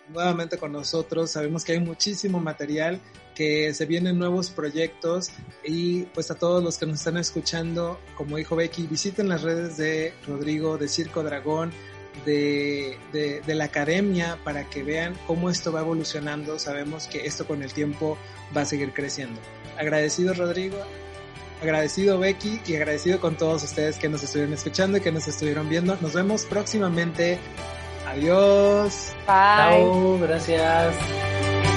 nuevamente 0.08 0.58
con 0.58 0.72
nosotros. 0.72 1.30
Sabemos 1.30 1.64
que 1.64 1.72
hay 1.72 1.80
muchísimo 1.80 2.40
material, 2.40 3.00
que 3.34 3.72
se 3.72 3.86
vienen 3.86 4.18
nuevos 4.18 4.50
proyectos 4.50 5.30
y 5.64 6.02
pues 6.14 6.30
a 6.30 6.34
todos 6.34 6.62
los 6.62 6.78
que 6.78 6.86
nos 6.86 6.98
están 6.98 7.16
escuchando, 7.16 7.98
como 8.16 8.36
dijo 8.36 8.56
Becky, 8.56 8.86
visiten 8.86 9.28
las 9.28 9.42
redes 9.42 9.76
de 9.76 10.12
Rodrigo, 10.26 10.76
de 10.76 10.88
Circo 10.88 11.22
Dragón, 11.22 11.72
de, 12.24 12.96
de, 13.12 13.54
la 13.54 13.64
academia 13.64 14.38
para 14.44 14.70
que 14.70 14.84
vean 14.84 15.14
cómo 15.26 15.50
esto 15.50 15.72
va 15.72 15.80
evolucionando. 15.80 16.58
Sabemos 16.58 17.08
que 17.08 17.26
esto 17.26 17.46
con 17.46 17.62
el 17.62 17.72
tiempo 17.72 18.16
va 18.56 18.62
a 18.62 18.66
seguir 18.66 18.92
creciendo. 18.92 19.40
Agradecido 19.78 20.32
Rodrigo, 20.32 20.78
agradecido 21.62 22.18
Becky 22.18 22.60
y 22.66 22.76
agradecido 22.76 23.20
con 23.20 23.36
todos 23.36 23.62
ustedes 23.64 23.98
que 23.98 24.08
nos 24.08 24.22
estuvieron 24.22 24.54
escuchando 24.54 24.98
y 24.98 25.00
que 25.00 25.12
nos 25.12 25.26
estuvieron 25.28 25.68
viendo. 25.68 25.96
Nos 26.00 26.12
vemos 26.12 26.44
próximamente. 26.44 27.38
Adiós. 28.06 29.12
Bye. 29.26 29.84
Chao, 29.84 30.18
gracias. 30.20 31.73